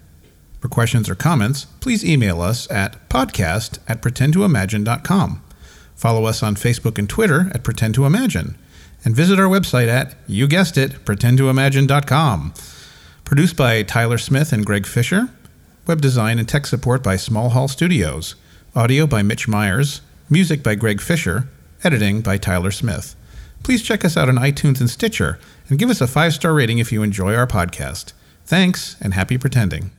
For 0.61 0.69
questions 0.69 1.11
or 1.11 1.17
comments, 1.17 1.65
please 1.81 2.05
email 2.05 2.41
us 2.41 2.71
at 2.71 3.09
podcast 3.09 3.81
at 3.89 4.01
pretendtoimagine.com. 4.01 5.43
Follow 5.97 6.27
us 6.27 6.45
on 6.45 6.55
Facebook 6.55 6.97
and 6.97 7.11
Twitter 7.11 7.51
at 7.53 7.65
Pretend 7.65 7.97
to 7.97 8.07
Imagine. 8.07 8.57
And 9.05 9.17
visit 9.17 9.41
our 9.41 9.49
website 9.49 9.89
at, 9.89 10.15
you 10.29 10.47
guessed 10.47 10.79
it, 10.79 11.05
pretendtoimagine.com. 11.05 12.55
Produced 13.25 13.57
by 13.57 13.83
Tyler 13.83 14.19
Smith 14.19 14.53
and 14.53 14.65
Greg 14.65 14.87
Fisher. 14.87 15.29
Web 15.89 16.01
design 16.01 16.39
and 16.39 16.49
tech 16.49 16.67
support 16.67 17.03
by 17.03 17.17
Small 17.17 17.49
Hall 17.49 17.67
Studios. 17.67 18.37
Audio 18.77 19.09
by 19.09 19.23
Mitch 19.23 19.49
Myers. 19.49 20.03
Music 20.31 20.63
by 20.63 20.77
Greg 20.77 21.01
Fisher. 21.01 21.49
Editing 21.83 22.21
by 22.21 22.39
Tyler 22.39 22.71
Smith. 22.71 23.17
Please 23.65 23.83
check 23.83 24.05
us 24.05 24.17
out 24.17 24.29
on 24.29 24.37
iTunes 24.37 24.79
and 24.79 24.91
Stitcher 24.91 25.39
and 25.69 25.79
give 25.79 25.91
us 25.91 26.01
a 26.03 26.07
five 26.07 26.35
star 26.35 26.53
rating 26.55 26.79
if 26.79 26.93
you 26.93 27.03
enjoy 27.03 27.35
our 27.35 27.47
podcast. 27.47 28.13
Thanks 28.45 28.95
and 29.01 29.15
happy 29.15 29.39
pretending. 29.39 29.91